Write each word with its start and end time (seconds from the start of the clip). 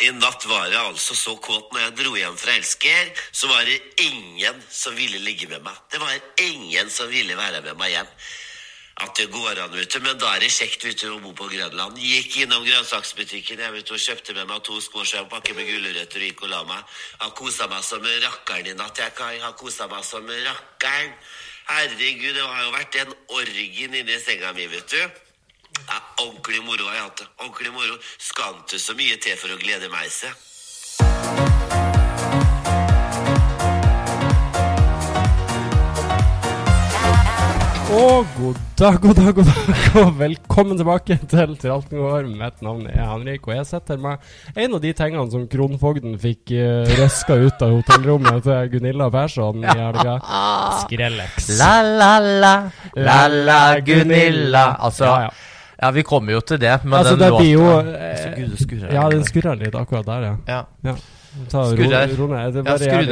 i 0.00 0.10
natt 0.16 0.44
var 0.48 0.68
jeg 0.70 0.80
altså 0.80 1.14
så 1.16 1.34
kåt 1.42 1.72
når 1.72 1.82
jeg 1.82 1.96
dro 1.98 2.12
hjem 2.16 2.36
fra 2.40 2.54
Elsker, 2.56 3.10
så 3.32 3.50
var 3.50 3.66
det 3.68 3.80
ingen 4.04 4.62
som 4.72 4.96
ville 4.96 5.20
ligge 5.22 5.48
med 5.50 5.64
meg. 5.66 5.76
Det 5.92 6.00
var 6.00 6.16
ingen 6.44 6.90
som 6.90 7.10
ville 7.12 7.36
være 7.36 7.60
med 7.66 7.76
meg 7.80 7.94
hjem. 7.94 8.14
At 9.00 9.16
det 9.16 9.30
går 9.32 9.56
an, 9.62 9.72
vet 9.72 9.92
du. 9.92 10.00
Men 10.04 10.18
da 10.20 10.34
er 10.34 10.44
det 10.44 10.50
kjekt 10.52 10.84
vet 10.84 11.00
du, 11.00 11.06
å 11.14 11.20
bo 11.22 11.32
på 11.36 11.48
Grønland. 11.52 12.00
Gikk 12.00 12.42
innom 12.42 12.66
grønnsaksbutikken 12.66 13.62
jeg 13.64 13.76
vet 13.76 13.88
du, 13.88 13.94
og 13.96 14.02
kjøpte 14.04 14.36
med 14.36 14.50
meg 14.50 14.60
to 14.66 14.76
squash 14.84 15.16
og 15.16 15.22
en 15.22 15.30
pakke 15.32 15.56
med 15.56 15.68
gulrøtter 15.68 16.20
og 16.20 16.28
gikk 16.28 16.44
og 16.44 16.52
la 16.52 16.60
meg. 16.68 16.98
Har 17.22 17.32
kosa 17.38 17.68
meg 17.72 17.86
som 17.86 18.04
rakkeren 18.04 18.68
i 18.72 18.76
natt, 18.76 19.00
jeg, 19.00 19.16
Kai. 19.16 19.38
Har 19.40 19.56
kosa 19.60 19.88
meg 19.88 20.04
som 20.04 20.28
rakkeren. 20.28 21.16
Herregud, 21.70 22.34
det 22.36 22.44
har 22.44 22.62
jo 22.66 22.76
vært 22.76 23.00
en 23.00 23.18
orgien 23.40 24.00
inni 24.00 24.20
senga 24.20 24.52
mi, 24.56 24.68
vet 24.68 24.96
du. 24.96 25.20
Ja, 25.88 25.98
ordentlig 26.24 26.62
moro 26.64 26.84
jeg 26.88 26.98
har 27.00 27.08
hatt 27.08 27.22
det. 27.22 27.28
Ordentlig 27.40 27.72
moro. 27.72 27.98
Skal 28.18 28.60
ikke 28.62 28.78
så 28.78 28.96
mye 28.98 29.16
til 29.24 29.36
for 29.40 29.54
å 29.54 29.60
glede 29.60 29.88
meg, 29.92 30.10
se. 30.12 30.32
Og 37.90 38.26
god 38.36 38.58
dag, 38.78 38.96
god 39.02 39.14
dag, 39.18 39.30
god 39.34 39.48
dag, 39.50 39.78
og 39.98 40.12
velkommen 40.20 40.78
tilbake 40.78 41.16
til 41.30 41.56
Til 41.58 41.72
alt 41.74 41.88
går. 41.90 42.28
Mitt 42.38 42.62
navn 42.62 42.84
er 42.86 43.02
Henrik, 43.08 43.48
og 43.48 43.56
jeg 43.56 43.66
sitter 43.66 43.98
med 43.98 44.22
en 44.54 44.76
av 44.76 44.82
de 44.84 44.92
tingene 44.94 45.26
som 45.32 45.48
kronfogden 45.50 46.14
fikk 46.22 46.52
uh, 46.54 46.86
røska 47.00 47.34
ut 47.42 47.64
av 47.66 47.74
hotellrommet 47.74 48.46
til 48.46 48.70
Gunilla 48.76 49.10
Persson 49.10 49.64
i 49.66 49.74
helga. 49.74 50.20
Skrellex. 50.84 51.50
La, 51.58 51.72
la, 51.82 52.12
la, 52.22 52.54
la, 52.94 53.20
la, 53.26 53.60
Gunilla. 53.82 54.68
Altså, 54.78 55.08
Ja, 55.10 55.26
ja, 55.26 55.32
ja. 55.80 55.90
vi 55.96 56.04
kommer 56.06 56.36
jo 56.36 56.40
til 56.44 56.60
det, 56.60 56.74
men 56.84 56.98
Altså, 57.00 57.16
den 57.16 57.24
det 57.26 57.38
blir 57.38 57.52
jo 57.52 57.68
eh, 57.80 58.26
gud, 58.36 58.50
det 58.52 58.64
skurrer. 58.64 58.92
Ja, 58.94 59.06
den 59.12 59.24
skurrer 59.28 59.60
litt 59.60 59.78
akkurat 59.78 60.06
der, 60.06 60.26
ja. 60.28 60.34
Ja. 60.48 60.60
ja. 60.90 60.96
Ro 61.52 62.26
ned. 62.30 62.58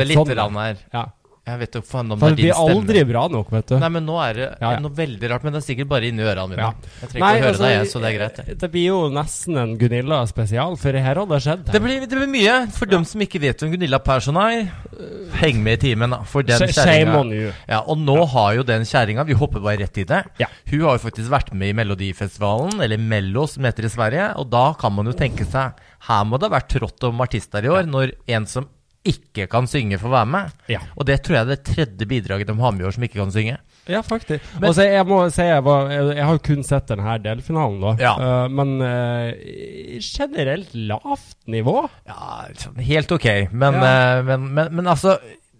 Litt 0.08 0.18
sånn, 0.18 0.58
her. 0.58 0.82
Ja. 0.92 1.04
Jeg 1.48 1.60
vet 1.62 1.78
jo 1.78 1.82
faen 1.86 2.12
om 2.12 2.20
For 2.20 2.34
det 2.34 2.42
det 2.42 2.50
er 2.50 2.56
din 2.58 2.66
blir 2.68 2.74
aldri 2.76 3.04
bra 3.08 3.22
nok, 3.32 3.52
vet 3.54 3.70
du. 3.72 3.76
Nei, 3.80 3.90
men 3.94 4.04
nå 4.08 4.18
er 4.20 4.38
det 4.38 4.48
Ja, 4.48 4.72
ja. 4.74 4.80
noe 4.84 4.94
veldig 4.98 5.30
rart, 5.32 5.46
men 5.46 5.54
det 5.54 5.62
er 5.62 5.66
sikkert 5.68 5.90
bare 5.92 6.10
inni 6.10 6.26
ørene 6.26 6.52
mine. 6.52 6.66
Ja. 6.66 6.94
Jeg 7.02 7.12
trenger 7.12 7.24
ikke 7.24 7.28
å 7.28 7.42
høre 7.42 7.52
altså, 7.52 7.64
deg, 7.64 7.74
jeg, 7.74 7.90
så 7.92 8.02
det 8.02 8.10
er 8.10 8.16
greit. 8.18 8.40
det. 8.40 8.56
Det 8.62 8.70
blir 8.74 8.86
jo 8.88 8.98
nesten 9.14 9.60
en 9.62 9.74
Gunilla 9.80 10.20
spesial, 10.30 10.76
for 10.80 11.00
her 11.08 11.22
hadde 11.22 11.34
det 11.34 11.40
skjedd. 11.46 11.64
Det 11.72 11.82
blir, 11.84 12.04
det 12.04 12.20
blir 12.20 12.30
mye. 12.32 12.56
For 12.76 12.90
dem 12.90 13.06
som 13.08 13.24
ikke 13.24 13.42
vet 13.42 13.64
hvem 13.64 13.74
Gunilla 13.76 14.00
Persson 14.04 14.40
er, 14.42 14.68
heng 15.40 15.62
med 15.64 15.78
i 15.78 15.82
timen, 15.88 16.14
da. 16.14 16.20
For 16.28 16.46
den 16.46 16.64
kjerringa 16.68 17.52
ja, 17.68 17.80
Og 17.86 17.98
nå 18.00 18.16
har 18.32 18.56
jo 18.58 18.64
den 18.66 18.84
kjerringa 18.88 19.24
Vi 19.28 19.36
hopper 19.38 19.62
bare 19.64 19.80
rett 19.82 20.00
i 20.02 20.06
det. 20.08 20.22
Ja. 20.42 20.48
Hun 20.68 20.84
har 20.86 20.98
jo 20.98 21.04
faktisk 21.06 21.30
vært 21.32 21.52
med 21.56 21.72
i 21.72 21.76
Melodifestivalen, 21.78 22.80
eller 22.84 23.00
Mello 23.00 23.46
som 23.50 23.66
heter 23.68 23.86
i 23.88 23.92
Sverige. 23.92 24.30
Og 24.40 24.50
da 24.52 24.72
kan 24.78 24.94
man 24.94 25.08
jo 25.08 25.16
tenke 25.16 25.46
seg 25.48 25.78
Her 26.08 26.26
må 26.28 26.38
det 26.38 26.50
ha 26.50 26.56
vært 26.58 26.72
trått 26.76 27.08
om 27.08 27.24
artister 27.24 27.64
i 27.64 27.72
år, 27.72 27.88
når 27.90 28.14
en 28.34 28.46
som 28.50 28.68
ikke 29.06 29.46
kan 29.50 29.66
synge, 29.70 29.98
får 29.98 30.10
være 30.10 30.26
med. 30.26 30.50
Ja. 30.68 30.80
Og 30.96 31.06
det 31.06 31.20
tror 31.24 31.36
jeg 31.38 31.44
er 31.46 31.50
det 31.54 31.62
tredje 31.64 32.06
bidraget 32.10 32.46
de 32.50 32.56
har 32.58 32.72
med 32.74 32.82
i 32.82 32.86
år 32.88 32.94
som 32.96 33.04
ikke 33.06 33.20
kan 33.20 33.30
synge. 33.32 33.56
Ja, 33.88 34.02
faktisk. 34.04 34.44
Men- 34.58 34.68
altså, 34.68 34.84
jeg 34.84 35.06
må 35.08 35.30
si 35.32 35.42
jeg, 35.46 35.64
var, 35.64 35.88
jeg, 35.90 36.16
jeg 36.18 36.24
har 36.28 36.32
jo 36.36 36.42
kun 36.44 36.62
sett 36.66 36.88
denne 36.90 37.14
delfinalen, 37.24 37.80
da. 37.80 37.92
Ja. 38.02 38.12
Uh, 38.18 38.48
men 38.52 38.74
uh, 38.84 39.32
generelt 40.04 40.74
lavt 40.74 41.36
nivå. 41.48 41.88
Ja, 42.08 42.48
sånn 42.58 42.80
helt 42.84 43.12
ok. 43.16 43.28
Men, 43.52 43.78
Ja. 43.80 43.92
uh, 44.20 44.24
men, 44.28 44.48
men, 44.54 44.74
men 44.74 44.86
altså 44.86 45.18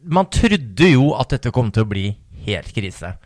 Man 0.08 0.28
trodde 0.30 0.86
jo 0.92 1.08
at 1.18 1.32
dette 1.34 1.50
kom 1.52 1.72
til 1.74 1.82
å 1.84 1.88
bli 1.90 2.04
helt 2.46 2.68
krise. 2.72 3.16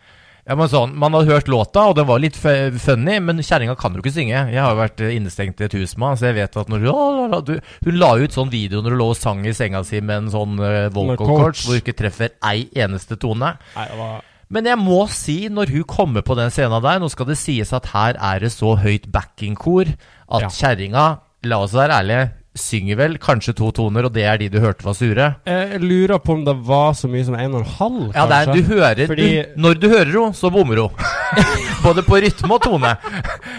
Ja, 0.49 0.57
men 0.59 0.67
sånn, 0.67 0.97
Man 0.99 1.15
hadde 1.15 1.31
hørt 1.31 1.47
låta, 1.47 1.85
og 1.87 1.95
den 1.95 2.07
var 2.09 2.19
litt 2.19 2.35
fu- 2.35 2.75
funny, 2.83 3.21
men 3.23 3.39
kjerringa 3.39 3.77
kan 3.79 3.95
jo 3.95 4.01
ikke 4.03 4.11
synge. 4.17 4.41
Jeg 4.51 4.59
har 4.59 4.73
jo 4.75 4.81
vært 4.81 5.01
eh, 5.07 5.13
innestengt 5.15 5.61
i 5.63 5.69
et 5.69 5.77
hus 5.79 5.95
med 5.97 6.09
henne, 6.09 6.19
så 6.19 6.27
jeg 6.33 6.35
vet 6.41 6.57
at 6.59 6.69
når 6.73 6.83
la, 6.89 7.41
du 7.47 7.53
Hun 7.87 7.99
la 8.01 8.09
ut 8.19 8.35
sånn 8.35 8.51
video 8.51 8.83
når 8.83 8.97
hun 8.97 8.99
lå 9.05 9.07
og 9.15 9.17
sang 9.21 9.45
i 9.47 9.53
senga 9.55 9.85
si 9.87 10.01
med 10.03 10.25
en 10.25 10.33
sånn 10.35 10.59
uh, 10.59 10.89
vocal 10.91 11.17
coach. 11.23 11.31
coach 11.31 11.63
hvor 11.67 11.77
hun 11.79 11.83
ikke 11.85 11.95
treffer 12.03 12.35
ei 12.43 12.67
eneste 12.75 13.17
tone. 13.23 13.53
Nei, 13.77 13.87
det 13.93 13.99
var 14.03 14.21
Men 14.53 14.67
jeg 14.69 14.79
må 14.83 14.99
si, 15.09 15.39
når 15.49 15.71
hun 15.79 15.85
kommer 15.89 16.27
på 16.27 16.35
den 16.37 16.51
scenen 16.53 16.83
der 16.85 16.99
Nå 17.01 17.09
skal 17.09 17.31
det 17.31 17.39
sies 17.41 17.71
at 17.73 17.87
her 17.95 18.19
er 18.19 18.43
det 18.43 18.51
så 18.53 18.75
høyt 18.83 19.07
backingkor 19.15 19.95
at 19.95 20.43
Ja. 20.43 20.49
kjerringa, 20.51 21.07
la 21.47 21.59
oss 21.63 21.73
være 21.73 22.03
ærlige, 22.03 22.31
synger 22.59 22.99
vel 23.01 23.15
kanskje 23.23 23.55
to 23.57 23.71
toner, 23.73 24.05
og 24.05 24.13
det 24.13 24.25
er 24.29 24.37
de 24.43 24.49
du 24.53 24.59
hørte 24.61 24.85
var 24.85 24.97
sure. 24.99 25.29
Jeg 25.49 25.81
lurer 25.81 26.19
på 26.21 26.35
om 26.37 26.43
det 26.45 26.55
var 26.69 26.93
så 26.99 27.09
mye 27.09 27.25
som 27.25 27.37
en 27.39 27.55
og 27.57 27.63
en 27.63 27.71
halv, 27.79 28.03
Ja, 28.15 28.27
det 28.29 28.41
er, 28.43 28.53
du 28.53 28.63
hører 28.75 29.07
Fordi- 29.09 29.31
du, 29.31 29.63
Når 29.65 29.81
du 29.81 29.89
hører 29.89 30.13
henne, 30.13 30.35
så 30.37 30.51
bommer 30.53 30.83
hun. 30.85 30.91
Både 31.87 32.05
på 32.05 32.21
rytme 32.21 32.53
og 32.55 32.63
tone. 32.63 32.93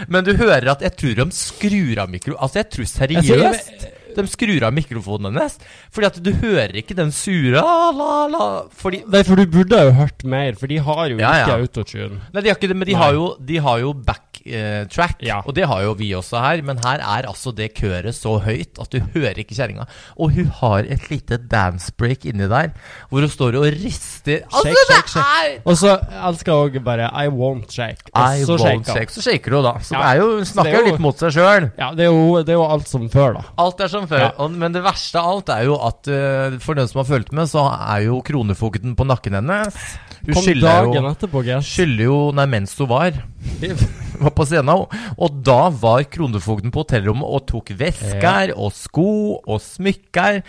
Men 0.07 0.23
du 0.23 0.35
hører 0.37 0.69
at 0.75 0.81
jeg 0.85 0.95
tror 0.95 1.15
de 1.25 1.31
skrur 1.35 1.99
av 2.05 2.09
mikro... 2.13 2.37
Altså, 2.37 2.61
jeg 2.61 2.69
tror 2.69 2.85
seriøst 2.93 3.89
de 4.13 4.27
skrur 4.29 4.61
av 4.67 4.73
mikrofonen 4.77 5.31
hennes. 5.33 5.55
Fordi 5.89 6.05
at 6.05 6.19
du 6.21 6.29
hører 6.37 6.75
ikke 6.77 6.93
den 6.93 7.09
sure 7.11 7.57
la, 7.57 8.27
la, 8.29 8.43
Fordi 8.77 8.99
Nei, 9.09 9.23
for 9.25 9.41
du 9.41 9.47
burde 9.49 9.79
jo 9.87 9.95
hørt 9.97 10.21
mer, 10.23 10.53
for 10.59 10.69
de 10.69 10.77
har 10.85 11.07
jo 11.09 11.17
Ja, 11.17 11.31
ikke 11.41 11.55
ja. 11.55 11.57
autotune. 11.65 12.19
Nei, 12.29 12.43
de 12.45 12.51
har 12.51 12.59
ikke 12.59 12.69
det, 12.69 12.77
men 12.77 12.87
de 12.91 12.93
har 12.99 13.17
jo, 13.17 13.31
de 13.41 13.57
har 13.65 13.79
jo 13.81 13.95
backtrack, 14.43 15.21
Ja. 15.23 15.41
og 15.45 15.53
det 15.55 15.65
har 15.67 15.81
jo 15.83 15.93
vi 15.93 16.11
også 16.15 16.39
her. 16.41 16.61
Men 16.63 16.77
her 16.83 16.99
er 17.01 17.27
altså 17.27 17.51
det 17.55 17.73
køret 17.75 18.13
så 18.15 18.37
høyt 18.43 18.79
at 18.81 18.89
du 18.91 18.99
hører 19.13 19.37
ikke 19.39 19.55
kjerringa. 19.55 19.85
Og 20.19 20.31
hun 20.35 20.45
har 20.61 20.79
et 20.83 21.09
lite 21.09 21.37
dance 21.37 21.91
break 21.97 22.25
inni 22.25 22.47
der, 22.49 22.71
hvor 23.09 23.21
hun 23.21 23.29
står 23.29 23.55
og 23.59 23.65
rister. 23.83 24.41
Altså, 24.51 24.73
Shake, 24.73 24.85
shake, 24.85 25.03
det 25.03 25.09
shake. 25.09 25.61
Og 25.65 25.77
så 25.77 25.97
elsker 26.29 26.53
hun 26.53 26.69
òg 26.69 26.83
bare 26.83 27.09
I 27.23 27.27
won't 27.29 27.71
shake. 27.71 28.09
Og 28.13 28.37
I 28.37 28.43
så 28.45 28.57
won't 28.57 28.89
shake. 28.89 29.11
Så 29.13 29.21
shaker 29.21 29.55
hun, 29.55 29.63
da. 29.63 29.73
Så 29.79 29.95
Ja. 29.95 30.13
jo, 30.19 30.29
hun 30.37 30.45
snakker 30.45 30.73
er 30.73 30.79
jo 30.79 30.91
litt 30.91 30.99
mot 30.99 31.17
seg 31.17 31.31
sjøl. 31.31 31.71
Ja, 31.77 31.91
det 31.93 32.05
er, 32.07 32.11
jo, 32.11 32.43
det 32.43 32.49
er 32.49 32.59
jo 32.59 32.67
alt 32.69 32.87
som 32.87 33.09
før, 33.09 33.33
da. 33.39 33.43
Alt 33.57 33.79
er 33.81 33.87
som 33.87 34.07
før. 34.07 34.19
Ja. 34.19 34.31
Og, 34.39 34.51
men 34.51 34.71
det 34.73 34.83
verste 34.83 35.19
av 35.19 35.29
alt 35.37 35.49
er 35.49 35.63
jo 35.65 35.75
at 35.79 36.07
uh, 36.07 36.57
for 36.59 36.73
den 36.75 36.87
som 36.87 37.03
har 37.03 37.09
fulgt 37.09 37.31
med, 37.31 37.47
så 37.49 37.65
er 37.71 38.05
jo 38.07 38.21
kronefogden 38.25 38.95
på 38.95 39.05
nakken 39.07 39.33
hennes. 39.39 39.77
Hun 40.23 40.35
skylder 40.39 40.85
jo, 40.87 41.01
etterpå, 41.09 41.41
skylder 41.67 42.05
jo 42.05 42.17
Nei, 42.31 42.45
mens 42.47 42.77
hun 42.79 42.87
var 42.87 43.11
var 44.23 44.33
på 44.35 44.45
scenen. 44.47 44.85
Og, 45.17 45.41
da 45.45 45.67
var 45.69 46.05
kronefogden 46.11 46.73
på 46.73 46.83
hotellrommet 46.83 47.27
og 47.27 47.45
tok 47.49 47.73
vesker 47.79 48.53
og 48.55 48.73
sko 48.75 49.09
og 49.39 49.59
smykker. 49.63 50.41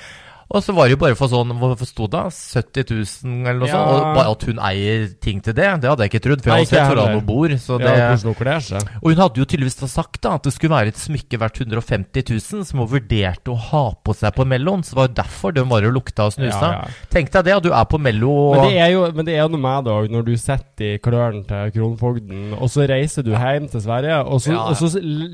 Og 0.51 0.61
så 0.63 0.75
var 0.77 0.87
det 0.89 0.97
jo 0.97 1.01
bare 1.01 1.17
for 1.17 1.31
sånn 1.33 1.53
Hva 1.57 1.71
sto 1.89 2.07
det? 2.11 2.25
70 2.35 2.85
000 3.25 3.49
eller 3.49 3.61
noe 3.63 3.69
Ja. 3.69 3.79
sånt? 3.79 3.93
Og 3.95 4.17
bare 4.19 4.31
at 4.35 4.43
hun 4.45 4.59
eier 4.59 5.07
ting 5.21 5.41
til 5.41 5.55
det, 5.57 5.69
det 5.81 5.89
hadde 5.91 6.05
jeg 6.05 6.11
ikke 6.13 6.23
trodd. 6.29 6.43
For 6.45 6.51
jeg 6.53 6.67
har 6.67 6.71
sett 6.71 6.85
hvor 6.91 7.01
heller. 7.01 7.15
hun 7.15 7.27
bor. 7.27 7.49
Så 7.59 7.79
det, 7.81 7.95
Ja, 7.95 8.35
kler 8.35 8.61
seg. 8.61 8.83
og 9.03 9.09
hun 9.09 9.17
hadde 9.23 9.41
jo 9.41 9.45
tydeligvis 9.45 9.79
sagt 9.91 10.21
da 10.21 10.35
at 10.35 10.43
det 10.43 10.53
skulle 10.53 10.75
være 10.77 10.89
et 10.93 11.01
smykke 11.01 11.39
verdt 11.41 11.61
150 11.65 12.23
000 12.29 12.65
som 12.65 12.79
hun 12.83 12.89
vurderte 12.89 13.51
å 13.51 13.57
ha 13.57 13.85
på 14.05 14.15
seg 14.15 14.35
på 14.35 14.47
Mellon. 14.47 14.83
Så 14.83 14.95
det 14.95 14.97
var 15.01 15.09
jo 15.09 15.15
derfor 15.23 15.55
den 15.55 15.69
var 15.69 15.85
og 15.85 15.95
lukta 15.97 16.27
og 16.29 16.33
snusa. 16.37 16.61
Ja, 16.61 16.85
ja. 16.85 17.09
Tenk 17.11 17.31
deg 17.33 17.45
det, 17.45 17.55
at 17.57 17.63
du 17.63 17.73
er 17.73 17.85
på 17.85 17.99
Mello 18.01 18.31
og 18.31 18.57
Men 18.57 18.69
det 18.71 18.79
er 18.85 18.91
jo 18.93 19.05
men 19.15 19.25
det 19.25 19.35
er 19.39 19.49
noe 19.49 19.61
med 19.61 19.85
det 19.85 19.93
òg, 19.95 20.11
når 20.11 20.25
du 20.27 20.37
sitter 20.37 20.95
i 20.95 20.99
klørne 20.99 21.45
til 21.47 21.71
kronfogden, 21.75 22.55
og 22.59 22.69
så 22.71 22.87
reiser 22.89 23.23
du 23.25 23.31
hjem 23.33 23.69
til 23.71 23.81
Sverige, 23.81 24.21
og 24.27 24.41
så, 24.41 24.57
og 24.59 24.77
så 24.77 24.91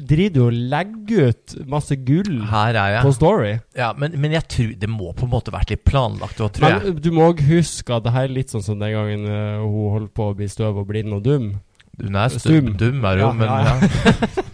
driver 0.06 0.34
du 0.34 0.40
og 0.46 0.52
legger 0.52 1.30
ut 1.30 1.56
masse 1.66 1.96
gull 2.06 2.44
Her 2.50 2.74
er 2.76 3.02
på. 3.02 3.12
Story. 3.14 3.58
Ja, 3.76 3.92
men, 3.96 4.14
men 4.20 4.32
jeg 4.32 4.46
tror 4.48 4.74
det 4.80 4.88
må 4.88 5.09
på 5.16 5.26
en 5.26 5.32
måte 5.32 5.54
vært 5.54 5.72
litt 5.74 5.82
planlagt 5.88 6.40
òg, 6.42 6.52
tror. 6.56 6.78
Men 6.84 7.00
du 7.02 7.10
må 7.14 7.30
òg 7.30 7.42
huske 7.48 7.96
at 7.96 8.06
det 8.06 8.14
her 8.14 8.28
er 8.28 8.36
litt 8.36 8.52
sånn 8.52 8.64
som 8.66 8.78
den 8.80 8.94
gangen 8.94 9.26
uh, 9.28 9.64
hun 9.64 9.96
holdt 9.96 10.14
på 10.16 10.30
å 10.30 10.36
bli 10.38 10.48
støv 10.50 10.82
og 10.82 10.88
blind 10.90 11.16
og 11.16 11.24
dum. 11.26 11.52
Hun 12.00 12.16
er 12.16 12.32
Stum. 12.32 12.70
dum, 12.80 13.02
er 13.04 13.18
hun, 13.18 13.26
Ja, 13.26 13.32
men 13.36 13.46
ja, 13.46 13.58
ja. 13.60 13.74
ja. 13.76 14.44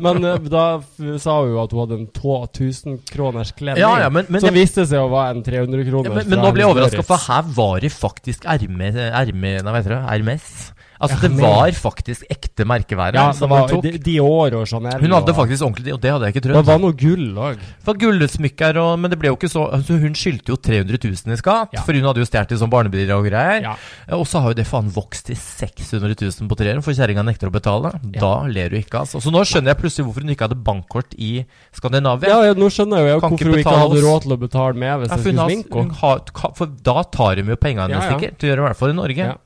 Men 0.04 0.24
eh, 0.24 0.48
da 0.50 0.64
sa 1.22 1.36
hun 1.42 1.52
jo 1.52 1.60
at 1.62 1.74
hun 1.74 1.82
hadde 1.84 1.98
en 2.00 2.08
1000-kroners 2.08 3.52
kledning. 3.54 3.82
Ja, 3.82 3.92
ja, 4.02 4.08
men, 4.10 4.26
men, 4.32 4.42
som 4.42 4.54
viste 4.56 4.86
seg 4.88 5.02
å 5.02 5.10
være 5.12 5.36
en 5.36 5.44
300 5.46 5.84
ja, 5.84 5.86
kroner. 5.90 6.16
men, 6.16 6.30
men 6.32 6.42
nå 6.42 6.50
blir 6.54 6.64
jeg 6.64 6.74
overraska, 6.74 7.06
for 7.06 7.26
her 7.28 7.54
var 7.54 7.76
det 7.84 7.92
faktisk? 7.94 8.48
Hermes. 10.10 10.56
Altså, 11.00 11.16
det 11.22 11.30
var 11.40 11.70
faktisk 11.72 12.24
ekte 12.30 12.66
merkevære. 12.68 13.14
Ja, 13.16 13.30
som 13.32 13.48
det 13.48 13.56
var 13.56 13.72
hun 13.72 13.98
Dior 14.04 14.56
og 14.60 14.66
Chanel. 14.68 15.00
Hun 15.00 15.14
hadde 15.16 15.34
faktisk 15.36 15.64
ordentlig 15.64 15.94
Og 15.94 16.00
det 16.02 16.10
hadde 16.12 16.28
jeg 16.28 16.34
ikke 16.36 16.42
Det 16.50 16.64
var 16.68 16.78
noe 16.82 16.92
gull 16.92 17.38
òg. 17.40 17.62
Gullsmykker 18.00 18.76
og 18.80 18.98
Men 19.00 19.10
det 19.12 19.18
ble 19.20 19.30
jo 19.30 19.36
ikke 19.38 19.50
så 19.50 19.64
altså 19.72 19.96
Hun 20.00 20.14
skyldte 20.18 20.52
jo 20.52 20.58
300 20.60 20.98
000 21.00 21.34
i 21.34 21.38
skatt, 21.40 21.72
Ja. 21.76 21.82
for 21.86 21.96
hun 21.96 22.04
hadde 22.08 22.20
jo 22.22 22.28
stjålet 22.28 22.58
sånn 22.60 22.70
barnebriller 22.72 23.16
og 23.16 23.26
greier. 23.28 23.62
Ja. 23.64 23.74
Og 24.16 24.26
så 24.28 24.40
har 24.42 24.52
jo 24.52 24.58
det 24.60 24.66
faen 24.68 24.90
vokst 24.92 25.26
til 25.30 25.36
600 25.36 26.14
000 26.20 26.48
på 26.50 26.56
tre 26.58 26.74
år, 26.76 26.82
for 26.84 26.92
kjerringa 26.96 27.24
nekter 27.26 27.48
å 27.50 27.54
betale. 27.54 27.92
Da 28.16 28.32
ler 28.46 28.68
du 28.72 28.76
ikke, 28.80 29.02
altså. 29.04 29.20
Så 29.22 29.32
nå 29.32 29.42
skjønner 29.46 29.72
jeg 29.74 29.80
plutselig 29.82 30.06
hvorfor 30.08 30.26
hun 30.26 30.34
ikke 30.34 30.48
hadde 30.48 30.58
bankkort 30.64 31.14
i 31.18 31.44
Skandinavia. 31.76 32.28
Ja, 32.32 32.40
ja, 32.50 32.54
nå 32.58 32.68
skjønner 32.72 33.04
jeg 33.04 33.14
jo 33.16 33.20
Kan 33.24 33.34
hvorfor 33.36 33.52
hun 33.52 33.60
ikke 33.62 33.76
hadde 33.84 34.02
råd 34.06 34.26
til 34.26 34.32
å 34.36 34.40
betale 34.40 34.74
med 34.74 35.00
hvis 35.04 35.10
Ja, 35.10 35.16
hun 35.16 35.24
skulle 35.24 35.48
sminke 35.50 35.84
henne. 35.84 36.56
for 36.60 36.66
da 36.90 37.02
tar 37.04 37.34
de 37.36 37.42
jo 37.54 37.56
pengene 37.56 37.90
Ja, 37.90 38.00
ja. 38.02 38.10
sikkert, 38.18 38.38
Det 38.38 38.50
gjør 38.50 38.56
de 38.56 38.62
i 38.62 38.66
hvert 38.68 38.76
fall 38.80 38.90
i 38.90 38.98
Norge. 39.00 39.16
Ja. 39.30 39.36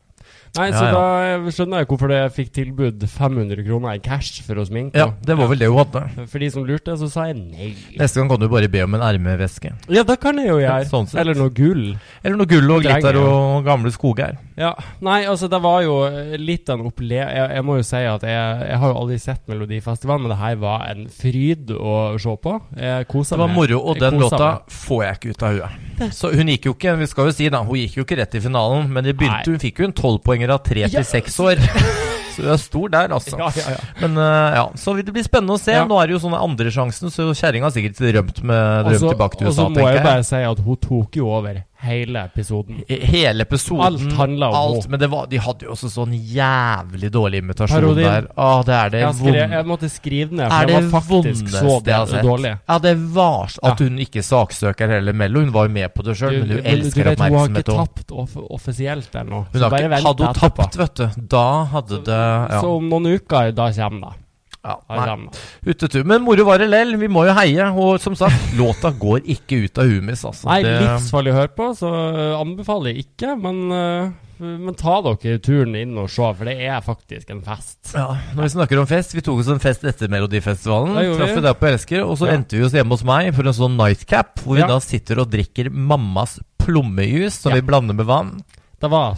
Nei, 0.55 0.69
så 0.71 0.85
ja. 0.87 0.93
da 0.95 1.53
skjønner 1.55 1.83
jeg 1.83 1.89
hvorfor 1.91 2.13
jeg 2.15 2.33
fikk 2.37 2.51
tilbud 2.55 3.07
500 3.11 3.65
kroner 3.67 3.97
i 3.99 4.03
cash 4.05 4.43
for 4.47 4.61
å 4.63 4.67
sminke. 4.69 4.99
Ja, 5.01 5.09
det 5.27 5.35
var 5.41 5.51
vel 5.51 5.59
det 5.59 5.71
hun 5.73 5.81
hadde. 5.81 6.05
For 6.31 6.43
de 6.45 6.51
som 6.55 6.67
lurte, 6.69 6.95
så 7.01 7.09
sa 7.11 7.27
jeg 7.31 7.41
nei. 7.41 7.73
Neste 7.99 8.21
gang 8.21 8.31
kan 8.31 8.43
du 8.43 8.47
bare 8.53 8.71
be 8.71 8.85
om 8.87 8.95
en 8.95 9.03
ermeveske. 9.03 9.75
Ja, 9.91 10.05
det 10.07 10.21
kan 10.23 10.39
jeg 10.39 10.53
jo 10.53 10.61
gjøre. 10.63 10.87
Sånn. 10.91 11.11
Eller 11.19 11.39
noe 11.39 11.51
gull. 11.55 11.85
Eller 12.23 12.39
noe 12.39 12.51
gull 12.51 12.71
og 12.77 12.85
glitter 12.87 13.19
og 13.19 13.67
gamle 13.67 13.91
skoger. 13.95 14.39
Ja, 14.55 14.71
Nei, 15.03 15.25
altså, 15.27 15.49
det 15.51 15.59
var 15.65 15.81
jo 15.83 15.97
litt 16.39 16.69
av 16.71 16.79
en 16.79 16.87
opple... 16.87 17.11
Jeg, 17.15 17.47
jeg 17.57 17.65
må 17.67 17.79
jo 17.81 17.87
si 17.87 18.03
at 18.07 18.23
jeg, 18.27 18.61
jeg 18.69 18.79
har 18.83 18.93
jo 18.93 18.99
aldri 19.01 19.17
sett 19.19 19.43
Melodifestivalen, 19.51 20.25
men 20.25 20.31
det 20.31 20.39
her 20.39 20.61
var 20.63 20.85
en 20.93 21.09
fryd 21.11 21.73
å 21.75 21.95
se 22.23 22.35
på. 22.45 22.53
Jeg 22.79 23.09
kosa 23.11 23.35
Det 23.35 23.41
var 23.43 23.51
meg. 23.51 23.59
moro, 23.59 23.81
og 23.91 23.99
den 23.99 24.21
låta 24.23 24.45
meg. 24.45 24.77
får 24.85 25.03
jeg 25.05 25.19
ikke 25.19 25.35
ut 25.35 25.45
av 25.49 25.59
huet. 25.59 25.83
Så 26.15 26.31
hun 26.35 26.51
gikk 26.51 26.69
jo 26.69 26.75
ikke 26.75 26.95
vi 26.99 27.07
skal 27.11 27.29
jo 27.31 27.35
si 27.35 27.49
da, 27.51 27.61
hun 27.67 27.79
gikk 27.79 27.99
jo 27.99 28.07
ikke 28.07 28.19
rett 28.19 28.39
i 28.39 28.43
finalen, 28.43 28.89
men 28.95 29.07
det 29.07 29.17
begynte, 29.19 29.43
Nei. 29.43 29.57
hun 29.57 29.63
fikk 29.63 29.83
jo 29.83 29.89
en 29.89 29.97
tolvpoenger 30.45 30.53
av 30.55 30.63
tre 30.65 30.89
til 30.89 31.05
seks 31.05 31.39
år. 31.41 31.61
Så 32.35 32.43
du 32.43 32.49
er 32.51 32.59
stor 32.59 32.89
der, 32.91 33.13
altså. 33.15 33.37
Ja, 33.39 33.47
ja, 33.55 33.75
ja. 33.77 33.83
Men 34.01 34.17
uh, 34.19 34.55
ja, 34.57 34.63
så 34.75 34.97
det 34.99 35.13
blir 35.15 35.23
spennende 35.23 35.55
å 35.55 35.61
se. 35.61 35.71
Nå 35.87 36.01
er 36.03 36.09
det 36.11 36.17
jo 36.17 36.23
sånne 36.25 36.41
andresjansen, 36.43 37.07
så 37.15 37.29
kjerringa 37.31 37.69
har 37.69 37.75
sikkert 37.77 38.01
rømt, 38.17 38.41
med, 38.43 38.89
så- 38.99 39.13
tilbake 39.13 39.39
til 39.39 39.47
Og 39.47 39.55
så 39.55 39.69
må 39.71 39.85
jeg 39.87 40.01
jeg. 40.01 40.03
bare 40.03 40.25
si 40.27 40.41
at 40.43 40.59
hun 40.67 40.77
tok 40.83 41.15
jo 41.21 41.29
over 41.31 41.61
hele 41.85 42.23
episoden. 42.29 42.81
Hele 42.89 43.45
episoden. 43.47 43.85
Alt 43.87 44.13
handla 44.19 44.49
om 44.51 44.57
alt. 44.61 44.89
Men 44.91 45.01
det 45.01 45.09
var, 45.13 45.27
de 45.31 45.41
hadde 45.45 45.67
jo 45.69 45.75
også 45.75 45.91
sånn 45.93 46.15
jævlig 46.17 47.11
dårlig 47.15 47.43
imitasjon 47.45 47.77
Parodin. 47.81 48.09
der. 48.09 48.29
Å, 48.37 48.49
det 48.67 48.75
er 48.79 48.93
det 48.95 49.03
Jeg, 49.05 49.15
skrev, 49.21 49.39
jeg 49.59 49.69
måtte 49.71 49.91
skrive 49.93 50.39
ned, 50.41 50.49
for 50.51 50.67
det 50.67 50.75
det 50.75 50.81
var 50.83 51.05
faktisk 51.05 51.53
så 51.55 51.77
det, 51.85 52.23
dårlig. 52.25 52.55
Ja, 52.69 52.79
det 52.79 52.95
var 53.15 53.45
At 53.63 53.81
Ja. 53.81 53.87
hun 53.87 53.99
ikke 53.99 54.23
saksøker 54.25 54.89
heller 54.97 55.13
Mello. 55.13 55.41
Hun 55.45 55.53
var 55.55 55.69
jo 55.69 55.75
med 55.77 55.95
på 55.95 56.03
det 56.07 56.17
sjøl, 56.19 56.41
men 56.41 56.51
hun 56.57 56.67
elsker 56.75 57.05
vet, 57.11 57.19
Hun 57.21 57.39
har 57.39 57.49
ikke 57.49 57.67
tapt 57.71 58.13
off 58.13 58.37
offisielt 58.51 59.15
ennå. 59.15 59.45
Hun 59.53 59.63
har 59.63 59.79
ikke, 59.79 60.03
hadde 60.09 60.27
hun 60.27 60.35
tapt, 60.35 60.77
vet 60.81 60.95
du, 60.97 61.09
da 61.37 61.47
hadde 61.65 62.03
det 62.05 62.21
ja. 62.21 62.61
Så 62.61 62.77
om 62.77 62.89
noen 62.89 63.07
uker, 63.19 63.53
da 63.53 63.71
kommer 63.73 64.11
det. 64.15 64.24
Ja, 64.65 64.79
nei. 64.89 65.29
Utetur. 65.67 66.05
Men 66.09 66.23
moro 66.25 66.45
var 66.49 66.59
det 66.59 66.71
lell. 66.73 66.97
Vi 66.97 67.09
må 67.13 67.27
jo 67.29 67.35
heie. 67.37 67.67
Og 67.77 68.01
som 68.01 68.15
sagt, 68.17 68.53
låta 68.61 68.91
går 68.97 69.21
ikke 69.37 69.65
ut 69.67 69.79
av 69.79 69.85
huet 69.91 70.03
mitt, 70.03 70.21
altså. 70.25 70.49
Nei, 70.49 70.63
Det- 70.65 70.81
livsfarlig 70.83 71.33
å 71.35 71.39
høre 71.43 71.55
på, 71.57 71.71
så 71.77 71.91
øh, 71.93 72.41
anbefaler 72.41 72.93
jeg 72.95 73.05
ikke. 73.07 73.35
Men, 73.45 73.61
øh, 73.73 74.13
men 74.41 74.75
ta 74.75 74.97
dere 75.05 75.39
turen 75.39 75.77
inn 75.79 75.93
og 76.01 76.09
se, 76.11 76.27
for 76.35 76.45
det 76.49 76.57
er 76.67 76.81
faktisk 76.85 77.31
en 77.31 77.43
fest. 77.47 77.93
Ja, 77.95 78.09
når 78.35 78.43
vi 78.43 78.49
snakker 78.57 78.81
om 78.83 78.89
fest 78.91 79.15
Vi 79.15 79.23
tok 79.23 79.39
oss 79.45 79.49
en 79.53 79.61
fest 79.63 79.85
etter 79.87 80.11
Melodifestivalen. 80.11 80.97
Traff 81.17 81.37
vi. 81.37 81.45
deg 81.45 81.61
på 81.61 81.69
Elsker. 81.71 82.03
Og 82.09 82.19
så 82.19 82.27
Ja. 82.29 82.35
endte 82.39 82.57
vi 82.59 82.65
oss 82.67 82.73
hjemme 82.75 82.97
hos 82.97 83.05
meg 83.05 83.31
for 83.37 83.47
en 83.47 83.55
sånn 83.55 83.77
nightcap, 83.79 84.41
hvor 84.43 84.59
Ja. 84.59 84.67
vi 84.67 84.73
da 84.73 84.81
sitter 84.81 85.21
og 85.21 85.31
drikker 85.31 85.71
mammas 85.71 86.41
plommejus, 86.59 87.39
som 87.45 87.53
Ja. 87.53 87.61
vi 87.61 87.67
blander 87.69 87.95
med 87.95 88.07
vann. 88.07 88.41
Det 88.81 88.91
var 88.91 89.15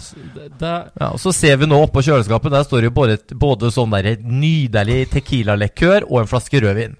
det, 0.58 0.74
Ja, 1.00 1.08
og 1.12 1.20
Så 1.20 1.32
ser 1.34 1.56
vi 1.56 1.66
nå 1.66 1.78
oppå 1.86 2.02
kjøleskapet, 2.04 2.52
der 2.52 2.66
står 2.66 2.84
det 2.84 2.90
jo 2.90 2.96
både, 2.96 3.18
både 3.34 3.72
sånn 3.74 3.94
der 3.96 4.20
nydelig 4.22 5.08
tequila-lekør 5.14 6.06
og 6.10 6.22
en 6.22 6.30
flaske 6.30 6.60
rødvin. 6.62 6.96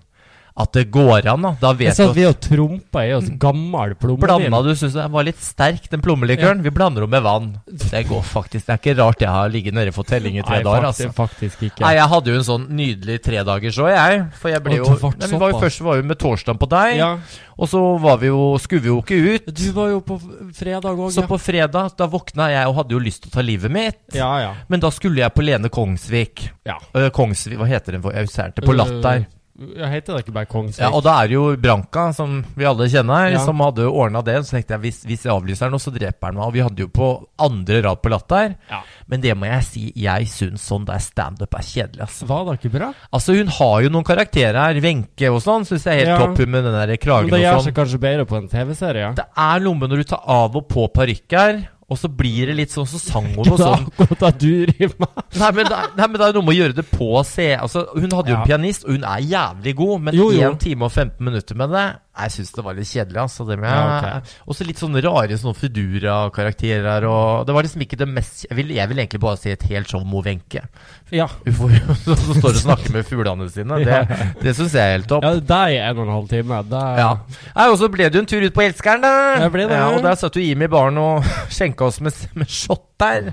At 0.57 0.73
det 0.73 0.87
går 0.89 1.27
an, 1.29 1.43
da. 1.45 1.51
Da 1.61 1.71
Jeg 1.75 1.79
vet 1.83 1.97
satt 1.99 2.15
vi 2.17 2.23
og 2.25 2.39
trompa 2.41 3.03
i 3.05 3.11
oss 3.13 3.27
gammel 3.43 3.93
plommevin. 4.01 4.47
Blanda 4.49 4.63
du 4.65 4.71
syns 4.73 4.95
den 4.97 5.13
var 5.13 5.27
litt 5.29 5.41
sterk, 5.45 5.85
den 5.93 6.01
plommelikøren? 6.01 6.63
Vi 6.65 6.71
blander 6.73 7.05
den 7.05 7.13
med 7.13 7.25
vann. 7.27 7.51
Det 7.69 8.01
går 8.09 8.23
faktisk. 8.25 8.65
Det 8.65 8.73
er 8.73 8.81
ikke 8.81 8.95
rart 9.03 9.21
jeg 9.21 9.29
har 9.35 9.53
ligget 9.53 9.77
nede 9.77 9.93
for 9.93 10.09
telling 10.09 10.39
i 10.39 10.45
tre 10.47 10.63
Nei, 10.63 10.65
dager, 10.65 10.87
faktisk, 10.89 11.11
altså. 11.11 11.27
faktisk 11.27 11.67
ikke. 11.69 11.85
Nei, 11.85 11.93
jeg 11.99 12.09
hadde 12.15 12.33
jo 12.33 12.39
en 12.41 12.47
sånn 12.49 12.65
nydelig 12.79 13.19
tredagers 13.27 13.81
òg, 13.85 13.91
jeg. 13.93 14.25
For 14.41 14.55
jeg 14.55 14.65
ble 14.65 14.79
jo 14.79 14.89
Nei, 14.97 15.29
vi 15.29 15.43
var 15.45 15.53
jo. 15.53 15.61
Først 15.67 15.85
var 15.85 16.01
vi 16.01 16.09
med 16.09 16.21
torsdagen 16.25 16.63
på 16.65 16.71
deg, 16.73 16.97
ja, 17.03 17.11
og 17.57 17.69
så 17.73 17.83
var 18.01 18.19
vi 18.21 18.33
jo, 18.33 18.41
skulle 18.61 18.85
vi 18.85 18.91
jo 18.95 18.99
ikke 19.05 19.21
ut. 19.37 19.53
du 19.61 19.69
var 19.77 19.93
jo 19.93 20.01
på 20.05 20.19
fredag 20.57 20.97
òg, 20.97 21.13
Så 21.13 21.25
på 21.29 21.39
fredag, 21.41 21.93
da 22.01 22.09
våkna 22.09 22.49
jeg 22.53 22.73
og 22.73 22.81
hadde 22.81 22.97
jo 22.97 23.01
lyst 23.01 23.25
til 23.25 23.33
å 23.33 23.37
ta 23.37 23.45
livet 23.45 23.73
mitt. 23.73 24.01
Ja, 24.17 24.33
ja. 24.41 24.51
Men 24.73 24.81
da 24.81 24.89
skulle 24.93 25.21
jeg 25.21 25.33
på 25.37 25.45
Lene 25.45 25.69
Kongsvik. 25.69 26.49
ja. 26.65 26.81
Øh, 26.97 27.11
Kongsvik, 27.13 27.59
hva 27.61 27.69
heter 27.69 27.97
den 27.97 28.05
for? 28.05 28.17
Jeg 28.17 28.25
husker 28.29 28.53
ikke. 28.57 28.67
På 28.67 28.77
Latter. 28.77 29.27
Jeg 29.57 29.89
heter 29.89 30.13
det 30.19 30.25
ikke 30.27 30.35
bare 30.37 30.49
Kongsvik? 30.51 30.83
Ja, 30.85 30.91
og 30.93 31.03
da 31.07 31.15
er 31.23 31.29
det 31.29 31.37
jo 31.39 31.57
Branka, 31.57 32.13
som 32.13 32.43
vi 32.55 32.65
alle 32.69 32.89
kjenner, 32.93 33.31
Ja. 33.33 33.39
som 33.41 33.57
hadde 33.65 33.87
ordna 33.89 34.21
det. 34.23 34.35
Så 34.45 34.53
tenkte 34.57 34.75
jeg 34.77 34.81
hvis, 34.85 34.99
hvis 35.09 35.23
jeg 35.25 35.33
avlyser 35.33 35.71
nå, 35.73 35.79
så 35.81 35.91
dreper 35.95 36.27
han 36.29 36.35
meg. 36.37 36.45
Og 36.45 36.53
vi 36.53 36.61
hadde 36.61 36.77
jo 36.85 36.89
på 36.89 37.09
andre 37.41 37.83
rad 37.83 38.03
på 38.03 38.11
Latter. 38.13 38.55
Ja. 38.71 38.83
Men 39.09 39.21
det 39.23 39.35
må 39.37 39.47
jeg 39.49 39.63
si, 39.65 39.93
jeg 39.97 40.27
syns 40.29 40.61
sånn 40.69 40.85
der 40.85 40.99
standup 41.01 41.55
er 41.55 41.65
kjedelig, 41.65 42.01
altså. 42.05 42.27
Var 42.29 42.45
det 42.45 42.59
ikke 42.61 42.73
bra? 42.79 42.93
Altså, 43.13 43.37
hun 43.39 43.49
har 43.49 43.81
jo 43.83 43.89
noen 43.89 44.05
karakterer 44.05 44.61
her. 44.61 44.81
Wenche 44.85 45.33
og 45.33 45.41
sånn, 45.41 45.65
syns 45.65 45.85
jeg 45.89 45.95
er 45.95 46.05
helt 46.05 46.21
Ja. 46.21 46.27
topp 46.27 46.37
hun 46.39 46.51
med 46.51 46.65
den 46.65 46.73
der 46.77 46.97
kragen 46.97 47.31
Men 47.31 47.31
kragen 47.31 47.31
det 47.31 47.41
gjør 47.41 47.63
seg 47.63 47.73
sånn. 47.73 47.79
kanskje 47.81 48.01
bedre 48.01 48.27
på 48.27 48.37
en 48.37 48.49
TV-serie? 48.49 49.15
Det 49.17 49.25
er 49.37 49.61
noe 49.61 49.75
med 49.75 49.89
når 49.91 49.97
du 49.97 50.05
tar 50.05 50.21
av 50.27 50.55
og 50.57 50.69
på 50.69 50.89
parykker, 50.93 51.69
og 51.89 51.99
så 52.01 52.09
blir 52.11 52.49
det 52.51 52.57
litt 52.59 52.73
sånn, 52.75 52.87
så 52.91 52.99
sang 52.99 53.29
hun 53.37 53.47
og 53.55 53.61
sånn. 53.61 53.85
Nei 55.39 55.51
men, 55.55 55.69
det 55.69 55.77
er, 55.77 55.93
nei, 55.97 56.07
men 56.09 56.19
det 56.19 56.27
er 56.27 56.33
noe 56.35 56.43
med 56.49 56.55
å 56.55 56.59
gjøre 56.59 56.75
det 56.81 56.85
på 56.91 57.11
se 57.29 57.47
Altså, 57.55 57.85
Hun 57.95 58.11
hadde 58.11 58.33
jo 58.33 58.35
Ja. 58.35 58.41
en 58.43 58.47
pianist, 58.49 58.85
og 58.89 58.97
hun 58.97 59.05
er 59.07 59.21
jævlig 59.23 59.77
god, 59.79 60.01
men 60.09 60.15
Jo, 60.19 60.31
jo. 60.35 60.51
1 60.51 60.59
time 60.65 60.89
og 60.89 60.91
15 60.93 61.25
minutter 61.29 61.55
med 61.63 61.71
det 61.77 61.87
Jeg 62.17 62.33
syns 62.33 62.53
det 62.57 62.65
var 62.65 62.75
litt 62.79 62.89
kjedelig. 62.89 63.19
altså 63.21 63.45
det 63.49 63.59
med, 63.61 63.69
Ja, 63.69 63.99
okay. 63.99 64.37
Også 64.49 64.65
litt 64.65 64.79
sånne 64.81 65.03
rare 65.05 65.37
sånne 65.37 65.57
Fedura-karakterer. 65.59 67.05
og 67.05 67.47
Det 67.47 67.55
var 67.55 67.67
liksom 67.67 67.83
ikke 67.85 67.99
det 68.01 68.09
mest 68.09 68.47
Jeg 68.49 68.57
vil, 68.57 68.71
jeg 68.77 68.89
vil 68.89 68.99
egentlig 69.03 69.21
bare 69.21 69.37
si 69.37 69.51
et 69.53 69.67
helt 69.69 69.91
show 69.91 70.05
med 70.05 70.25
Wenche. 70.25 70.63
Ja. 71.13 71.29
Så 72.07 72.17
står 72.17 72.49
og 72.51 72.63
snakker 72.63 72.93
med 72.97 73.07
fuglene 73.07 73.51
sine. 73.53 73.79
Det, 73.87 74.01
det 74.43 74.57
syns 74.57 74.75
jeg 74.75 74.83
er 74.83 74.97
helt 74.97 75.09
topp. 75.11 75.23
ja 75.23 75.35
deg 75.37 75.77
en 75.83 75.99
og 76.01 76.07
en 76.07 76.15
halv 76.17 76.29
time. 76.33 76.63
Det 76.71 76.83
Ja. 76.99 77.11
Og 77.69 77.79
så 77.79 77.89
ble 77.93 78.09
det 78.09 78.19
jo 78.19 78.25
en 78.25 78.31
tur 78.31 78.43
ut 78.43 78.55
på 78.57 78.65
Elskeren, 78.65 79.05
da. 79.05 79.13
Det. 79.47 79.71
Ja, 79.71 79.87
og 79.95 80.03
der 80.03 80.17
satt 80.19 80.37
jo 80.37 80.43
Jimmy 80.43 80.67
i 80.67 80.73
baren 80.73 80.99
og 80.99 81.25
skjenka 81.55 81.87
oss 81.87 82.01
med, 82.01 82.17
med 82.35 82.49
shot 82.51 82.87
der. 82.99 83.31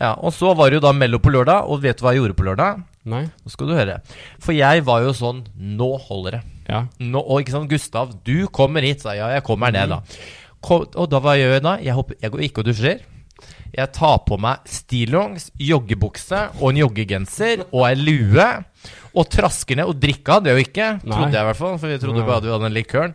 Ja, 0.00 0.14
Og 0.18 0.32
så 0.36 0.52
var 0.56 0.70
det 0.70 0.80
jo 0.80 0.84
da 0.88 0.92
Mello 0.96 1.18
på 1.22 1.30
lørdag, 1.32 1.68
og 1.70 1.82
vet 1.84 1.98
du 2.00 2.04
hva 2.04 2.12
jeg 2.14 2.22
gjorde 2.24 2.36
på 2.36 2.44
lørdag? 2.48 2.82
Nei? 3.06 3.22
Nå 3.44 3.52
skal 3.52 3.70
du 3.70 3.76
høre. 3.76 4.00
For 4.42 4.56
jeg 4.56 4.82
var 4.86 5.04
jo 5.04 5.12
sånn 5.14 5.44
Nå 5.54 5.92
holder 6.08 6.38
det. 6.38 6.42
Ja. 6.66 6.80
Nå, 6.98 7.22
og 7.22 7.42
ikke 7.44 7.54
sant, 7.54 7.70
Gustav, 7.70 8.16
du 8.26 8.48
kommer 8.50 8.82
hit, 8.82 9.04
sa 9.04 9.14
jeg. 9.14 9.22
Ja, 9.22 9.28
jeg 9.38 9.44
kommer 9.46 9.70
ned, 9.74 9.92
da. 9.94 10.00
Kom, 10.66 10.86
og 10.98 11.10
da 11.12 11.20
gjør 11.38 11.54
jeg 11.54 11.62
da? 11.62 11.76
Jeg, 11.84 11.94
hopper, 11.94 12.18
jeg 12.22 12.34
går 12.34 12.42
ikke 12.48 12.64
og 12.64 12.66
dusjer. 12.72 13.04
Jeg 13.76 13.92
tar 13.92 14.18
på 14.26 14.38
meg 14.40 14.64
stillongs, 14.72 15.50
joggebukse 15.60 16.46
og 16.60 16.70
en 16.72 16.80
joggegenser 16.86 17.66
og 17.72 17.82
ei 17.90 17.94
lue. 17.98 18.48
Og 19.16 19.24
trasker 19.32 19.78
ned. 19.80 19.88
Og 19.88 19.96
drikka 19.98 20.36
hadde 20.36 20.50
jeg 20.52 20.56
jo 20.58 20.64
ikke, 20.68 20.86
Nei. 21.00 21.16
trodde 21.16 21.32
jeg 21.32 21.40
i 21.42 21.48
hvert 21.48 21.56
fall. 21.58 21.78
For 21.80 21.88
vi 21.90 21.96
trodde 21.98 22.20
bare 22.22 22.26
bare 22.28 22.44
du 22.44 22.50
hadde 22.52 22.66
den 22.68 22.74
likøren. 22.76 23.14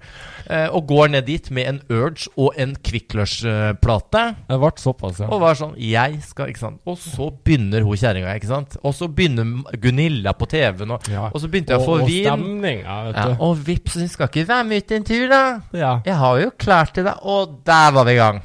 Eh, 0.52 0.66
og 0.74 0.88
går 0.90 1.12
ned 1.14 1.28
dit 1.30 1.46
med 1.54 1.68
en 1.70 1.78
Urge 1.94 2.28
og 2.36 2.58
en 2.60 2.74
Kvikk 2.84 3.14
Lunsj-plate. 3.16 4.24
Det 4.50 4.58
ble 4.60 4.72
såpass, 4.82 5.22
ja. 5.22 5.30
Og 5.32 5.40
var 5.44 5.56
sånn 5.56 5.76
Jeg 5.80 6.18
skal, 6.26 6.50
ikke 6.52 6.64
sant. 6.66 6.82
Og 6.90 6.98
så 7.00 7.30
begynner 7.46 7.86
hun 7.86 7.96
kjerringa, 8.02 8.34
ikke 8.36 8.50
sant. 8.50 8.78
Og 8.84 8.96
så 8.98 9.08
begynner 9.08 9.78
Gunilla 9.80 10.34
på 10.36 10.50
TV-en, 10.52 10.92
og, 10.98 11.08
Ja. 11.08 11.30
og 11.30 11.40
så 11.40 11.48
begynte 11.48 11.76
jeg 11.76 11.80
å 11.80 11.86
få 11.86 11.96
og, 12.00 12.02
og 12.02 12.08
vin. 12.10 12.26
stemning, 12.26 12.82
ja, 12.84 13.04
vet 13.08 13.16
Ja, 13.22 13.36
og 13.40 13.58
vips, 13.70 13.94
hun 14.02 14.08
skal 14.12 14.28
ikke 14.28 14.48
være 14.48 14.64
med 14.68 14.84
ut 14.84 14.92
en 14.92 15.04
tur, 15.04 15.28
da. 15.30 15.44
Ja. 15.74 15.94
Jeg 16.06 16.16
har 16.16 16.40
jo 16.42 16.52
klart 16.58 16.94
det, 16.96 17.06
da. 17.06 17.16
Og 17.22 17.62
der 17.64 17.92
var 17.92 18.04
vi 18.06 18.12
i 18.12 18.16
gang. 18.20 18.42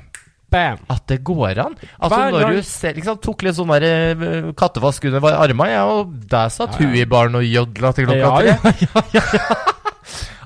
Bam! 0.51 0.79
At 0.93 1.03
det 1.11 1.19
går 1.27 1.59
an. 1.59 1.73
Altså 1.99 2.19
Hver 2.21 2.31
når 2.37 2.53
du 2.55 2.63
selv 2.63 3.01
liksom, 3.01 3.17
tok 3.25 3.43
litt 3.43 3.57
sånn 3.59 3.73
der 3.75 3.87
eh, 3.89 4.51
kattevask 4.57 5.05
under 5.11 5.27
armene, 5.35 5.73
ja, 5.75 5.85
og 5.91 6.13
der 6.31 6.53
satt 6.55 6.77
Ja, 6.77 6.85
ja. 6.87 6.91
hun 6.93 6.99
i 7.01 7.05
baren 7.11 7.35
og 7.41 7.43
jodla 7.49 7.91
til 7.97 8.07
klokka 8.07 8.45
Ja, 8.47 8.57
tre. 8.63 8.91
ja, 9.17 9.25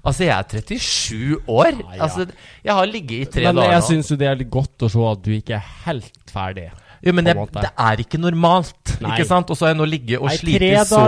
Altså, 0.01 0.25
jeg 0.25 0.33
er 0.33 0.47
37 0.49 1.43
år. 1.53 1.75
Altså, 2.01 2.25
jeg 2.65 2.73
har 2.73 2.87
ligget 2.89 3.19
i 3.21 3.25
tre 3.35 3.43
Men 3.51 3.59
dager 3.61 3.75
jeg 3.75 3.83
nå. 3.83 3.89
syns 3.91 4.09
jo 4.11 4.17
det 4.17 4.29
er 4.31 4.39
litt 4.41 4.49
godt 4.55 4.87
å 4.87 4.89
se 4.89 5.03
at 5.11 5.21
du 5.27 5.35
ikke 5.37 5.59
er 5.59 5.67
helt 5.85 6.33
ferdig. 6.33 6.71
Jo, 7.01 7.15
men 7.17 7.31
jeg, 7.31 7.37
det 7.55 7.71
er 7.81 8.01
ikke 8.03 8.19
normalt, 8.21 8.93
Nei. 9.01 9.15
ikke 9.15 9.25
sant? 9.29 9.49
Og 9.49 9.57
så 9.57 9.67
har 9.67 9.73
jeg 9.73 9.79
nå 9.81 9.87
ligget 9.89 10.21
og 10.21 10.29
Nei, 10.29 10.37
så 10.85 11.01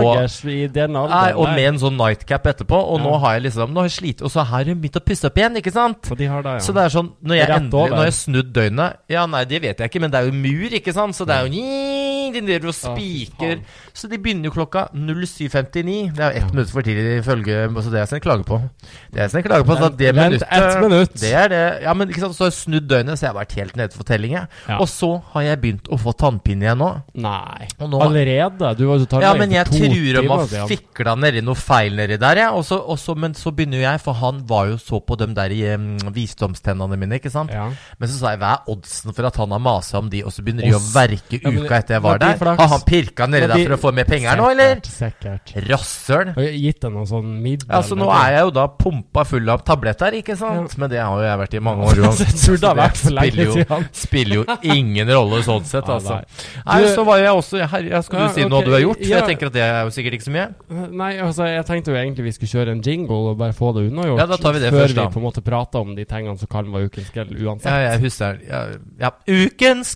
den 0.73 0.97
alderen 0.97 1.11
Nei, 1.13 1.33
og 1.37 1.51
med 1.53 1.67
en 1.69 1.79
sånn 1.83 1.99
nightcap 1.99 2.47
etterpå, 2.49 2.79
og 2.95 3.03
nå 3.03 3.13
har 3.21 3.37
jeg 3.37 3.45
liksom 3.47 3.75
Nå 3.75 3.83
har 3.83 3.89
jeg 3.91 3.95
slitt, 3.99 4.23
og 4.25 4.33
så 4.33 4.45
har 4.49 4.65
hun 4.69 4.79
begynt 4.81 4.97
å 4.97 5.03
pusse 5.05 5.29
opp 5.29 5.37
igjen, 5.37 5.59
ikke 5.61 5.73
sant? 5.75 6.09
Så 6.09 6.17
de 6.17 6.29
har 6.31 6.45
det, 6.45 6.55
ja. 6.57 6.63
Så 6.65 6.73
det 6.73 6.87
er 6.87 6.95
sånn 6.95 7.11
Når 7.21 7.39
jeg 7.39 7.53
endelig. 7.59 7.93
Når 7.93 8.07
jeg 8.07 8.17
snudd 8.19 8.49
døgnet 8.55 9.13
Ja, 9.13 9.27
nei, 9.29 9.43
det 9.49 9.61
vet 9.67 9.83
jeg 9.83 9.93
ikke, 9.93 10.01
men 10.01 10.13
det 10.13 10.21
er 10.21 10.31
jo 10.31 10.37
mur, 10.37 10.77
ikke 10.81 10.95
sant? 10.95 11.17
Så 11.17 11.29
det 11.29 11.37
er 11.37 11.45
jo 11.45 11.53
De 12.33 12.41
driver 12.47 12.71
og 12.71 12.77
spiker. 12.77 13.59
Så 13.93 14.07
de 14.09 14.17
begynner 14.17 14.49
jo 14.49 14.55
klokka 14.55 14.87
07.59. 14.95 16.13
Det 16.15 16.23
er 16.23 16.31
jo 16.31 16.41
ett 16.41 16.53
minutt 16.53 16.71
for 16.73 16.85
tidlig 16.85 17.19
ifølge 17.19 17.57
Så 17.83 17.91
det 17.93 17.99
er 18.01 18.13
jeg 18.15 18.23
klager 18.23 18.47
på. 18.47 18.61
Det 19.13 19.21
er 19.21 19.29
jeg 19.33 19.45
klager 19.45 19.67
på. 19.67 19.77
Så 19.77 19.89
det 19.97 20.13
minuttet 20.15 20.81
minutt. 20.81 21.13
Det 21.19 21.33
er 21.33 21.51
det. 21.51 21.63
Ja, 21.83 21.93
men 21.97 22.09
ikke 22.09 22.23
sant, 22.23 22.37
så 22.37 22.45
har 22.45 22.51
jeg 22.51 22.57
snudd 22.59 22.87
døgnet, 22.89 23.19
så 23.19 23.27
jeg 23.27 23.33
har 23.33 23.39
vært 23.39 23.55
helt 23.59 23.77
nede 23.79 23.97
for 23.97 24.07
telling, 24.07 24.35
jeg. 24.37 24.49
Ja. 24.69 24.79
Og 24.81 24.89
så 24.91 25.09
har 25.33 25.45
jeg 25.47 25.61
begynt 25.63 25.89
å 25.93 25.99
få 26.01 26.13
tannpine 26.17 26.67
igjen 26.67 26.81
nå. 26.81 26.89
Nei. 27.23 27.67
Nå- 27.81 28.01
Allerede? 28.03 28.73
Du 28.77 28.85
var 28.87 29.01
jo 29.01 29.21
Ja, 29.21 29.33
men 29.37 29.51
jeg 29.51 29.65
timer 29.71 30.27
har 30.29 30.47
siden. 30.47 30.67
fikla 30.71 31.15
nedi 31.19 31.41
noe 31.45 31.55
feil 31.59 31.95
nedi 31.95 32.17
der, 32.21 32.35
jeg. 32.43 32.49
Også, 32.53 32.79
også, 32.95 33.15
men 33.17 33.33
så 33.37 33.51
begynner 33.55 33.81
jeg, 33.83 34.01
for 34.03 34.13
han 34.13 34.43
var 34.47 34.67
jo 34.71 34.77
så 34.81 34.99
på 35.03 35.17
dem 35.19 35.33
der 35.37 35.49
i 35.53 35.61
um, 35.75 35.97
visdomstennene 36.13 36.97
mine, 36.97 37.19
ikke 37.19 37.31
sant. 37.33 37.51
Ja. 37.53 37.69
Men 37.99 38.09
så 38.09 38.19
sa 38.19 38.33
jeg 38.33 38.41
hva 38.43 38.53
er 38.57 38.71
oddsen 38.73 39.13
for 39.15 39.25
at 39.29 39.35
han 39.41 39.51
har 39.51 39.59
masa 39.63 39.99
om 39.99 40.09
de, 40.09 40.23
og 40.23 40.33
så 40.33 40.43
begynner 40.45 40.67
de 40.67 40.75
å 40.77 40.81
verke 40.93 41.39
uka 41.43 41.79
etter 41.79 41.97
jeg 41.97 42.03
var 42.03 42.12
var 42.13 42.21
der? 42.23 42.37
flaks. 42.39 42.61
Har 42.61 42.71
han 42.73 42.85
pirka 42.87 43.27
nedi 43.29 43.49
der 43.51 43.63
for 43.65 43.75
å 43.75 43.79
få 43.83 43.93
mer 43.97 44.07
penger 44.09 44.39
nå, 44.39 44.49
eller? 44.53 44.81
Sikkert. 44.87 45.53
Rasshøl. 45.67 46.33
Gitt 46.53 46.79
deg 46.85 46.93
noe 46.95 47.07
sånn 47.09 47.31
middel. 47.43 47.69
Altså, 47.73 47.97
nå 47.99 48.09
er 48.13 48.37
jeg 48.37 48.47
jo 48.47 48.53
da 48.59 48.67
pumpa 48.79 49.25
full 49.27 49.53
av 49.53 49.63
tabletter, 49.67 50.17
ikke 50.19 50.37
sant? 50.39 50.77
Men 50.79 50.91
det 50.91 51.01
har 51.01 51.13
jo 51.17 51.27
jeg 51.27 51.41
vært 51.43 51.57
i 51.57 51.63
mange 51.69 51.89
år 51.89 52.03
uansett. 52.05 52.35
Så 52.43 52.57
det 52.59 52.73
vært 52.77 52.99
spiller 53.01 53.49
jo, 53.49 53.79
spiller 54.05 54.35
jo 54.41 54.45
ingen 54.75 55.13
rolle 55.13 55.41
sånn 55.45 55.65
sett, 55.67 55.89
altså. 55.89 56.19
nei. 56.65 56.81
Så 56.93 57.05
var 57.07 57.21
jeg 57.21 57.33
også 57.33 57.61
ja, 57.61 57.67
Skal 58.03 58.19
Ja, 58.19 58.27
du 58.27 58.35
si 58.35 58.47
noe 58.49 58.63
du 58.65 58.71
har 58.75 58.83
gjort? 58.83 59.01
For 59.01 59.13
jeg 59.13 59.27
tenker 59.29 59.49
at 59.49 59.55
det 59.55 59.63
er 59.65 59.79
jo 59.87 59.93
sikkert 59.95 60.17
ikke 60.19 60.27
så 60.27 60.33
mye. 60.35 60.47
Nei, 60.93 61.11
altså, 61.23 61.47
jeg 61.49 61.65
tenkte 61.69 61.93
jo 61.93 61.99
egentlig 61.99 62.27
vi 62.27 62.35
skulle 62.37 62.53
kjøre 62.53 62.75
en 62.75 62.83
jingle 62.85 63.19
og 63.33 63.37
bare 63.39 63.55
få 63.57 63.71
det 63.77 63.87
unnagjort. 63.89 64.21
Ja, 64.21 64.27
da 64.29 64.37
tar 64.41 64.55
vi 64.55 64.63
det 64.63 64.71
før 64.73 64.83
først, 64.83 64.97
da. 64.97 65.07
vi 65.07 65.15
på 65.15 65.21
en 65.21 65.27
måte 65.27 65.43
prater 65.45 65.83
om 65.83 65.95
de 65.97 66.05
tingene 66.09 66.37
som 66.39 66.49
kan 66.51 66.69
være 66.73 66.89
ukens 66.91 67.11
grell 67.15 67.31
uansett. 67.33 67.69
Ja, 67.71 67.93
jeg 67.93 68.03
husker 68.03 68.39
ja, 68.47 68.61
ja. 69.01 69.13
Ukens 69.27 69.93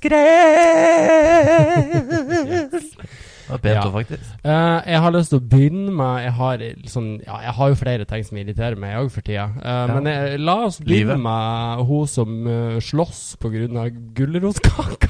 Det 2.07 3.53
var 3.53 3.61
pent 3.63 3.75
Ja. 3.77 3.83
òg, 3.87 3.93
faktisk. 3.95 4.31
Uh, 4.43 4.79
jeg 4.91 4.99
har 5.03 5.13
lyst 5.15 5.31
til 5.31 5.39
å 5.39 5.45
begynne 5.53 5.91
med 5.95 6.23
Jeg 6.25 6.33
har, 6.35 6.57
liksom, 6.57 7.05
ja, 7.25 7.37
jeg 7.45 7.53
har 7.59 7.69
jo 7.71 7.77
flere 7.79 8.07
ting 8.09 8.25
som 8.27 8.37
irriterer 8.41 8.75
meg 8.79 8.97
òg 8.99 9.11
for 9.13 9.21
tida. 9.23 9.45
Eh, 9.63 9.93
Men 9.93 10.09
jeg, 10.11 10.39
la 10.43 10.55
oss 10.65 10.79
begynne 10.81 11.15
Livet. 11.15 11.21
med 11.23 11.85
hun 11.87 12.07
som 12.11 12.33
uh, 12.47 12.79
slåss 12.83 13.37
pga. 13.39 13.87
gulrotkaka. 14.17 15.09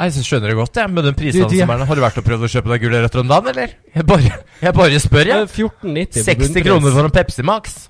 Nei, 0.00 0.08
så 0.14 0.22
skjønner 0.24 0.52
jeg 0.52 0.56
godt, 0.56 0.76
jeg. 0.80 0.90
Med 0.96 1.04
den 1.04 1.16
prisene 1.18 1.48
som 1.48 1.72
er 1.74 1.80
der. 1.80 1.88
Har 1.88 1.98
du 1.98 2.00
vært 2.04 2.20
og 2.20 2.24
prøvd 2.24 2.44
å 2.46 2.52
kjøpe 2.52 2.72
deg 2.72 2.84
gulrøtter 2.84 3.20
om 3.20 3.28
dagen, 3.32 3.48
eller? 3.52 3.72
Jeg 3.94 4.06
bare, 4.08 4.36
jeg 4.62 4.74
bare 4.76 5.00
spør, 5.02 5.28
jeg. 5.32 5.48
14,90 5.56 6.24
60 6.24 6.64
kroner 6.64 6.94
for 6.94 7.08
en 7.08 7.16
Pepsi 7.16 7.44
Max. 7.44 7.80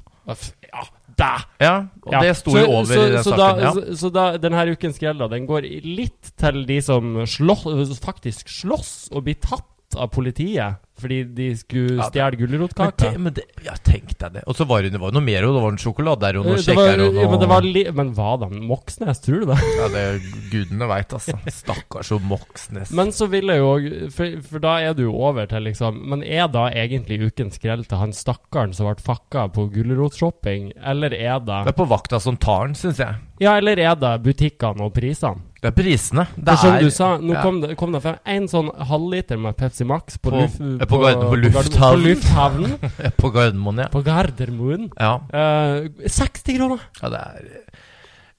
Ja! 1.21 1.33
Ja, 1.61 1.75
og 2.07 2.15
Ja. 2.17 2.23
det 2.25 2.37
sto 2.41 2.55
jo 2.57 2.67
over 2.67 2.91
så, 2.91 3.01
i 3.07 3.11
den 3.15 3.25
så 3.25 3.35
saken. 3.35 3.41
Da, 3.41 3.49
ja. 3.61 3.73
så, 3.77 3.97
så 4.01 4.13
da, 4.15 4.25
denne 4.41 4.65
ukens 4.73 5.01
grell 5.03 5.25
den 5.31 5.47
går 5.49 5.69
litt 5.85 6.33
til 6.41 6.63
de 6.69 6.79
som 6.85 7.21
slåss, 7.29 7.99
faktisk 8.03 8.49
slåss 8.49 8.93
og 9.13 9.27
blir 9.29 9.39
tatt 9.41 9.67
av 9.99 10.11
politiet 10.15 10.81
fordi 11.03 11.21
de 11.37 11.51
skulle 11.59 12.07
stjele 12.11 12.39
gulrotkaka? 12.41 13.13
men 13.19 13.35
det, 13.37 13.47
ja, 13.67 13.75
tenk 13.87 14.15
deg 14.21 14.39
det. 14.39 14.45
Og 14.47 14.57
så 14.59 14.67
var 14.69 14.85
det, 14.85 14.93
det 14.95 15.01
var 15.03 15.15
noe 15.17 15.25
mer, 15.25 15.47
og 15.49 15.57
det 15.57 15.65
var 15.65 15.75
en 15.75 16.21
der, 16.21 16.39
og 16.41 16.47
noe 16.47 16.59
Eh, 16.61 16.65
kjekker 16.67 17.03
og 17.05 17.15
noe 17.17 17.31
men, 17.31 17.41
det 17.41 17.49
var 17.51 17.67
li 17.67 17.85
men 17.97 18.13
hva 18.17 18.35
da? 18.41 18.49
Moxnes, 18.51 19.23
tror 19.25 19.45
du 19.45 19.51
det? 19.51 19.59
Ja, 19.81 19.89
det 19.93 20.01
er 20.05 20.19
gudene 20.53 20.89
veit, 20.91 21.15
altså. 21.17 21.37
Stakkars 21.61 22.13
og 22.17 22.25
Moxnes. 22.29 22.93
Men 22.97 23.13
så 23.17 23.29
vil 23.33 23.53
jeg 23.53 23.63
jo 23.63 24.09
for, 24.15 24.37
for 24.47 24.63
da 24.63 24.77
er 24.85 24.97
du 24.97 25.05
jo 25.07 25.15
over 25.17 25.49
til 25.51 25.65
liksom 25.69 26.01
Men 26.11 26.25
er 26.27 26.49
da 26.53 26.67
egentlig 26.69 27.21
ukens 27.31 27.57
skrell 27.61 27.85
til 27.89 28.01
han 28.01 28.13
stakkaren 28.17 28.75
som 28.77 28.89
ble 28.89 29.01
fucka 29.05 29.47
på 29.55 29.69
gulrotshopping, 29.75 30.73
eller 30.85 31.15
er 31.17 31.41
Det 31.41 31.61
det 31.67 31.75
er 31.75 31.79
på 31.79 31.89
vakta 31.89 32.21
som 32.21 32.37
tar 32.41 32.69
den, 32.69 32.77
syns 32.79 33.01
jeg. 33.03 33.21
Ja, 33.41 33.57
eller 33.57 33.81
er 33.81 33.97
det 33.97 34.15
butikkene 34.25 34.85
og 34.85 34.95
prisene? 34.97 35.50
Det 35.61 35.69
er 35.69 35.75
prisene. 35.77 36.25
Det 36.37 36.49
er, 36.55 36.57
som 36.57 36.73
er 36.73 36.85
du 36.87 36.91
sa, 36.95 37.09
nå 37.21 37.35
ja. 37.35 37.43
kom 37.45 37.59
det, 37.61 37.75
kom 37.77 37.93
det 37.93 38.01
frem 38.01 38.17
en 38.33 38.47
sånn 38.49 38.71
halvliter 38.89 39.41
med 39.41 39.59
Pepsi 39.61 39.85
Max 39.85 40.17
på, 40.17 40.33
På- 40.33 40.41
luf- 40.41 40.57
på, 40.57 40.87
på 40.89 41.01
på 41.21 41.41
lufthavnen. 41.43 41.77
På 41.77 42.01
lufthavnen. 42.07 42.77
På 43.21 43.31
Gardermoen, 43.35 43.83
ja. 43.85 43.89
på 43.93 44.01
Gardermoen. 44.07 44.89
ja. 44.97 45.13
Uh, 45.29 45.91
60 46.09 46.57
kroner! 46.57 46.87
ja 47.03 47.11
det, 47.13 47.21
er, 47.21 47.51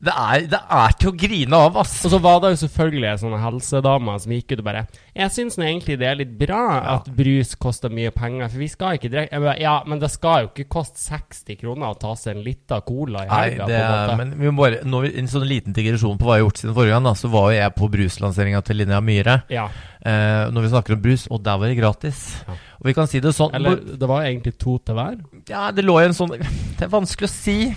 det, 0.01 0.13
er, 0.17 0.45
det 0.49 0.59
er 0.73 0.93
til 0.97 1.11
å 1.11 1.13
grine 1.13 1.57
av, 1.67 1.75
ass. 1.77 1.93
Og 2.07 2.13
så 2.15 2.19
var 2.21 2.39
det 2.41 2.55
jo 2.55 2.59
selvfølgelig 2.63 3.11
sånne 3.21 3.37
sånn 3.37 3.43
helsedame 3.43 4.15
som 4.23 4.33
gikk 4.33 4.55
ut 4.55 4.63
og 4.63 4.65
bare 4.65 4.81
'Jeg 5.13 5.33
syns 5.35 5.57
egentlig 5.59 5.97
det 5.99 6.07
er 6.07 6.17
litt 6.17 6.31
bra 6.39 6.63
at 6.95 7.09
brus 7.13 7.53
koster 7.61 7.93
mye 7.93 8.09
penger, 8.15 8.49
for 8.49 8.63
vi 8.63 8.69
skal 8.71 8.97
ikke 8.97 9.11
drikke 9.13 9.55
Ja, 9.61 9.83
men 9.85 9.99
det 9.99 10.09
skal 10.11 10.45
jo 10.45 10.49
ikke 10.49 10.69
koste 10.71 10.97
60 10.97 11.59
kroner 11.59 11.91
å 11.91 11.99
ta 11.99 12.15
seg 12.15 12.37
en 12.37 12.43
liten 12.43 12.81
cola 12.87 13.25
i 13.25 13.29
Nei, 13.29 13.41
helga, 13.51 13.67
det, 13.67 13.77
på 13.77 13.91
en 13.91 14.01
måte. 14.01 14.17
men 14.17 14.33
vi 14.39 14.55
bare 14.57 14.81
nå, 14.83 15.03
En 15.21 15.27
sånn 15.27 15.47
liten 15.47 15.73
digresjon 15.73 16.17
på 16.17 16.25
hva 16.25 16.37
jeg 16.37 16.41
har 16.41 16.47
gjort 16.47 16.57
siden 16.61 16.75
forrige 16.75 16.95
gang. 16.95 17.03
da 17.03 17.13
Så 17.13 17.29
var 17.29 17.51
jo 17.51 17.59
jeg 17.59 17.75
på 17.75 17.91
bruslanseringa 17.91 18.61
til 18.65 18.77
Linnea 18.77 19.01
Myhre. 19.01 19.43
Ja. 19.49 19.69
Eh, 20.01 20.49
når 20.49 20.61
vi 20.61 20.69
snakker 20.69 20.93
om 20.93 21.01
brus, 21.01 21.27
og 21.29 21.43
der 21.43 21.57
var 21.57 21.67
det 21.67 21.77
gratis. 21.77 22.43
Ja. 22.47 22.53
Og 22.81 22.85
vi 22.89 22.93
kan 22.97 23.07
si 23.07 23.19
det 23.21 23.35
sånn 23.37 23.53
Eller 23.53 23.75
det 23.75 24.07
var 24.09 24.23
egentlig 24.25 24.57
to 24.57 24.79
til 24.79 24.95
hver. 24.95 25.19
Ja, 25.47 25.69
det 25.69 25.85
lå 25.85 25.99
jo 26.01 26.09
en 26.09 26.17
sånn 26.17 26.33
Det 26.33 26.87
er 26.87 26.89
vanskelig 26.89 27.29
å 27.29 27.35
si. 27.35 27.75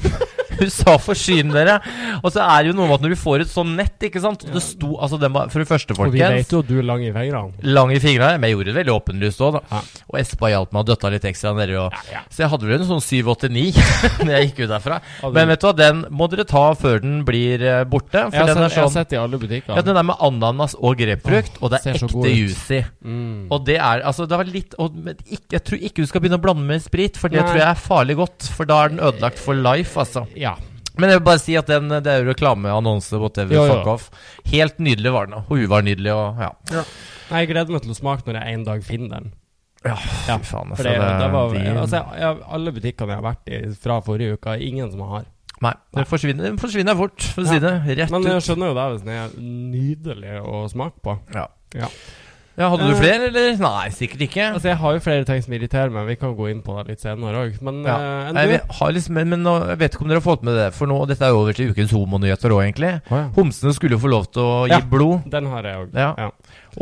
Hun 0.61 0.71
sa 0.71 0.97
'forsyn 0.99 1.51
dere'. 1.55 1.79
Og 2.23 2.31
så 2.33 2.43
er 2.45 2.65
det 2.65 2.73
jo 2.73 2.77
noe 2.79 2.89
med 2.89 2.97
at 2.99 3.05
når 3.07 3.15
du 3.15 3.19
får 3.21 3.45
et 3.45 3.51
sånn 3.53 3.75
nett, 3.79 3.97
ikke 4.09 4.21
sant 4.23 4.45
Det 4.47 4.63
sto 4.63 4.95
Altså, 5.01 5.19
den 5.21 5.33
var 5.35 5.49
For 5.53 5.63
det 5.63 5.69
første, 5.69 5.95
folkens 5.97 6.15
Og 6.15 6.15
vi 6.17 6.23
vet 6.23 6.53
jo 6.55 6.61
at 6.63 6.69
du 6.69 6.79
er 6.79 6.87
lang 6.87 7.03
i 7.05 7.11
fingrene. 7.15 7.53
Lang 7.75 7.93
i 7.95 7.99
fingrene, 8.03 8.39
men 8.39 8.49
jeg 8.51 8.57
gjorde 8.57 8.71
det 8.71 8.77
veldig 8.79 8.95
åpenlyst 8.95 9.43
òg, 9.45 9.59
da. 9.59 9.63
Ja. 9.73 9.81
Og 10.13 10.19
Espa 10.21 10.51
hjalp 10.53 10.73
meg 10.75 10.81
og 10.85 10.89
døtta 10.93 11.11
litt 11.15 11.27
ekstra 11.29 11.53
nedi. 11.57 11.77
òg. 11.81 11.93
Ja, 11.95 12.03
ja. 12.13 12.23
Så 12.31 12.45
jeg 12.45 12.51
hadde 12.53 12.69
vel 12.71 12.81
en 12.81 12.89
sånn 12.89 13.03
7-8-9 13.05 13.65
når 14.25 14.33
jeg 14.35 14.49
gikk 14.51 14.63
ut 14.65 14.73
derfra. 14.75 15.01
Men 15.35 15.51
vet 15.53 15.61
du 15.65 15.67
hva, 15.69 15.75
den 15.79 16.05
må 16.15 16.29
dere 16.33 16.47
ta 16.49 16.65
før 16.79 17.01
den 17.05 17.21
blir 17.27 17.63
eh, 17.65 17.83
borte. 17.85 18.25
For 18.29 18.37
Jeg 18.39 18.45
har, 18.45 18.53
den 18.55 18.63
er 18.65 18.69
sett, 18.69 18.77
jeg 18.77 18.85
har 18.85 18.91
sånn 18.91 18.99
sett 19.01 19.17
i 19.17 19.21
alle 19.21 19.41
butikker. 19.43 19.75
Ja, 19.75 19.83
den 19.87 19.97
er 20.01 20.07
med 20.07 20.21
ananas 20.25 20.77
og 20.79 20.97
grepfrukt, 21.01 21.59
og 21.61 21.73
det 21.75 21.81
er 21.83 21.99
ekte 21.99 22.31
juicy. 22.35 22.81
mm. 23.05 23.47
Og 23.55 23.65
det 23.67 23.77
er 23.79 24.03
altså 24.05 24.25
Det 24.29 24.37
var 24.39 24.49
litt 24.49 24.75
og, 24.81 24.95
ikke, 25.29 25.53
Jeg 25.57 25.65
tror 25.65 25.79
ikke 25.89 26.03
du 26.05 26.09
skal 26.11 26.23
begynne 26.25 26.39
å 26.39 26.43
blande 26.45 26.65
med 26.67 26.83
sprit, 26.85 27.17
for 27.21 27.29
det 27.33 27.41
Nei. 27.43 27.47
tror 27.49 27.61
jeg 27.61 27.69
er 27.69 27.81
farlig 27.81 28.17
godt. 28.21 28.49
For 28.57 28.69
da 28.69 28.85
er 28.85 28.95
den 28.95 29.01
ødelagt 29.05 29.39
for 29.41 29.55
life, 29.55 29.95
altså. 30.01 30.25
Men 30.99 31.11
jeg 31.11 31.19
vil 31.19 31.25
bare 31.27 31.41
si 31.43 31.57
at 31.59 31.67
den, 31.71 31.89
det 31.91 32.07
er 32.13 32.21
jo 32.23 32.29
reklameannonse, 32.31 33.19
whatever, 33.19 33.55
ja, 33.57 33.65
ja. 33.67 33.79
fuck 33.81 33.89
off. 33.91 34.11
Helt 34.53 34.79
nydelig 34.79 35.11
var 35.15 35.27
den. 35.31 35.41
Hun 35.49 35.65
var 35.73 35.83
nydelig, 35.83 36.13
og 36.15 36.39
ja. 36.45 36.53
Nei, 37.31 37.41
Jeg 37.43 37.51
gleder 37.51 37.75
meg 37.75 37.83
til 37.83 37.95
å 37.95 37.99
smake 37.99 38.27
når 38.29 38.39
jeg 38.41 38.55
en 38.61 38.65
dag 38.69 38.85
finner 38.87 39.15
den. 39.19 39.33
Ja, 39.85 39.97
Ja, 40.29 40.39
fy 40.41 40.49
faen. 40.49 40.71
For 40.77 40.87
Altså, 40.87 40.93
det, 40.95 41.09
det 41.21 41.31
var, 41.35 41.51
de- 41.53 41.73
altså, 41.83 41.99
jeg, 42.01 42.21
jeg, 42.23 42.45
Alle 42.57 42.73
butikkene 42.73 43.13
jeg 43.17 43.21
har 43.21 43.27
vært 43.27 43.51
i 43.53 43.59
fra 43.83 43.99
forrige 44.07 44.39
uke, 44.39 44.55
er 44.55 44.63
ingen 44.65 44.91
som 44.93 45.03
har. 45.11 45.27
Nei, 45.65 45.73
den 45.97 46.07
forsvinner, 46.09 46.45
den 46.51 46.57
forsvinner 46.61 46.97
fort, 46.99 47.23
for 47.35 47.43
å 47.45 47.49
si 47.49 47.59
det 47.63 47.73
rett 47.87 48.09
ut. 48.09 48.15
Men 48.15 48.27
jeg 48.31 48.45
skjønner 48.47 48.71
jo 48.73 48.75
det 48.79 48.87
hvis 48.95 49.05
den 49.05 49.15
er 49.19 49.35
nydelig 49.41 50.39
å 50.45 50.65
smake 50.73 51.01
på. 51.05 51.19
Ja. 51.35 51.47
Ja. 51.75 51.89
Ja, 52.57 52.69
Hadde 52.71 52.87
du 52.87 52.93
Eh, 52.95 53.01
flere, 53.01 53.27
eller? 53.33 53.57
Nei, 53.59 53.89
sikkert 53.91 54.21
ikke. 54.29 54.45
Altså, 54.55 54.69
jeg 54.71 54.77
har 54.79 54.93
jo 54.95 55.01
flere 55.03 55.25
ting 55.27 55.41
som 55.43 55.53
irriterer 55.57 55.91
meg. 55.91 56.07
Vi 56.07 56.15
kan 56.21 56.37
gå 56.39 56.47
inn 56.53 56.61
på 56.63 56.77
det 56.79 56.93
litt 56.93 57.01
senere 57.03 57.35
òg. 57.49 57.57
Men 57.67 57.81
Ja. 57.83 57.97
uh, 57.97 58.29
enn 58.31 58.37
Jeg 58.37 58.61
du? 58.63 58.93
liksom, 58.95 59.15
men, 59.19 59.29
men 59.29 59.43
jeg 59.45 59.79
vet 59.81 59.95
ikke 59.97 60.03
om 60.03 60.09
dere 60.09 60.21
har 60.23 60.29
fått 60.37 60.45
med 60.47 60.55
det, 60.55 60.69
for 60.73 60.87
nå, 60.87 61.01
dette 61.11 61.23
er 61.27 61.31
jo 61.35 61.41
over 61.43 61.53
til 61.53 61.73
ukens 61.75 61.91
homonyheter 61.91 62.55
òg, 62.55 62.63
egentlig. 62.71 62.93
Oh, 63.11 63.17
ja. 63.19 63.25
Homsene 63.35 63.75
skulle 63.75 63.99
jo 63.99 64.03
få 64.07 64.11
lov 64.13 64.31
til 64.31 64.43
å 64.43 64.69
gi 64.69 64.71
Ja. 64.77 64.81
blod. 64.81 65.27
Den 65.31 65.47
har 65.51 65.63
jeg 65.67 65.75
òg. 65.83 65.95
Ja. 65.99 66.15
Ja. 66.17 66.31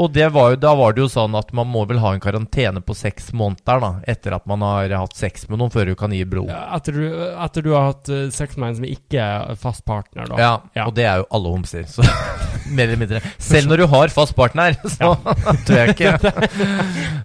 Og 0.01 0.13
det 0.15 0.29
var 0.33 0.55
jo, 0.55 0.57
da 0.63 0.73
var 0.79 0.95
det 0.97 1.03
jo 1.05 1.09
sånn 1.13 1.35
at 1.37 1.53
man 1.57 1.69
må 1.69 1.85
vel 1.89 1.99
ha 2.03 2.15
en 2.15 2.23
karantene 2.23 2.81
på 2.85 2.95
seks 2.97 3.33
måneder 3.37 3.83
da, 3.83 3.91
etter 4.09 4.37
at 4.39 4.47
man 4.49 4.65
har 4.65 4.93
hatt 4.97 5.17
sex 5.19 5.49
med 5.51 5.61
noen 5.61 5.73
før 5.75 5.91
du 5.93 5.95
kan 5.99 6.15
gi 6.15 6.25
blod. 6.29 6.49
Ja, 6.49 6.63
Ja, 6.63 6.77
Etter, 6.79 6.95
du, 6.97 7.07
etter 7.45 7.65
du 7.65 7.71
har 7.75 7.89
hatt 7.91 8.09
eh, 8.09 8.29
sex 8.33 8.57
med 8.57 8.71
en 8.71 8.77
som 8.81 8.87
ikke 8.89 9.21
er 9.23 9.57
fast 9.61 9.85
partner, 9.89 10.27
da. 10.31 10.39
Ja. 10.75 10.87
og 10.87 10.95
det 10.97 11.05
er 11.09 11.21
jo 11.23 11.27
alle 11.35 11.53
homser. 11.53 11.85
Så 11.91 12.05
mer 12.77 12.87
eller 12.87 13.01
mindre. 13.01 13.21
Selv 13.43 13.69
når 13.71 13.83
du 13.83 13.87
har 13.93 14.13
fast 14.15 14.35
partner, 14.39 14.77
så 14.95 15.13
tror 15.67 15.79
jeg 15.83 15.95
ikke 15.97 16.13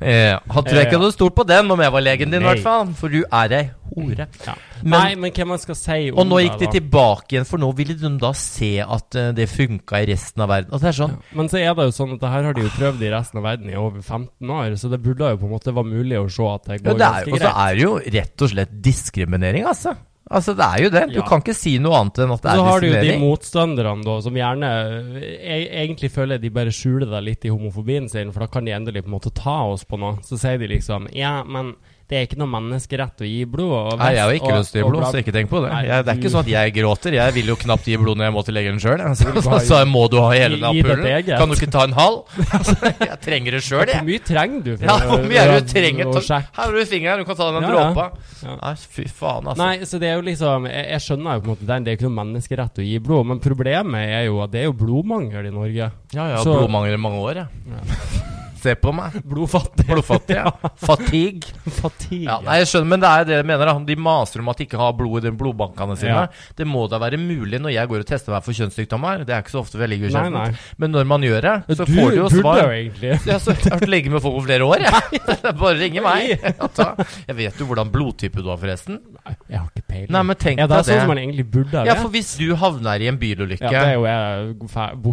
eh, 0.02 0.36
Han 0.36 0.64
tror 0.66 0.76
jeg 0.80 0.88
ikke 0.88 1.00
hadde 1.00 1.12
stolt 1.16 1.36
på 1.38 1.46
den 1.48 1.72
om 1.72 1.82
jeg 1.84 1.94
var 1.94 2.04
legen 2.04 2.34
din, 2.34 2.44
i 2.44 2.50
hvert 2.52 2.64
fall. 2.66 2.92
For 2.98 3.14
du 3.14 3.22
er 3.26 3.56
ei 3.62 3.64
hore. 3.96 4.28
Ja. 4.46 4.56
Men- 4.84 4.92
Nei, 5.00 5.16
men 5.16 5.32
hva 5.32 5.48
man 5.48 5.60
skal 5.60 5.76
si 5.76 6.12
om 6.12 6.20
Og 6.20 6.28
nå 6.28 6.40
gikk 6.44 6.60
de 6.60 6.68
tilbake 6.80 7.28
igjen, 7.38 7.46
for 7.46 7.58
nå 7.58 7.74
ville 7.76 7.94
de 7.98 8.18
da 8.18 8.32
se 8.34 8.80
at 8.82 9.16
eh, 9.16 9.32
det 9.32 9.48
funka 9.50 10.02
i 10.04 10.06
resten 10.14 10.42
av 10.44 10.50
verden. 10.50 10.74
Og 10.74 10.82
det 10.82 10.90
er 10.90 10.98
sånn 11.04 11.18
Men 11.34 11.48
så 11.50 11.58
er 11.62 11.74
det 11.76 11.86
jo 11.88 11.96
sånn 12.04 12.14
at 12.14 12.20
det 12.20 12.30
her 12.30 12.44
har 12.44 12.54
de 12.54 12.62
jo 12.62 12.70
prøvd 12.70 13.02
i 13.02 13.12
resten 13.12 13.38
av 13.38 13.44
verden 13.44 13.70
i 13.70 13.76
over 13.76 14.02
15 14.02 14.50
år, 14.50 14.76
så 14.78 14.90
det 14.90 15.02
burde 15.04 15.32
jo 15.32 15.38
på 15.38 15.46
en 15.48 15.56
måte 15.56 15.74
være 15.74 15.86
mulig 15.94 16.18
å 16.20 16.28
se 16.30 16.44
at 16.54 16.64
det 16.66 16.82
Ja, 16.82 16.92
går 16.92 16.98
det 16.98 17.08
er, 17.08 17.14
ganske 17.14 17.34
og 17.34 17.40
så 17.40 17.56
er 17.68 17.76
det 17.76 17.82
jo 17.84 17.96
rett 18.20 18.42
og 18.42 18.50
slett 18.50 18.82
diskriminering, 18.82 19.66
altså. 19.66 19.96
Altså, 20.30 20.52
det 20.58 20.66
er 20.68 20.84
jo 20.84 20.90
det. 20.90 21.02
Du 21.14 21.20
Ja. 21.22 21.26
kan 21.26 21.40
ikke 21.40 21.56
si 21.56 21.78
noe 21.80 21.96
annet 22.02 22.18
enn 22.20 22.32
at 22.34 22.42
det 22.42 22.52
Så 22.52 22.60
er 22.60 22.68
har 22.68 22.80
du 22.82 22.88
jo 22.88 22.92
de 22.92 23.00
diskriminering. 23.00 23.22
motstanderne 23.22 24.04
da, 24.04 24.20
som 24.20 24.34
gjerne 24.34 24.72
e 25.24 25.70
egentlig 25.88 26.12
føler 26.12 26.38
de 26.42 26.50
bare 26.50 26.68
skjuler 26.68 27.10
det 27.10 27.24
litt 27.24 27.46
i 27.46 27.50
homofobien 27.50 28.10
sin, 28.10 28.34
for 28.34 28.42
da 28.42 28.48
kan 28.48 28.66
de 28.66 28.72
endelig 28.76 29.04
på 29.04 29.08
en 29.08 29.16
måte 29.20 29.34
ta 29.34 29.64
oss 29.72 29.86
på 29.86 29.98
noe. 29.98 30.18
Så 30.24 30.38
sier 30.38 30.58
de 30.60 30.68
liksom 30.68 31.08
Ja, 31.16 31.44
men 31.44 31.76
det 32.08 32.16
er 32.18 32.24
ikke 32.28 32.38
noe 32.40 32.48
menneskerett 32.48 33.20
å 33.20 33.28
gi 33.28 33.42
blod. 33.52 33.74
Og 33.94 33.98
Nei, 34.00 34.14
jeg 34.16 34.24
har 34.24 34.32
ikke 34.38 34.52
og- 34.54 34.60
lyst 34.62 34.72
til 34.72 34.80
å 34.80 34.86
gi 34.86 34.92
blod, 34.94 35.04
så 35.12 35.20
ikke 35.20 35.34
tenk 35.36 35.50
på 35.52 35.60
det. 35.64 35.72
Nei, 35.74 35.82
Jeg, 35.88 36.06
det 36.06 36.12
er 36.14 36.20
ikke 36.22 36.30
sånn 36.32 36.40
at 36.46 36.52
jeg 36.54 36.74
gråter. 36.78 37.12
Jeg 37.18 37.34
vil 37.36 37.46
jo 37.52 37.56
knapt 37.60 37.84
gi 37.92 37.98
blod 38.00 38.18
når 38.18 38.26
jeg 38.30 38.34
må 38.38 38.44
til 38.48 38.56
legen 38.56 38.80
sjøl. 38.80 39.04
Så, 39.18 39.34
så, 39.44 39.60
så 39.68 39.80
må 39.86 40.06
du 40.10 40.18
ha 40.24 40.30
hele 40.32 40.56
eget. 40.72 41.34
Kan 41.38 41.50
du 41.52 41.56
ikke 41.58 41.70
ta 41.72 41.84
en 41.84 41.94
halv? 41.98 42.24
Altså, 42.58 42.76
jeg 43.04 43.18
trenger 43.22 43.52
det 43.58 43.62
sjøl, 43.68 43.86
Hvor 43.92 44.06
mye 44.08 44.22
trenger 44.24 44.64
du 44.64 44.72
for 44.78 44.86
Ja, 44.88 44.96
hvor 45.10 45.26
mye 45.28 45.42
er 45.44 45.52
det 45.52 45.60
du 45.68 45.74
trenger? 45.74 46.12
Ta, 46.16 46.40
her 46.40 46.48
har 46.64 46.72
du 46.78 46.86
fingeren, 46.86 47.20
du 47.20 47.26
kan 47.28 47.36
ta 47.36 47.50
den 47.52 47.68
Ja, 47.68 47.70
ja. 47.70 47.84
dråpa. 47.92 48.06
Ja. 48.44 48.56
Nei, 48.64 48.74
fy 48.96 49.06
faen, 49.12 49.44
altså. 49.52 49.58
Nei, 49.62 49.76
så 49.90 50.00
det 50.00 50.10
er 50.12 50.16
jo 50.16 50.24
liksom 50.30 50.66
Jeg, 50.72 50.86
jeg 50.94 51.04
skjønner 51.08 51.38
jo 51.38 51.44
på 51.44 51.50
en 51.50 51.54
måte 51.56 51.68
den, 51.74 51.84
det 51.84 51.92
er 51.92 52.00
ikke 52.00 52.08
noe 52.08 52.18
menneskerett 52.24 52.80
å 52.82 52.88
gi 52.88 52.98
blod, 53.04 53.28
men 53.34 53.44
problemet 53.44 54.16
er 54.16 54.26
jo 54.30 54.40
at 54.46 54.52
det 54.56 54.64
er 54.64 54.70
jo 54.72 54.78
blodmangel 54.80 55.52
i 55.52 55.54
Norge. 55.54 55.92
Ja, 56.16 56.30
ja, 56.32 56.42
Så- 56.44 56.56
blodmangel 56.56 56.96
i 56.96 57.04
mange 57.04 57.20
år, 57.28 57.44
jeg. 57.44 58.37
Se 58.68 58.76
på 58.76 58.92
meg. 58.96 59.16
Blodfattig. 59.24 59.86
Blodfattig, 59.88 60.36
ja. 60.36 60.52
Fatigue. 60.88 61.54
Fatigue. 61.72 62.26
Ja, 62.28 62.38
nei, 62.44 62.58
jeg 62.62 62.68
skjønner, 62.74 62.90
men 62.92 63.04
det 63.04 63.12
er 63.14 63.28
det 63.30 63.38
jeg 63.40 63.48
mener. 63.48 63.70
da 63.72 63.76
De 63.88 63.96
maser 64.08 64.44
om 64.44 64.52
at 64.52 64.60
de 64.60 64.68
ikke 64.68 64.80
har 64.82 64.96
blod 64.98 65.22
i 65.22 65.28
de 65.30 65.32
blodbankene 65.40 65.96
sine. 66.00 66.26
Ja. 66.28 66.52
Det 66.58 66.68
må 66.68 66.84
da 66.92 67.00
være 67.02 67.20
mulig 67.22 67.62
når 67.64 67.72
jeg 67.78 67.92
går 67.92 68.04
og 68.04 68.10
tester 68.10 68.36
meg 68.36 68.44
for 68.46 68.58
kjønnssykdommer. 68.58 69.24
Det 69.28 69.36
er 69.38 69.46
ikke 69.46 69.54
så 69.56 69.62
ofte 69.64 69.80
vi 69.80 69.88
ligger 69.94 70.10
i 70.10 70.14
ukjent. 70.14 70.36
nei. 70.36 70.50
Men 70.84 70.94
når 70.96 71.08
man 71.10 71.24
gjør 71.26 71.48
det, 71.48 71.56
så 71.78 71.88
du 71.88 71.94
får 71.96 72.12
du 72.12 72.20
jo 72.20 72.28
svar. 72.34 72.38
Du 72.38 72.44
burde 72.44 72.66
jo 72.68 72.76
egentlig 72.76 73.12
Ja, 73.14 73.38
jeg 73.38 73.72
har 73.72 73.78
vært 73.78 73.92
lege 73.94 74.12
med 74.14 74.24
folk 74.26 74.38
over 74.38 74.48
flere 74.50 74.68
år, 74.68 74.86
jeg. 74.88 75.22
Bare 75.64 75.76
ringe 75.80 76.04
meg. 76.06 76.34
Jeg 77.28 77.38
vet 77.40 77.62
jo 77.64 77.70
hvordan 77.72 77.92
blodtype 77.94 78.44
du 78.44 78.52
har, 78.52 78.60
forresten. 78.62 79.00
Nei, 79.24 79.36
Jeg 79.52 79.62
har 79.62 79.70
ikke 79.72 79.86
peiling. 79.94 80.12
Nei, 80.18 80.24
men 80.32 80.40
tenk 80.44 80.62
er 80.64 80.70
det 80.72 80.78
er 80.82 80.88
sånn 80.90 81.02
som 81.06 81.12
man 81.14 81.22
egentlig 81.24 81.48
burde 81.56 81.86
Ja, 81.88 81.96
for 82.02 82.12
hvis 82.14 82.34
du 82.40 82.52
havner 82.60 83.04
i 83.04 83.10
en 83.12 83.18
bilulykke 83.22 83.72
Ja. 83.72 83.86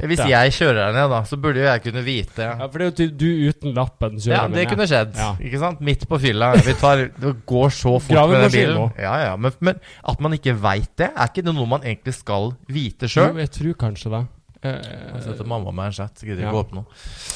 Hvis 0.05 0.23
jeg 0.29 0.55
kjører 0.59 0.81
deg 0.89 0.97
ned, 0.99 1.09
da, 1.15 1.21
så 1.29 1.39
burde 1.41 1.63
jo 1.63 1.67
jeg 1.69 1.83
kunne 1.87 2.03
vite 2.07 2.45
Ja, 2.47 2.69
for 2.69 2.81
det 2.81 2.87
er 2.87 3.09
jo 3.09 3.11
du 3.25 3.29
uten 3.51 3.75
lappen 3.77 4.17
kjører 4.19 4.37
Ja, 4.37 4.43
meg 4.49 4.55
det 4.57 4.63
ned. 4.65 4.71
kunne 4.75 4.87
skjedd. 4.91 5.17
Ja. 5.21 5.31
Ikke 5.41 5.59
sant? 5.63 5.81
Midt 5.81 6.07
på 6.09 6.19
fylla. 6.23 6.53
Vi 6.65 6.75
tar, 6.81 7.05
det 7.21 7.35
går 7.47 7.69
så 7.75 7.97
fort 8.01 8.31
med 8.31 8.41
den 8.47 8.55
bilen. 8.55 8.93
Ja, 8.99 9.15
ja, 9.31 9.35
men, 9.37 9.53
men 9.61 9.81
at 10.05 10.21
man 10.25 10.33
ikke 10.39 10.55
veit 10.61 10.91
det, 11.01 11.11
er 11.15 11.29
ikke 11.33 11.45
det 11.45 11.55
noe 11.55 11.67
man 11.67 11.83
egentlig 11.87 12.15
skal 12.15 12.53
vite 12.69 13.11
Jo, 13.11 13.29
jeg 13.39 13.51
tror 13.51 13.75
kanskje 13.87 14.11
det. 14.17 14.23
Eh, 14.65 14.81
Jeg 15.15 15.23
setter 15.27 15.45
mamma 15.45 15.71
med 15.77 15.91
en 15.91 15.93
chat. 15.93 16.23
Gidder 16.25 16.41
Ja. 16.47 16.49
ikke 16.49 16.57
opp 16.63 16.71
åpne 16.71 16.81
noe. 16.81 16.87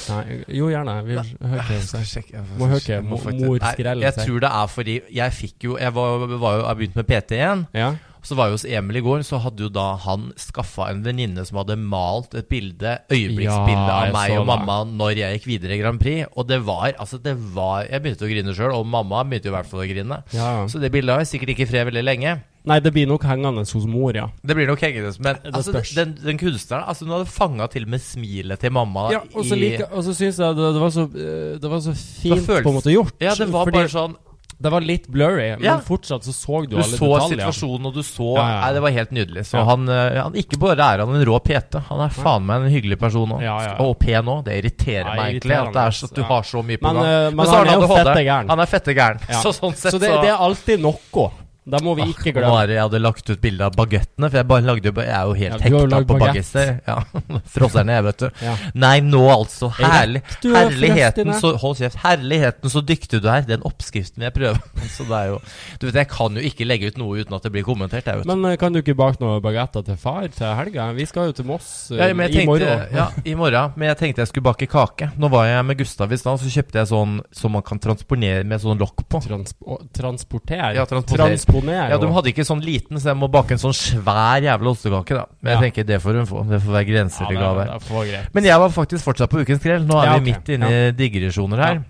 nei, 0.08 0.44
jo, 0.56 0.68
gjerne. 0.72 0.94
Vi 1.04 1.16
hører 1.44 2.46
Må 2.56 2.68
høre 2.70 3.02
mor 3.02 3.58
skrelle 3.60 4.00
seg. 4.00 4.02
Jeg 4.06 4.14
tror 4.24 4.40
det 4.40 4.50
er 4.50 4.66
fordi 4.72 4.94
jeg 5.12 5.32
fikk 5.36 5.66
jo 5.68 5.76
Jeg 5.76 5.92
var, 5.94 6.24
var 6.38 6.56
jo, 6.56 6.62
jeg 6.66 6.76
begynte 6.80 6.96
med 7.02 7.06
PT 7.10 7.36
igjen. 7.36 7.66
Ja. 7.76 7.90
Så 8.28 8.36
var 8.36 8.50
jeg 8.50 8.58
hos 8.58 8.64
Emil 8.68 8.98
i 9.00 9.04
går, 9.06 9.22
så 9.24 9.38
hadde 9.40 9.62
jo 9.64 9.70
da 9.72 9.86
han 10.04 10.26
skaffa 10.36 10.90
en 10.92 11.00
venninne 11.06 11.44
som 11.48 11.56
hadde 11.62 11.78
malt 11.80 12.34
et 12.36 12.48
bilde, 12.50 12.98
øyeblikksbilde 13.08 13.86
Ja, 13.88 14.02
av 14.02 14.12
meg 14.12 14.34
og 14.34 14.42
og 14.42 14.44
det. 14.44 14.50
mamma 14.52 14.76
når 15.00 15.16
jeg 15.22 15.38
gikk 15.38 15.46
videre 15.48 15.78
i 15.78 15.80
Grand 15.80 16.00
Prix. 16.02 16.26
Og 16.36 16.46
det 16.50 16.58
var 16.66 16.92
Altså, 16.98 17.16
det 17.22 17.32
var 17.54 17.86
Jeg 17.88 18.02
begynte 18.04 18.26
å 18.26 18.28
grine 18.28 18.52
sjøl, 18.54 18.74
og 18.76 18.84
mamma 18.86 19.24
begynte 19.24 19.48
jo 19.48 19.54
i 19.54 19.56
hvert 19.56 19.70
fall 19.70 19.80
å 19.80 19.88
grine. 19.88 20.22
ja. 20.36 20.66
Så 20.68 20.78
det 20.82 20.92
bildet 20.92 21.14
har 21.16 21.24
jeg 21.24 21.32
sikkert 21.32 21.54
ikke 21.56 21.64
i 21.64 21.70
fred 21.72 21.86
veldig 21.88 22.04
lenge. 22.04 22.36
Nei, 22.68 22.80
det 22.84 22.92
blir 22.92 23.06
nok 23.08 23.22
hengende 23.24 23.62
hos 23.64 23.86
mor, 23.88 24.12
ja. 24.12 24.26
Det 24.44 24.54
blir 24.58 24.66
nok 24.68 24.80
hengende. 24.84 25.14
Men 25.24 25.38
altså, 25.54 25.72
den, 25.96 26.18
den 26.20 26.36
kunstneren 26.36 26.84
altså, 26.84 27.06
Hun 27.06 27.14
hadde 27.16 27.30
fanga 27.32 27.66
til 27.72 27.86
med 27.88 28.02
smilet 28.04 28.60
til 28.60 28.70
mamma. 28.76 29.06
Ja, 29.14 29.20
og 29.32 29.46
så 29.46 29.56
i- 29.56 29.62
like, 29.62 29.88
så 29.88 30.12
syns 30.12 30.36
jeg 30.36 30.56
det, 30.58 30.72
det, 30.76 30.80
var 30.82 30.90
så, 30.92 31.04
eh, 31.16 31.56
det 31.62 31.70
var 31.70 31.80
så 31.80 31.94
fint 31.96 32.44
føles- 32.44 32.62
på 32.66 32.68
en 32.68 32.76
måte 32.76 32.92
gjort. 32.92 33.14
Ja, 33.24 33.32
det 33.34 33.48
var 33.48 33.64
fordi 33.64 33.78
bare 33.78 33.88
sånn 33.88 34.16
Det 34.60 34.70
var 34.74 34.80
litt 34.82 35.06
blurry, 35.06 35.50
men 35.54 35.62
Ja. 35.62 35.76
fortsatt 35.78 36.24
så 36.26 36.32
så 36.34 36.62
du, 36.64 36.72
Du 36.72 36.76
alle 36.82 36.84
så 36.98 37.06
detaljer. 37.06 37.38
situasjonen, 37.46 37.86
og 37.86 37.94
du 37.94 38.00
så 38.02 38.34
Ja, 38.34 38.42
ja, 38.42 38.48
ja. 38.54 38.60
Nei, 38.64 38.72
det 38.74 38.82
var 38.82 38.90
helt 38.90 39.10
nydelig. 39.12 39.44
Så 39.46 39.58
Ja. 39.58 39.64
han, 39.64 39.88
eh, 39.88 40.22
han 40.22 40.32
Ikke 40.34 40.58
bare 40.58 40.78
er 40.82 40.98
han 41.06 41.14
en 41.14 41.24
rå 41.24 41.38
PT, 41.44 41.78
han 41.88 42.00
er 42.00 42.08
faen 42.08 42.42
meg 42.44 42.62
en 42.66 42.70
hyggelig 42.72 42.98
person 42.98 43.28
òg. 43.30 43.40
Ja, 43.42 43.58
ja, 43.62 43.76
ja. 43.78 43.84
Og 43.86 43.98
pen 44.00 44.24
òg. 44.26 44.44
Det 44.44 44.58
irriterer 44.64 45.06
Ja, 45.06 45.14
meg 45.14 45.34
egentlig. 45.36 45.54
At 45.54 45.72
det 45.72 45.82
er 45.86 45.90
så, 45.94 46.04
at 46.10 46.14
du 46.14 46.20
ja. 46.22 46.26
har 46.26 46.42
så 46.42 46.62
mye 46.64 46.76
på 46.76 46.82
Men, 46.82 46.94
gang. 46.94 47.04
Men, 47.04 47.36
men 47.36 47.46
så 47.46 47.50
han 47.54 47.66
har 47.66 47.76
er 47.76 47.80
jo 47.80 47.88
fette 47.94 48.24
gæren. 48.26 48.48
Han 48.48 48.60
er 48.60 48.66
fette 48.66 48.94
gæren. 48.94 49.20
Ja. 49.28 49.40
Så 49.46 49.52
sånn 49.54 49.74
sett 49.76 49.92
Så 49.94 49.98
det, 50.00 50.10
det 50.22 50.28
er 50.30 50.36
alltid 50.42 50.80
noe. 50.80 51.30
Det 51.68 51.80
må 51.84 51.94
vi 51.98 52.06
ikke 52.12 52.32
glemme. 52.32 52.50
Bare 52.54 52.74
jeg 52.74 52.80
hadde 52.80 53.00
lagt 53.02 53.30
ut 53.30 53.40
bilde 53.42 53.66
av 53.66 53.74
bagettene, 53.76 54.30
for 54.30 54.38
jeg 54.40 54.48
bare 54.48 54.64
lagde 54.64 54.88
jo 54.90 54.94
Jeg 54.98 55.12
er 55.14 55.26
jo 55.28 55.34
helt 55.38 55.54
Ja, 55.54 55.64
hekta 55.64 56.00
på 56.08 56.18
bagett. 56.22 56.52
bagetter. 56.52 56.70
Ja. 56.88 56.96
Frosserne, 57.54 57.96
jeg, 57.98 58.04
vet 58.08 58.22
du. 58.22 58.28
Ja. 58.44 58.54
Nei, 58.84 58.94
nå 59.04 59.22
altså. 59.32 59.70
Herlig, 59.78 60.22
er 60.44 60.56
herligheten, 60.56 61.32
så, 61.38 61.52
hold 61.60 61.76
kjeft. 61.80 62.00
Herligheten, 62.04 62.72
så 62.72 62.82
dyktig 62.84 63.20
du 63.24 63.28
er. 63.30 63.44
Den 63.48 63.64
oppskriften 63.68 64.24
jeg 64.24 64.34
prøve. 64.36 64.60
Så 64.98 65.04
det 65.06 65.14
er 65.18 65.26
jo 65.32 65.36
Du 65.80 65.86
vet, 65.86 65.98
jeg 66.00 66.08
kan 66.10 66.36
jo 66.38 66.42
ikke 66.42 66.64
legge 66.66 66.88
ut 66.90 66.98
noe 67.00 67.20
uten 67.20 67.34
at 67.36 67.44
det 67.44 67.52
blir 67.54 67.66
kommentert, 67.66 68.06
jeg, 68.08 68.22
vet. 68.22 68.28
Men 68.28 68.44
eh, 68.48 68.56
kan 68.60 68.72
du 68.72 68.80
ikke 68.80 68.96
bake 68.98 69.20
noen 69.22 69.42
bagetter 69.44 69.84
til 69.86 69.98
far 70.00 70.26
til 70.32 70.54
helga? 70.58 70.88
Vi 70.96 71.06
skal 71.08 71.30
jo 71.30 71.36
til 71.36 71.48
Moss 71.48 71.68
eh, 71.92 72.00
Ja, 72.00 72.08
men 72.16 72.32
jeg 72.32 72.44
i 72.44 72.48
morgen. 72.48 72.86
Ja, 72.94 73.08
i 73.24 73.36
morgen. 73.38 73.76
Men 73.76 73.92
jeg 73.92 74.00
tenkte 74.02 74.24
jeg 74.24 74.32
skulle 74.32 74.48
bake 74.48 74.68
kake. 74.70 75.10
Nå 75.20 75.30
var 75.32 75.48
jeg 75.50 75.66
med 75.68 75.78
Gustav 75.80 76.12
i 76.14 76.18
stad, 76.20 76.40
så 76.40 76.52
kjøpte 76.52 76.80
jeg 76.80 76.90
sånn 76.90 77.18
som 77.34 77.54
man 77.54 77.64
kan 77.66 77.80
transponere 77.82 78.46
med 78.48 78.62
sånn 78.64 78.80
lokk 78.80 79.04
på. 79.10 79.22
Transpo 79.24 79.78
transportere? 79.94 80.72
Ja, 80.78 80.86
transporter. 80.88 81.24
Transponere. 81.58 81.90
Ja, 81.90 81.98
De 81.98 82.12
hadde 82.12 82.32
ikke 82.32 82.46
sånn 82.46 82.62
liten, 82.64 82.98
så 82.98 83.10
jeg 83.12 83.16
må 83.20 83.28
bake 83.30 83.52
en 83.52 83.58
sånn 83.62 83.76
svær 83.76 84.40
jævla 84.42 84.72
ostekake, 84.72 85.14
da. 85.14 85.26
Men 85.42 85.52
Ja. 85.52 85.60
jeg 85.60 85.72
tenker 85.72 85.86
det 85.86 86.00
får 86.02 86.14
hun 86.14 86.26
få. 86.26 86.48
Det 86.48 86.62
får 86.62 86.72
være 86.78 86.88
grenser 86.88 87.22
ja, 87.24 87.28
til 87.28 87.38
gave. 87.38 88.28
Men 88.34 88.44
jeg 88.44 88.58
var 88.58 88.68
faktisk 88.70 89.04
fortsatt 89.04 89.30
på 89.30 89.40
Ukens 89.44 89.62
Grell. 89.62 89.84
Nå 89.86 90.00
er 90.02 90.04
Ja, 90.06 90.18
vi 90.18 90.32
midt 90.32 90.48
inne 90.48 90.68
i 90.70 90.90
digresjoner 90.92 91.56
her. 91.64 91.84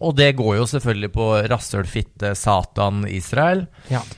Og 0.00 0.16
det 0.16 0.34
går 0.36 0.56
jo 0.56 0.64
selvfølgelig 0.66 1.12
på 1.12 1.24
rasshøl, 1.48 1.84
fitte, 1.86 2.34
Satan, 2.34 3.04
Israel. 3.06 3.66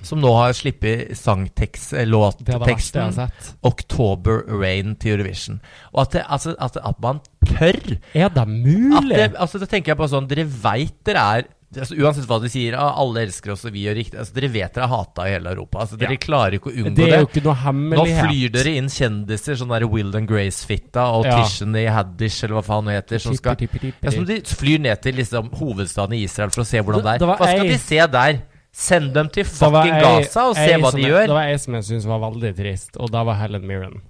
Som 0.03 0.21
nå 0.21 0.33
har 0.35 0.53
sluppet 0.53 1.11
sangteksten 1.17 3.13
sett. 3.13 3.55
'October 3.63 4.45
Rain' 4.49 4.97
til 4.99 5.17
Eurovision. 5.19 5.61
Og 5.93 6.03
at, 6.07 6.13
det, 6.13 6.25
altså, 6.29 6.55
at, 6.59 6.77
at 6.77 7.01
man 7.03 7.21
tør 7.45 7.99
Er 8.15 8.29
det 8.29 8.43
at 8.43 8.49
mulig? 8.49 9.17
det, 9.17 9.35
altså, 9.37 9.59
det 9.59 9.69
tenker 9.69 9.93
jeg 9.93 9.99
på 10.01 10.09
sånn 10.11 10.27
Dere 10.29 10.45
veit 10.45 10.97
dere 11.07 11.27
er 11.39 11.45
altså, 11.75 11.97
Uansett 11.99 12.27
hva 12.31 12.41
de 12.41 12.49
sier, 12.49 12.75
ah, 12.79 12.95
alle 13.03 13.23
elsker 13.27 13.53
oss 13.53 13.65
og 13.67 13.73
vi 13.73 13.83
gjør 13.87 13.97
riktig 13.99 14.19
altså, 14.19 14.33
Dere 14.35 14.49
vet 14.53 14.75
dere 14.75 14.85
er 14.85 14.89
hata 14.89 15.27
i 15.27 15.33
hele 15.35 15.51
Europa. 15.51 15.79
Altså, 15.83 15.97
dere 15.99 16.13
Ja. 16.13 16.17
klarer 16.23 16.53
ikke 16.59 16.71
å 16.71 16.77
unngå 16.77 16.95
det 16.95 17.05
det. 17.05 17.13
er 17.15 17.21
jo 17.21 17.27
ikke 17.27 17.45
noe 17.45 17.73
Nå 17.97 18.05
flyr 18.07 18.53
dere 18.53 18.75
inn 18.77 18.87
kjendiser, 18.89 19.57
sånn 19.59 19.69
der 19.75 19.87
Will 19.89 20.15
and 20.17 20.29
Grace-fitta 20.29 21.07
og 21.17 21.25
Ja. 21.27 21.43
Tishany 21.43 21.87
Haddish, 21.87 22.45
eller 22.45 22.55
hva 22.61 22.65
faen 22.65 22.85
hun 22.85 22.95
heter, 22.95 23.19
som 23.19 23.35
skal 23.35 23.57
Tippi, 23.57 23.79
tippi, 23.79 23.93
tippi. 23.93 24.05
ja, 24.05 24.11
Som 24.11 24.25
de 24.25 24.41
flyr 24.43 24.79
ned 24.81 25.03
til 25.03 25.15
liksom, 25.15 25.51
hovedstaden 25.51 26.15
i 26.15 26.23
Israel 26.25 26.51
for 26.51 26.63
å 26.63 26.67
se 26.67 26.79
hvordan 26.79 27.03
det 27.03 27.05
Det- 27.05 27.15
er. 27.15 27.19
det 27.19 27.29
Hva 27.29 27.37
skal 27.37 27.67
ei- 27.67 27.69
de 27.69 27.79
se 27.79 28.07
der? 28.07 28.43
Send 28.73 29.15
dem 29.15 29.29
til 29.31 29.45
fucking 29.45 29.91
ei- 29.95 30.01
Gaza 30.03 30.41
og 30.51 30.55
se 30.55 30.69
hva 30.77 30.93
de 30.93 31.01
gjør. 31.03 31.27
Det 31.27 31.31
var 31.31 31.47
ei 31.49 31.57
som 31.57 31.75
jeg 31.75 31.83
syntes 31.85 32.05
var 32.05 32.21
veldig 32.21 32.55
trist, 32.57 32.91
og 33.01 33.11
det 33.11 33.25
var 33.25 33.35
Helen 33.35 33.63
Mirren. 33.67 34.03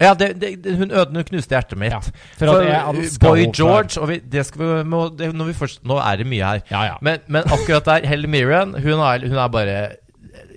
Ja, 0.00 0.14
det, 0.16 0.30
det, 0.40 0.76
hun 0.78 0.90
øde 0.90 1.12
hun 1.12 1.24
knuste 1.28 1.54
hjertet 1.54 1.78
mitt. 1.78 1.92
Ja, 1.92 2.00
for 2.40 2.62
uh, 2.64 3.00
Boy. 3.20 3.44
George 3.52 4.06
vi, 4.08 4.20
vi, 4.24 4.68
må, 4.88 5.02
det, 5.12 5.28
vi 5.34 5.56
først, 5.56 5.82
Nå 5.84 5.98
er 6.00 6.22
det 6.22 6.26
mye 6.30 6.54
her. 6.54 6.62
Ja, 6.70 6.84
ja. 6.88 6.96
Men, 7.04 7.20
men 7.28 7.44
akkurat 7.44 7.84
der, 7.88 8.08
Helen 8.08 8.32
Mirren, 8.32 8.74
hun 8.80 9.04
er, 9.04 9.26
hun 9.28 9.36
er 9.36 9.52
bare 9.52 9.76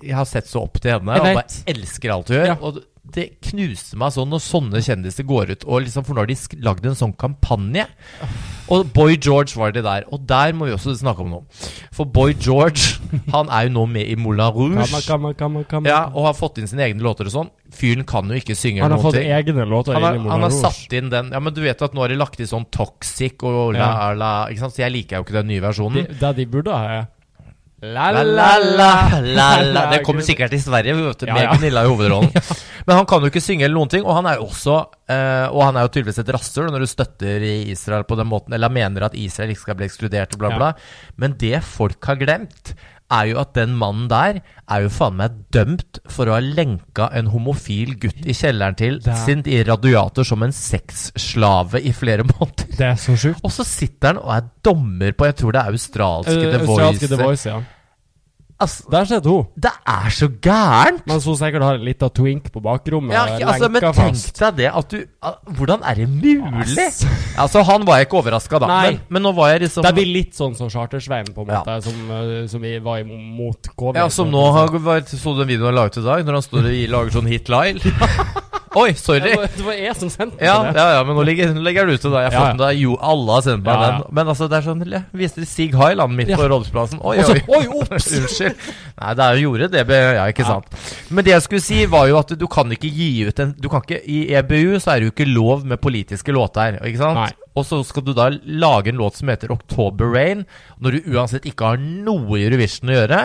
Jeg 0.00 0.16
har 0.16 0.26
sett 0.28 0.48
så 0.48 0.64
opp 0.64 0.80
til 0.80 0.94
henne 0.96 1.18
Jeg 1.18 1.24
og 1.24 1.40
bare 1.42 1.74
elsker 1.74 2.16
alt 2.16 2.32
hun 2.32 2.40
gjør. 2.40 2.56
Og 2.60 2.82
det 3.14 3.26
knuser 3.44 3.98
meg 4.00 4.14
sånn 4.14 4.30
når 4.32 4.40
sånne 4.42 4.80
kjendiser 4.82 5.26
går 5.28 5.50
ut 5.52 5.64
og 5.68 5.84
liksom 5.84 6.06
For 6.06 6.16
nå 6.16 6.22
har 6.24 6.30
de 6.30 6.36
lagd 6.64 6.86
en 6.88 6.96
sånn 6.98 7.12
kampanje. 7.20 7.84
Og 8.72 8.86
Boy 8.96 9.18
George 9.20 9.58
var 9.60 9.74
det 9.76 9.82
der. 9.84 10.06
Og 10.08 10.22
der 10.26 10.54
må 10.56 10.64
vi 10.66 10.72
også 10.72 10.94
snakke 10.96 11.20
om 11.22 11.28
noe. 11.34 11.42
For 11.94 12.08
Boy 12.08 12.32
George, 12.40 12.96
han 13.34 13.52
er 13.52 13.68
jo 13.68 13.74
nå 13.76 13.84
med 13.92 14.08
i 14.08 14.16
Moulin 14.16 14.48
Rouge. 14.56 14.78
Kamma, 14.80 15.02
kamma, 15.06 15.32
kamma, 15.36 15.62
kamma. 15.68 15.90
Ja, 15.90 16.00
og 16.14 16.30
har 16.30 16.36
fått 16.38 16.58
inn 16.62 16.70
sine 16.70 16.86
egne 16.88 17.04
låter 17.04 17.28
og 17.28 17.34
sånn. 17.36 17.52
Fyren 17.74 18.06
kan 18.08 18.28
jo 18.30 18.38
ikke 18.40 18.54
synge 18.56 18.82
Han 18.84 18.92
har 18.94 19.02
fått 19.02 19.16
ting. 19.18 19.30
egne 19.34 19.64
låter 19.68 19.96
Han 19.96 20.04
har, 20.06 20.16
inn 20.18 20.24
i 20.26 20.30
han 20.30 20.44
har 20.46 20.52
Rouge. 20.52 20.62
satt 20.62 20.92
inn 20.94 21.08
den 21.10 21.32
Ja, 21.34 21.40
men 21.42 21.54
du 21.56 21.60
vet 21.64 21.80
at 21.82 21.94
nå 21.96 22.04
har 22.04 22.12
de 22.12 22.18
lagt 22.20 22.38
i 22.38 22.46
sånn 22.46 22.66
toxic 22.70 23.42
og 23.42 23.74
la, 23.74 24.12
la 24.14 24.28
Ikke 24.52 24.62
sant? 24.62 24.76
Så 24.76 24.84
jeg 24.84 24.94
liker 24.94 25.18
jo 25.18 25.26
ikke 25.26 25.38
den 25.40 25.48
nye 25.50 25.64
versjonen. 25.64 26.06
De, 26.06 26.18
det 26.20 26.30
de 26.38 26.46
burde 26.52 26.70
ha 26.74 26.92
er 27.00 27.06
La, 27.84 28.06
La, 28.14 28.22
la, 28.22 28.48
la, 28.62 28.90
la, 29.20 29.48
la. 29.66 29.82
Det 29.92 29.98
kommer 30.06 30.24
sikkert 30.30 30.54
til 30.54 30.62
Sverige, 30.62 30.94
vet 30.96 31.26
med. 31.28 31.48
Gunilla 31.56 31.82
i 31.84 31.90
hovedrollen. 31.90 32.30
Men 32.86 32.96
han 33.00 33.06
kan 33.10 33.20
jo 33.24 33.30
ikke 33.32 33.42
synge 33.44 33.64
eller 33.66 33.76
noen 33.80 33.92
ting, 33.92 34.06
og 34.06 34.16
han 34.18 34.28
er 34.30 34.38
jo 34.40 34.46
også 34.50 34.74
eh, 35.08 35.46
Og 35.52 35.62
han 35.64 35.76
er 35.80 35.86
jo 35.86 35.92
tydeligvis 35.94 36.18
et 36.20 36.32
rasshøl 36.36 36.68
når 36.72 36.84
du 36.84 36.88
støtter 36.90 37.44
i 37.48 37.54
Israel 37.74 38.04
på 38.08 38.16
den 38.20 38.28
måten, 38.30 38.56
eller 38.56 38.72
mener 38.72 39.06
at 39.08 39.16
Israel 39.18 39.52
ikke 39.54 39.66
skal 39.66 39.78
bli 39.80 39.88
ekskludert 39.90 40.36
og 40.36 40.42
bla, 40.44 40.52
Ja. 40.54 40.72
Men 41.20 41.36
det 41.40 41.62
folk 41.66 42.04
har 42.08 42.20
glemt, 42.20 42.74
er 43.14 43.26
jo 43.28 43.36
at 43.38 43.50
den 43.54 43.74
mannen 43.78 44.06
der 44.08 44.38
er 44.72 44.84
jo 44.86 44.88
faen 44.90 45.18
meg 45.18 45.34
dømt 45.52 45.98
for 46.10 46.26
å 46.30 46.34
ha 46.38 46.40
lenka 46.42 47.10
en 47.14 47.28
homofil 47.34 47.92
gutt 48.00 48.24
i 48.24 48.32
kjelleren 48.34 48.74
til 48.80 48.96
Det- 49.04 49.16
sin 49.26 49.42
radiator 49.68 50.24
som 50.24 50.42
en 50.42 50.54
sexslave 50.56 51.82
i 51.84 51.92
flere 51.92 52.24
måneder. 52.32 52.68
Det 52.78 52.88
er 52.88 52.98
så 53.00 53.16
sjukt. 53.20 53.40
Og 53.44 53.52
så 53.54 53.64
sitter 53.68 54.14
han 54.14 54.22
og 54.24 54.32
er 54.38 54.48
dommer 54.64 55.12
på 55.12 55.28
Jeg 55.28 55.36
tror 55.42 55.52
det 55.56 55.62
er 55.62 55.72
australske 55.76 56.36
uh, 56.40 56.50
The 56.50 56.60
Australske 56.64 57.08
The 57.12 57.16
Voice. 57.20 57.26
Voice, 57.26 57.46
ja. 57.52 57.60
Altså, 58.60 58.84
Der 58.90 59.04
sitter 59.04 59.30
hun. 59.30 59.46
det 59.58 59.70
er 59.86 60.10
så 60.14 60.28
gærent! 60.40 61.00
Mens 61.10 61.24
hun 61.26 61.34
sikkert 61.36 61.62
har 61.66 61.78
litt 61.82 62.02
av 62.06 62.12
twink 62.14 62.52
på 62.54 62.60
bakrommet. 62.62 63.12
Ja, 63.12 63.24
ikke- 63.34 63.48
altså, 63.50 63.68
men 63.68 63.82
fast. 63.82 63.98
tenk 63.98 64.38
deg 64.38 64.56
det 64.56 64.68
at 64.78 64.88
du 64.88 65.04
ah, 65.22 65.34
Hvordan 65.58 65.82
er 65.82 65.94
det 65.94 66.08
mulig? 66.08 66.76
Yes. 66.78 67.04
Altså, 67.36 67.64
han 67.66 67.84
var 67.84 67.98
jeg 67.98 68.06
ikke 68.08 68.20
overraska, 68.22 68.60
da. 68.62 68.66
Men, 68.68 69.00
men 69.08 69.22
nå 69.26 69.34
var 69.34 69.48
jeg 69.50 69.62
liksom 69.66 69.82
Det 69.82 69.94
blir 69.94 70.06
litt 70.06 70.34
sånn 70.38 70.54
som 70.56 70.70
Chartersveien, 70.70 71.34
på 71.34 71.42
en 71.42 71.48
Ja. 71.50 71.64
måte, 71.64 71.82
som, 71.82 72.10
eh, 72.10 72.46
som 72.46 72.60
vi 72.62 72.78
var 72.78 72.98
imot 73.02 73.68
covid. 73.76 73.96
Ja, 73.96 74.08
Som 74.08 74.30
nå 74.30 74.52
har 74.52 74.68
vært, 74.68 75.08
Så 75.08 75.34
du 75.34 75.44
den 75.44 75.48
videoen 75.48 75.74
han 75.74 75.74
la 75.74 75.86
ut 75.86 75.96
i 75.98 76.00
dag, 76.04 76.24
når 76.24 76.32
han 76.32 76.42
står 76.42 76.58
og 76.64 76.90
lager 76.90 77.10
sånn 77.10 77.28
hit 77.28 77.48
Lyle? 77.48 77.80
Oi, 78.76 78.92
sorry! 78.98 79.20
det, 79.22 79.36
var, 79.38 79.48
det 79.56 79.64
var 79.66 79.76
jeg 79.78 79.94
som 79.96 80.10
sendte 80.10 80.42
Ja, 80.42 80.56
det. 80.66 80.72
ja, 80.80 80.86
ja, 80.96 81.02
men 81.06 81.14
nå 81.14 81.22
legger, 81.26 81.52
nå 81.54 81.62
ligger 81.62 81.86
det 81.86 81.94
ute. 82.00 82.10
da 82.10 82.22
Jeg 82.24 82.32
har 82.32 82.34
Ja, 82.34 82.40
fått 82.40 82.58
den 82.58 82.62
deg 82.66 82.80
Jo, 82.82 82.96
alle 83.00 83.36
har 83.36 83.44
sendt 83.46 83.62
meg 83.64 83.74
Ja, 83.74 83.82
ja. 83.84 83.90
den. 84.00 84.14
Men 84.18 84.30
altså, 84.32 84.48
det 84.50 84.58
er 84.58 84.66
sånn 84.66 84.82
Jeg 84.90 85.02
viste 85.22 85.46
Sig 85.46 85.70
Highland 85.78 86.16
midt 86.18 86.28
Ja. 86.32 86.36
på 86.40 86.48
Rådhusplassen. 86.50 86.98
Oi, 87.02 87.16
oi. 87.30 87.38
oi, 87.48 87.62
ops! 87.80 88.08
Unnskyld. 88.18 88.56
Nei, 88.98 89.14
det 89.14 89.24
er 89.28 89.38
jo 89.38 89.46
gjorde 89.52 89.70
det. 89.76 89.84
Ja, 90.18 90.26
ikke 90.32 90.42
Ja. 90.46 90.56
sant. 90.58 90.66
Men 91.10 91.24
det 91.24 91.32
jeg 91.36 91.42
skulle 91.46 91.60
si, 91.62 91.84
var 91.86 92.08
jo 92.10 92.18
at 92.18 92.34
du 92.38 92.46
kan 92.50 92.70
ikke 92.74 92.90
gi 92.90 93.10
ut 93.28 93.38
en 93.44 93.54
Du 93.60 93.68
kan 93.68 93.82
ikke 93.86 94.00
I 94.06 94.24
EBU 94.40 94.78
så 94.82 94.94
er 94.96 95.00
det 95.04 95.10
jo 95.10 95.14
ikke 95.14 95.30
lov 95.30 95.64
med 95.64 95.78
politiske 95.80 96.32
låter, 96.34 96.80
ikke 96.82 96.98
sant? 96.98 97.14
Nei. 97.20 97.30
Og 97.54 97.62
så 97.68 97.78
skal 97.86 98.02
du 98.02 98.10
da 98.16 98.28
lage 98.44 98.90
en 98.90 98.98
låt 98.98 99.20
som 99.20 99.30
heter 99.30 99.52
October 99.54 100.10
Rain, 100.10 100.42
når 100.82 100.96
du 100.96 101.12
uansett 101.14 101.46
ikke 101.46 101.68
har 101.74 101.78
noe 101.78 102.40
i 102.40 102.46
Eurovision 102.48 102.90
å 102.90 102.96
gjøre. 102.98 103.20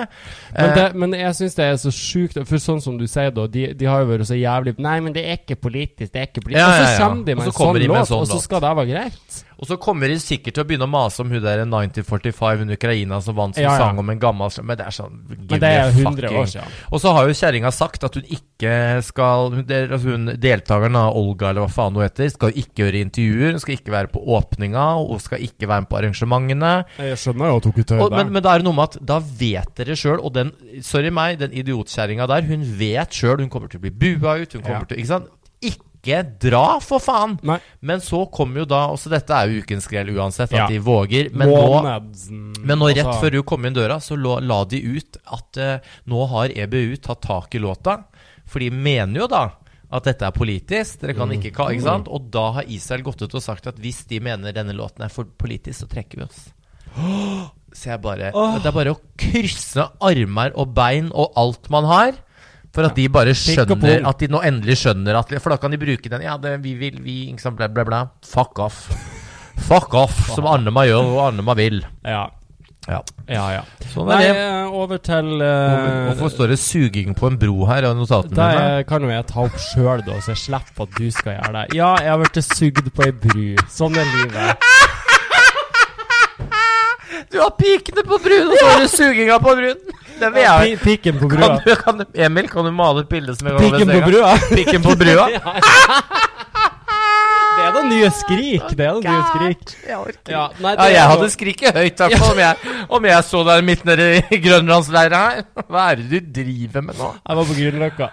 Men, 0.53 0.69
Eh, 0.69 0.75
det, 0.75 0.85
men 1.01 1.15
jeg 1.17 1.35
syns 1.39 1.57
det 1.57 1.65
er 1.65 1.77
så 1.81 1.91
sjukt, 1.93 2.37
for 2.45 2.61
sånn 2.61 2.81
som 2.83 2.97
du 2.99 3.07
sier, 3.09 3.33
da, 3.33 3.47
de, 3.49 3.73
de 3.73 3.89
har 3.89 4.03
jo 4.03 4.11
vært 4.11 4.29
så 4.29 4.37
jævlig 4.37 4.75
Nei, 4.79 4.99
men 5.01 5.15
det 5.15 5.25
er 5.25 5.39
ikke 5.41 5.57
politisk, 5.59 6.13
det 6.13 6.21
er 6.21 6.29
ikke 6.29 6.45
politisk. 6.45 6.61
Ja, 6.61 6.69
ja, 6.77 6.91
ja. 6.93 7.09
Og 7.09 7.43
så 7.43 7.49
en 7.49 7.57
kommer 7.57 7.79
sånn 7.79 7.81
de 7.81 7.87
med 7.89 7.95
en 7.95 8.03
låt, 8.05 8.11
sånn 8.11 8.25
og 8.25 8.29
så 8.29 8.41
skal 8.43 8.61
det 8.63 8.73
være 8.77 8.91
greit. 8.93 9.39
Og 9.59 9.67
så 9.67 9.75
kommer 9.75 10.07
de 10.07 10.15
sikkert 10.23 10.55
til 10.55 10.63
å 10.63 10.67
begynne 10.69 10.87
å 10.87 10.91
mase 10.91 11.19
om 11.19 11.29
hun 11.33 11.41
der 11.43 11.65
1945 11.65 12.61
under 12.63 12.77
Ukraina 12.79 13.17
som 13.21 13.35
vant 13.35 13.55
som 13.57 13.63
Ja, 13.65 13.73
ja. 13.73 13.77
sang 13.81 13.97
om 13.99 14.09
en 14.09 14.19
gammel 14.21 14.47
Men 14.63 14.77
det 14.79 14.85
er 14.87 14.95
sånn 14.95 15.17
Men 15.27 15.59
det 15.59 15.63
er 15.67 15.91
me 15.91 16.03
100 16.03 16.29
fucking- 16.29 16.37
år 16.39 16.45
siden. 16.47 16.77
Og 16.93 17.01
så 17.03 17.11
har 17.13 17.27
jo 17.27 17.33
kjerringa 17.35 17.71
sagt 17.75 18.03
at 18.07 18.15
hun 18.15 18.23
ikke 18.23 19.03
skal 19.03 19.51
hun, 19.51 19.65
altså 19.67 20.13
hun, 20.13 20.25
Deltakeren, 20.39 20.95
Olga 20.95 21.49
eller 21.49 21.65
hva 21.65 21.69
faen 21.71 21.93
hun 21.93 22.03
heter, 22.05 22.29
skal 22.31 22.51
ikke 22.55 22.85
gjøre 22.85 23.01
intervjuer. 23.03 23.51
Hun 23.51 23.59
skal 23.59 23.75
ikke 23.75 23.91
være 23.91 24.07
på 24.13 24.23
åpninga, 24.37 24.85
og 25.01 25.09
hun 25.15 25.19
skal 25.19 25.39
ikke 25.43 25.67
være 25.67 25.81
med 25.85 25.89
på 25.91 25.99
arrangementene. 25.99 26.71
Jeg 26.97 27.17
skjønner 27.19 27.51
jo 27.51 27.57
at 27.59 27.63
hun 27.67 27.73
ikke 27.75 27.87
tør 27.91 28.03
det. 28.09 28.17
men, 28.17 28.31
men 28.33 28.43
det 28.43 28.51
er 28.53 28.63
noe 28.63 28.73
med 28.79 28.83
at 28.89 28.97
da 29.11 29.19
vet 29.19 29.75
dere 29.75 29.95
sjøl, 29.99 30.19
og 30.23 30.33
den 30.33 30.51
Sorry 30.81 31.09
meg, 31.11 31.39
den 31.39 31.51
idiotkjerringa 31.51 32.27
der, 32.31 32.47
hun 32.47 32.63
vet 32.79 33.11
sjøl 33.11 33.39
hun 33.43 33.49
kommer 33.51 33.67
til 33.71 33.79
å 33.79 33.85
bli 33.87 33.91
bua 33.91 34.37
ut. 34.39 34.53
Hun 34.53 34.61
kommer 34.61 34.79
Ja. 34.87 34.89
til 34.91 34.97
Ikke 35.03 35.07
sant? 35.11 35.27
Ikke 35.99 36.21
dra, 36.39 36.79
for 36.79 37.03
faen! 37.03 37.33
Nei. 37.43 37.57
Men 37.83 37.99
så 37.99 38.21
kommer 38.31 38.61
jo 38.61 38.67
da 38.71 38.85
Også 38.93 39.11
dette 39.11 39.35
er 39.35 39.49
jo 39.51 39.59
ukens 39.63 39.87
grell 39.91 40.07
uansett, 40.15 40.53
at 40.53 40.61
Ja. 40.61 40.67
de 40.71 40.79
våger. 40.79 41.29
Men 41.35 41.49
nå, 41.51 42.01
men 42.63 42.79
nå 42.79 42.87
rett 42.93 43.03
altså- 43.05 43.19
før 43.19 43.31
du 43.31 43.43
kom 43.43 43.65
inn 43.65 43.75
døra, 43.75 43.99
så 43.99 44.15
la, 44.15 44.39
la 44.39 44.63
de 44.63 44.79
ut 44.79 45.17
at 45.27 45.57
uh, 45.59 45.79
nå 46.07 46.27
har 46.31 46.49
EBU 46.55 46.95
tatt 47.03 47.21
tak 47.21 47.55
i 47.55 47.59
låta. 47.59 48.05
For 48.47 48.59
de 48.59 48.69
mener 48.71 49.19
jo 49.21 49.27
da 49.27 49.51
at 49.91 50.05
dette 50.05 50.25
er 50.25 50.31
politisk. 50.31 51.01
Dere 51.01 51.15
kan 51.17 51.31
ikke, 51.33 51.51
ikke 51.51 51.83
sant? 51.83 52.07
Og 52.07 52.29
da 52.31 52.51
har 52.59 52.63
Israel 52.69 53.03
gått 53.03 53.21
ut 53.21 53.35
og 53.35 53.41
sagt 53.43 53.67
at 53.67 53.75
hvis 53.81 54.05
de 54.07 54.19
mener 54.19 54.53
denne 54.53 54.73
låten 54.77 55.03
er 55.03 55.09
for 55.09 55.25
politisk, 55.25 55.81
så 55.83 55.89
trekker 55.89 56.21
vi 56.21 56.27
oss. 56.29 56.47
Så 57.69 57.91
jeg 57.91 58.01
bare 58.01 58.31
Det 58.33 58.65
er 58.65 58.73
bare 58.73 58.95
å 58.95 58.97
krysse 59.21 59.83
armer 60.01 60.55
og 60.57 60.71
bein 60.73 61.11
og 61.13 61.35
alt 61.37 61.69
man 61.69 61.85
har. 61.85 62.15
For 62.75 62.85
at 62.85 62.97
de 62.97 63.07
bare 63.09 63.33
skjønner. 63.37 64.03
At 64.09 64.19
de 64.21 64.29
nå 64.31 64.41
endelig 64.45 64.77
skjønner 64.83 65.17
at 65.19 65.31
For 65.41 65.53
da 65.53 65.57
kan 65.61 65.73
de 65.73 65.79
bruke 65.81 66.11
den 66.11 66.25
Ja, 66.25 66.35
det, 66.41 66.57
vi 66.63 66.75
vil, 66.77 66.99
vi 67.03 67.21
ikke 67.31 67.41
sant, 67.47 67.57
bla, 67.59 67.69
bla, 67.73 67.85
bla. 67.87 68.01
Fuck 68.25 68.61
off. 68.61 68.83
Fuck 69.69 69.93
off, 69.97 70.19
som 70.35 70.47
Annema 70.49 70.85
gjør, 70.87 71.09
og 71.15 71.23
Annema 71.27 71.55
vil. 71.57 71.81
Ja. 72.05 72.27
Ja. 72.89 73.01
Ja, 73.29 73.43
ja. 73.53 73.63
Sånn 73.91 74.07
Nei, 74.09 74.21
er 74.23 74.33
det. 74.33 74.45
eh, 74.47 74.77
over 74.79 74.97
til 75.03 75.27
uh, 75.43 76.07
Hvorfor 76.09 76.31
står 76.33 76.53
det 76.53 76.57
suging 76.61 77.13
på 77.17 77.27
en 77.29 77.37
bro 77.37 77.67
her 77.69 77.85
Det 77.85 78.31
dine? 78.31 78.83
kan 78.89 79.03
jo 79.05 79.11
jeg 79.11 79.27
ta 79.29 79.43
opp 79.45 79.59
sjøl, 79.61 80.01
da, 80.07 80.17
så 80.23 80.33
jeg 80.33 80.41
slipper 80.45 80.87
at 80.87 80.97
du 80.97 81.11
skal 81.13 81.35
gjøre 81.35 81.53
det. 81.57 81.77
Ja, 81.77 81.91
jeg 82.01 82.09
har 82.09 82.23
blitt 82.23 82.41
sugd 82.47 82.89
på 82.95 83.05
ei 83.05 83.13
bru. 83.13 83.45
Sånn 83.69 83.99
er 83.99 84.09
livet. 84.15 84.69
Du 87.29 87.37
har 87.37 87.51
pikene 87.59 88.01
på 88.07 88.17
brun, 88.23 88.47
og 88.49 88.57
så 88.57 88.69
har 88.71 88.79
du 88.81 88.87
suginga 88.89 89.35
på 89.43 89.51
brun! 89.57 89.81
Det 90.19 90.29
vil 90.35 90.41
jeg. 90.43 90.77
Pi- 90.77 90.83
Pikken 90.83 91.19
på 91.21 91.29
Kan 91.31 91.39
brua. 91.39 91.59
du, 91.65 91.75
kan 91.83 91.97
du, 91.97 92.05
Emil, 92.27 92.47
kan 92.51 92.65
du 92.65 92.71
male 92.75 93.05
et 93.05 93.09
bilde 93.09 93.35
som 93.37 93.47
jeg 93.47 93.57
kan 93.57 93.71
Pikken 93.71 93.93
på 93.95 94.01
brua. 94.11 94.33
Pikken 94.53 94.81
på 94.85 94.95
brua? 94.99 95.27
Det 97.59 97.65
er 97.67 97.73
da 97.75 97.81
nye 97.83 98.09
Skrik. 98.15 98.67
Det 98.77 98.85
er 98.85 98.97
da 99.01 99.11
nye 99.11 99.23
Skrik. 99.29 99.71
Jeg 99.89 99.97
orker 99.99 100.31
Ja, 100.31 100.43
nei, 100.63 100.71
Ja, 100.77 100.85
jeg 100.87 100.99
er 101.01 101.09
hadde 101.11 101.25
jo- 101.27 101.33
skriket 101.33 101.75
høyt 101.75 101.91
i 101.91 102.03
hvert 102.05 102.17
fall 102.21 102.31
om, 102.31 102.39
jeg- 102.39 102.85
om 102.89 103.05
jeg 103.09 103.23
så 103.27 103.41
deg 103.45 103.63
midt 103.67 103.83
nede 103.85 104.05
i 104.31 104.37
Grønlandsleira 104.45 105.19
her. 105.25 105.43
Hva 105.67 105.83
er 105.91 105.95
det 105.99 106.09
du 106.09 106.31
driver 106.39 106.81
med 106.87 106.95
nå? 107.01 107.09
Jeg 107.27 107.35
var 107.41 107.49
på 107.49 107.57
Grünerløkka. 107.59 108.09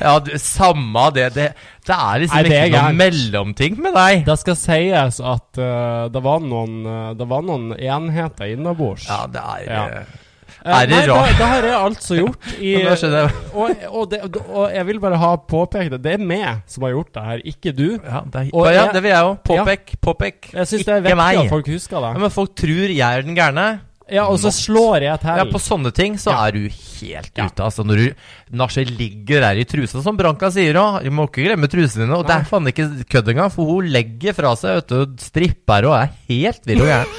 Ja, 0.00 0.18
du, 0.20 0.30
samme 0.40 0.96
av 1.06 1.12
det. 1.16 1.28
Det, 1.36 1.48
det 1.86 1.94
er 1.96 2.18
liksom 2.24 2.36
Nei, 2.36 2.42
det 2.48 2.56
er 2.56 2.64
ikke 2.66 2.72
noe 2.72 2.82
gærent. 2.82 3.02
mellomting 3.04 3.78
med 3.84 3.94
deg. 4.00 4.24
Det 4.26 4.38
skal 4.40 4.56
sies 4.64 5.20
at 5.20 5.58
eh, 5.60 6.08
det, 6.16 6.22
var 6.24 6.40
noen, 6.40 6.78
eh, 6.86 7.10
det 7.20 7.28
var 7.28 7.42
noen 7.46 7.72
enheter 7.76 8.54
innabords. 8.56 9.06
Ja, 9.12 9.26
det 9.28 9.44
er 9.44 9.66
Ja. 9.68 9.84
Eh, 10.00 10.22
er 10.66 10.86
det 10.90 11.00
rart? 11.08 11.28
Det, 11.30 11.38
det 11.38 11.46
har 11.46 11.62
jeg 11.68 11.78
altså 11.86 12.14
gjort. 12.20 12.46
I, 12.60 12.74
og, 13.54 13.70
og, 13.90 14.10
det, 14.10 14.20
og 14.50 14.70
jeg 14.74 14.86
vil 14.86 15.00
bare 15.00 15.16
ha 15.22 15.32
påpekt 15.36 15.90
det. 15.96 16.02
Det 16.02 16.12
er 16.16 16.24
meg 16.26 16.62
som 16.66 16.82
har 16.86 16.94
gjort 16.96 17.12
det 17.14 17.22
her, 17.30 17.42
ikke 17.52 17.72
du. 17.76 17.86
Ja, 18.02 18.22
det, 18.26 18.40
er, 18.46 18.50
Og 18.52 18.66
ja, 18.66 18.72
jeg- 18.82 18.94
det 18.94 19.02
vil 19.06 19.10
jeg 19.14 19.24
òg. 19.30 19.36
Påpek. 19.46 19.96
Påpek. 20.00 20.50
Jeg 20.52 20.66
syns 20.72 20.84
det 20.88 21.00
er 21.12 21.14
meg. 21.18 21.36
at 21.44 21.48
folk 21.52 21.66
husker 21.70 22.00
det. 22.00 22.14
Ja, 22.16 22.18
men 22.26 22.30
folk 22.30 22.54
tror 22.58 22.88
jeg 22.96 23.00
er 23.06 23.22
den 23.22 23.36
gærne. 23.38 23.66
Ja, 24.06 24.22
og 24.30 24.38
så 24.38 24.52
slår 24.54 25.02
jeg 25.02 25.18
til. 25.18 25.34
Ja, 25.40 25.44
På 25.50 25.58
sånne 25.58 25.90
ting 25.90 26.14
så 26.22 26.30
Ja. 26.30 26.44
er 26.46 26.52
du 26.54 26.68
helt 26.70 27.32
ute. 27.34 27.62
Altså 27.64 27.82
Når 27.82 27.96
du 27.96 28.14
Nasje 28.54 28.84
ligger 28.86 29.40
der 29.42 29.58
i 29.58 29.64
trusa, 29.66 29.98
som 30.04 30.14
Branka 30.16 30.52
sier 30.54 30.76
òg. 30.78 31.00
Du 31.02 31.10
må 31.10 31.24
ikke 31.26 31.42
glemme 31.48 31.66
trusene 31.66 32.04
dine. 32.06 32.14
Og 32.20 32.28
det 32.28 32.36
er 32.36 32.44
faen 32.46 32.68
ikke 32.70 32.84
kødd 33.10 33.32
engang, 33.32 33.50
for 33.50 33.66
hun 33.66 33.88
legger 33.90 34.36
fra 34.36 34.52
seg 34.54 34.76
vet 34.78 34.92
du, 34.92 35.16
stripper 35.18 35.88
og 35.88 35.96
er 35.98 36.12
helt 36.28 36.62
vill 36.68 36.84
og 36.84 36.86
gæren. 36.92 37.16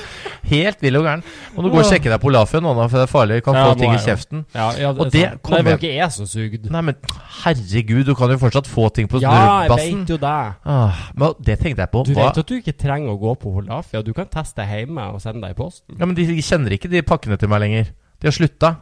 Helt 0.47 0.79
vill 0.85 0.95
og 0.95 1.03
gæren. 1.03 1.23
Må 1.57 1.65
du 1.65 1.69
gå 1.73 1.81
og 1.81 1.89
sjekke 1.89 2.07
deg 2.13 2.21
på 2.23 2.29
Olafia 2.31 2.61
nå, 2.63 2.71
for 2.77 2.95
det 2.95 3.03
er 3.03 3.11
farlig. 3.11 3.41
Kan 3.43 3.57
Ja, 3.59 3.65
få 3.67 3.75
ting 3.81 3.91
i 3.91 3.99
kjeften. 3.99 4.45
Ja, 4.55 4.69
ja, 4.79 4.93
Og 4.95 5.11
det 5.11 5.23
sant. 5.25 5.41
kom 5.43 5.51
Nei, 5.57 5.59
det 5.65 5.73
var 5.73 5.81
ikke 5.81 5.91
jeg 5.97 6.11
som 6.15 6.25
sugde. 6.31 6.71
Nei, 6.71 6.81
men 6.87 6.95
herregud, 7.43 8.05
du 8.07 8.13
kan 8.15 8.31
jo 8.31 8.37
fortsatt 8.45 8.67
få 8.71 8.87
ting 8.95 9.09
på 9.11 9.19
Ja, 9.19 9.33
jeg 9.33 9.67
snurrebassen. 9.67 9.99
vet 9.99 10.09
jo 10.15 10.17
det. 10.23 10.37
Ah, 10.63 11.03
men 11.19 11.33
det 11.43 11.59
tenkte 11.59 11.83
jeg 11.83 11.91
på. 11.91 12.05
Du 12.07 12.13
Hva? 12.13 12.29
vet 12.29 12.37
at 12.39 12.47
du 12.47 12.55
ikke 12.61 12.77
trenger 12.79 13.11
å 13.11 13.19
gå 13.19 13.35
på 13.43 13.51
Holafia. 13.57 14.01
Du 14.01 14.13
kan 14.15 14.31
teste 14.31 14.63
hjemme 14.63 15.11
og 15.11 15.19
sende 15.19 15.41
deg 15.43 15.51
i 15.51 15.59
posten. 15.59 15.99
Ja, 15.99 16.05
men 16.07 16.15
de 16.15 16.23
kjenner 16.39 16.71
ikke 16.71 16.87
de 16.89 17.01
pakkene 17.03 17.35
til 17.37 17.49
meg 17.51 17.59
lenger. 17.67 17.91
De 18.23 18.27
har 18.31 18.31
slutta. 18.39 18.77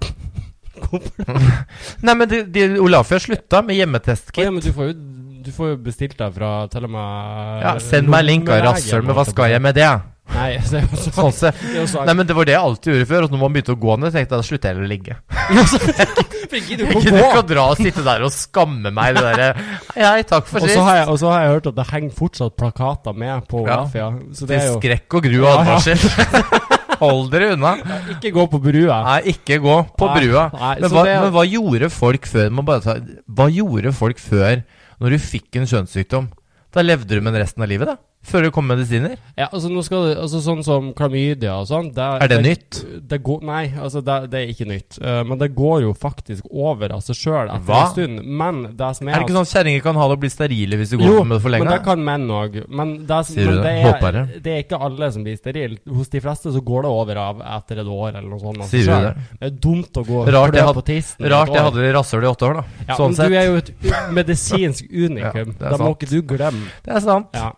Nei, 2.06 2.16
men 2.16 2.28
de, 2.32 2.42
de, 2.56 2.66
Olafia 2.84 3.20
slutta 3.22 3.62
med 3.66 3.80
hjemmetestkit. 3.80 4.44
ja, 4.44 4.52
men 4.52 4.64
du 4.64 4.72
får 4.76 4.92
jo 4.92 4.98
du 5.46 5.52
får 5.54 5.76
jo 5.76 5.78
bestilt 5.86 6.18
deg 6.18 6.34
fra 6.34 6.52
til 6.74 6.88
og 6.88 6.92
med 6.96 7.62
Ja, 7.62 7.76
send 7.84 8.10
meg 8.10 8.26
linka, 8.26 8.58
rasshøl, 8.66 9.04
men 9.06 9.14
hva 9.18 9.28
skal 9.30 9.52
jeg 9.54 9.62
med 9.62 9.78
det? 9.78 9.92
Nei, 10.34 10.56
det 10.72 10.80
er 10.80 10.88
jo 10.88 10.98
så 10.98 11.12
Sånn 11.14 11.34
se. 11.36 11.52
det 11.54 11.84
Nei, 12.08 12.16
men 12.18 12.26
det 12.26 12.36
var 12.38 12.48
det 12.50 12.56
jeg 12.56 12.66
alltid 12.66 12.92
gjorde 12.92 13.08
før. 13.12 13.28
Og 13.28 13.36
når 13.36 13.42
man 13.44 13.54
begynte 13.54 13.76
å 13.76 13.80
gå 13.84 13.98
ned, 14.02 14.16
tenkte 14.16 14.34
jeg 14.34 14.42
da 14.42 14.48
slutter 14.48 14.72
jeg 14.74 14.82
å 14.82 14.90
ligge. 14.90 15.18
Jeg 16.56 16.62
gidder 16.70 16.92
ikke 16.96 17.40
å 17.42 17.44
dra 17.44 17.64
og 17.74 17.80
sitte 17.82 18.04
der 18.06 18.22
og 18.24 18.32
skamme 18.32 18.92
meg. 18.94 19.18
Det 19.18 19.24
der, 19.36 19.58
Hei, 19.98 20.22
takk 20.30 20.48
for 20.48 20.64
sist. 20.64 20.78
og 20.80 21.18
så 21.20 21.32
har 21.34 21.42
jeg 21.44 21.54
hørt 21.56 21.68
at 21.72 21.78
det 21.82 21.86
henger 21.90 22.14
fortsatt 22.16 22.56
plakater 22.56 23.18
med 23.18 23.48
på 23.50 23.64
Olafia. 23.66 24.08
Ja. 24.14 24.48
det 24.48 24.62
Til 24.62 24.78
skrekk 24.78 25.18
og 25.20 25.28
gru 25.28 25.36
og 25.42 25.50
Ja, 25.50 25.58
advarsel. 25.60 26.72
Hold 27.00 27.32
dere 27.34 27.52
unna. 27.56 27.76
Ikke 28.16 28.32
gå 28.36 28.46
på 28.52 28.60
brua. 28.64 28.98
Nei, 29.10 29.20
ikke 29.34 29.60
gå 29.64 29.76
på 29.98 30.08
Nei, 30.12 30.22
brua. 30.24 30.46
nei, 30.54 30.74
Men 30.82 30.90
hva, 30.92 31.04
det- 31.08 31.20
men 31.22 31.32
hva 31.36 31.46
gjorde 31.50 31.90
folk 31.92 32.26
før 32.32 32.50
ta, 32.84 32.96
Hva 33.30 33.48
gjorde 33.52 33.94
folk 33.94 34.18
før 34.20 34.64
når 35.02 35.10
du 35.16 35.18
fikk 35.18 35.56
en 35.62 35.66
kjønnssykdom? 35.70 36.30
Da 36.76 36.82
levde 36.82 37.08
du 37.08 37.22
med 37.22 37.34
den 37.34 37.42
resten 37.44 37.64
av 37.64 37.70
livet, 37.70 37.88
da? 37.88 37.98
Før 38.26 38.46
det 38.48 38.52
kom 38.56 38.66
medisiner? 38.68 39.18
Ja, 39.38 39.46
altså 39.54 39.70
nå 39.70 39.84
skal 39.86 40.08
det 40.10 40.14
Altså 40.18 40.40
Sånn 40.42 40.64
som 40.66 40.88
klamydia 40.98 41.54
og 41.62 41.68
sånn 41.70 41.92
Er 41.96 42.28
det 42.32 42.40
nytt? 42.42 42.80
Det 43.06 43.20
går, 43.26 43.44
nei, 43.46 43.64
altså 43.78 44.02
det, 44.06 44.16
det 44.34 44.40
er 44.42 44.52
ikke 44.54 44.68
nytt. 44.70 44.98
Uh, 45.02 45.22
men 45.28 45.38
det 45.42 45.52
går 45.56 45.84
jo 45.86 45.92
faktisk 45.94 46.48
over 46.50 46.94
av 46.96 47.04
seg 47.06 47.20
sjøl 47.20 47.52
etter 47.54 47.66
Hva? 47.68 47.82
en 47.84 47.92
stund. 47.94 48.24
Men 48.26 48.62
det 48.80 48.90
som 48.98 49.08
er 49.08 49.14
Er 49.16 49.22
det 49.22 49.28
ikke 49.30 49.38
sånn 49.38 49.48
at 49.48 49.54
kjerringer 49.54 49.84
kan 49.86 50.00
ha 50.02 50.08
det 50.10 50.18
og 50.18 50.24
bli 50.26 50.32
sterile 50.34 50.80
hvis 50.82 50.94
du 50.94 50.98
går 50.98 51.06
Jo, 51.12 51.24
med 51.24 51.38
det 51.38 51.42
for 51.46 51.54
lenge? 51.54 51.66
Jo, 51.66 51.70
men 51.70 51.78
det 51.78 51.86
kan 51.86 52.06
menn 52.10 52.28
òg. 52.40 52.58
Men, 52.70 52.94
det, 53.06 53.18
er- 53.20 53.28
Sier 53.30 53.46
du 53.46 53.52
men 53.54 53.62
det? 53.62 53.74
det, 53.86 53.94
er, 53.94 54.18
det. 54.20 54.42
det 54.48 54.56
er 54.56 54.64
ikke 54.66 54.82
alle 54.90 55.12
som 55.16 55.26
blir 55.28 55.38
sterile. 55.40 55.78
Hos 56.00 56.10
de 56.16 56.24
fleste 56.26 56.54
så 56.56 56.64
går 56.72 56.88
det 56.88 56.94
over 56.96 57.22
av 57.26 57.44
etter 57.60 57.84
et 57.84 57.92
år 57.98 58.10
eller 58.16 58.30
noe 58.30 58.42
sånt. 58.42 58.66
Sier 58.72 58.90
du 58.90 59.10
det? 59.10 59.14
Det 59.42 59.52
er 59.52 59.58
dumt 59.70 60.02
å 60.02 60.06
gå 60.08 60.24
Rart 60.34 60.58
jeg 60.58 60.66
had- 60.70 60.80
på 60.82 60.86
tissen. 60.90 61.30
Rart 61.36 61.54
jeg 61.54 61.66
hadde 61.70 61.92
rasshøl 62.00 62.26
i 62.26 62.32
åtte 62.32 62.50
år, 62.50 62.62
da. 62.62 62.66
ja, 62.90 62.96
sånn 62.98 63.14
men 63.14 63.20
sett. 63.22 63.30
Du 63.30 63.38
er 63.38 63.46
jo 63.52 63.56
et 63.62 63.72
medisinsk 64.16 64.90
unikum. 65.06 65.54
Ja, 65.56 65.62
det 65.62 65.72
det 65.76 65.80
må 65.84 65.94
ikke 65.96 66.10
du 66.12 66.20
glemme. 66.36 66.68
Det 66.86 66.96
er 66.98 67.06
sant. 67.06 67.30
Ja. 67.36 67.52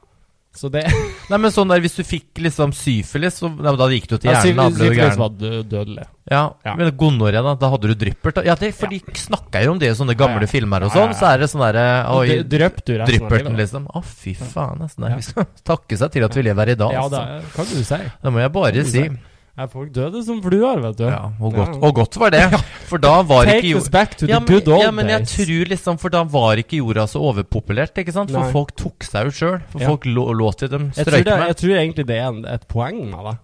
Så 0.57 0.71
det 0.73 0.81
Nei, 1.29 1.37
men 1.37 1.51
sånn 1.53 1.69
der, 1.69 1.79
Hvis 1.83 1.95
du 1.99 2.03
fikk 2.07 2.39
liksom 2.41 2.71
syfilis, 2.73 3.35
så 3.41 3.49
nei, 3.53 3.73
da 3.77 3.87
gikk 3.91 4.07
du 4.09 4.15
til 4.17 4.31
ja, 4.31 4.39
hjernen. 4.41 4.73
du 4.73 4.79
Syfilis 4.81 4.97
gæren. 4.97 5.19
var 5.21 5.29
dødelig. 5.69 6.05
Ja, 6.31 6.41
Ja. 6.65 6.73
Men 6.75 6.89
gonoré, 6.99 7.39
da? 7.45 7.53
Da 7.55 7.69
hadde 7.71 7.91
du 7.91 7.95
dryppert? 7.95 8.41
Ja, 8.47 8.55
det, 8.59 8.73
for 8.75 8.87
de 8.91 8.99
snakker 9.15 9.63
jo 9.63 9.71
om 9.75 9.79
det 9.79 9.91
i 9.91 9.95
sånne 9.95 10.15
gamle 10.17 10.41
Ja, 10.41 10.47
ja. 10.47 10.51
filmer 10.51 10.83
og 10.87 10.89
Ja, 10.91 10.95
ja, 10.95 10.97
sånn. 10.97 11.13
ja. 11.13 11.19
Så 11.21 11.29
er 11.29 11.37
det 11.45 11.49
sånn 11.53 11.63
derre 11.67 11.85
av 12.09 12.25
drypperten, 12.49 13.53
livet? 13.53 13.57
liksom. 13.61 13.87
Å, 13.93 14.03
fy 14.03 14.33
faen. 14.35 14.81
Nesten. 14.83 15.07
Ja. 15.07 15.15
Vi 15.15 15.27
skal 15.29 15.47
takke 15.63 15.97
seg 16.01 16.11
til 16.17 16.25
at 16.27 16.35
vi 16.35 16.43
lever 16.49 16.73
i 16.73 16.75
dag. 16.75 16.91
Ja, 16.97 17.07
det 17.07 17.21
altså. 17.21 17.23
er- 17.37 17.55
kan 17.55 17.65
du 17.71 17.83
si. 17.83 18.01
Det 18.23 18.33
må 18.33 18.39
jeg 18.43 18.51
bare 18.57 18.83
si. 18.83 18.91
si. 18.91 19.09
Ja, 19.57 19.65
folk 19.65 19.89
døde 19.95 20.19
som 20.23 20.37
fluer, 20.43 20.77
vet 20.83 20.97
du. 20.99 21.05
Ja, 21.09 21.31
og 21.41 21.55
godt, 21.55 21.77
og 21.81 21.93
godt 21.97 22.17
var 22.21 22.29
det. 22.35 22.43
For 22.91 23.01
da 23.01 23.15
var 23.25 23.47
Take 23.49 23.63
ikke 23.65 23.79
us 23.79 23.87
back 23.89 24.13
to 24.19 24.27
ja, 24.29 24.37
the 24.37 24.45
men, 24.45 24.51
good 24.53 24.67
old 24.75 24.83
ja, 24.83 24.91
men 24.93 25.09
jeg 25.09 25.23
days. 25.25 25.33
tror 25.33 25.71
liksom 25.71 25.97
For 25.99 26.13
da 26.13 26.21
var 26.29 26.61
ikke 26.61 26.77
jorda 26.77 27.07
så 27.09 27.19
overpopulert, 27.25 27.97
ikke 27.97 28.13
sant? 28.13 28.29
For 28.31 28.45
Nei. 28.45 28.51
folk 28.53 28.75
tok 28.77 29.03
seg 29.07 29.31
ut 29.31 29.33
sjøl. 29.39 29.57
For 29.73 29.81
Ja. 29.81 29.89
folk 29.89 30.05
lå, 30.05 30.27
lå 30.37 30.51
til 30.59 30.69
dem 30.69 30.91
strøyk 30.93 31.25
med. 31.25 31.47
jeg 31.49 31.57
tror 31.63 31.73
egentlig 31.81 32.05
det 32.07 32.19
er 32.21 32.27
en, 32.29 32.45
et 32.45 32.67
poeng 32.69 33.01
med 33.09 33.25
det. 33.31 33.35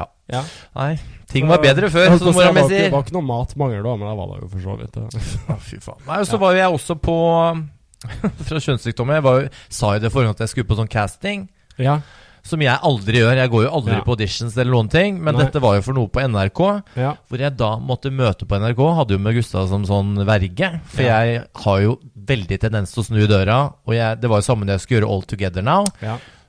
Ja. 0.00 0.04
Ja. 0.30 0.42
Nei, 0.78 0.94
ting 1.28 1.48
var 1.50 1.58
bedre 1.60 1.90
før, 1.90 2.08
så, 2.16 2.18
si, 2.22 2.32
mora 2.32 2.46
det 2.46 2.54
mi 2.54 2.60
var 2.60 2.68
ikke- 2.68 2.68
sier. 2.70 2.84
Det 2.88 2.92
var 2.94 3.02
ikke 3.04 3.16
noe 3.18 3.26
matmangel 3.28 3.82
da, 3.82 3.94
men 4.00 4.08
det 4.08 4.16
var 4.16 4.26
det 4.32 4.40
jo 4.40 4.48
for 4.48 4.60
så 4.64 4.76
vidt. 4.80 4.98
Fy 5.68 5.76
faen. 5.82 6.00
Nei, 6.06 6.18
og 6.22 6.26
så 6.30 6.38
var 6.40 6.52
jo 6.56 6.58
jeg 6.62 6.78
også 6.78 6.96
på 7.02 7.16
Fra 8.48 8.60
kjønnssykdommer. 8.64 9.18
Jeg 9.18 9.22
var 9.28 9.40
jo, 9.42 9.48
sa 9.68 9.92
jo 9.96 10.00
det 10.06 10.10
forrige 10.14 10.30
gang 10.30 10.36
at 10.38 10.44
jeg 10.46 10.52
skulle 10.54 10.68
på 10.70 10.78
sånn 10.78 10.88
casting. 10.88 11.48
Ja. 11.76 11.98
Som 12.42 12.62
jeg 12.64 12.78
aldri 12.82 13.18
gjør. 13.20 13.36
Jeg 13.36 13.50
går 13.50 13.62
jo 13.66 13.70
aldri 13.70 13.92
Ja. 13.94 14.00
på 14.02 14.14
auditions 14.16 14.56
eller 14.56 14.72
noen 14.72 14.88
ting. 14.90 15.18
Men 15.22 15.34
Nei. 15.36 15.44
dette 15.44 15.60
var 15.60 15.74
jo 15.76 15.82
for 15.82 15.92
noe 15.94 16.08
på 16.08 16.20
NRK. 16.24 16.82
ja. 16.96 17.14
Hvor 17.28 17.38
jeg 17.38 17.56
da 17.56 17.76
måtte 17.78 18.10
møte 18.10 18.46
på 18.48 18.58
NRK. 18.58 18.80
Hadde 18.96 19.10
jo 19.16 19.18
med 19.18 19.34
Gustav 19.34 19.68
som 19.68 19.84
sånn 19.84 20.16
verge. 20.26 20.80
For 20.86 21.02
Ja. 21.02 21.20
jeg 21.24 21.44
har 21.54 21.80
jo 21.80 21.98
veldig 22.16 22.58
tendens 22.60 22.92
til 22.92 23.02
å 23.02 23.06
snu 23.06 23.26
døra. 23.26 23.72
Og 23.86 23.94
jeg, 23.94 24.20
det 24.20 24.28
var 24.30 24.38
jo 24.40 24.46
samme 24.48 24.64
når 24.64 24.78
jeg 24.78 24.80
skulle 24.80 25.00
gjøre 25.00 25.10
All 25.10 25.22
Together 25.22 25.62
Now. 25.62 25.84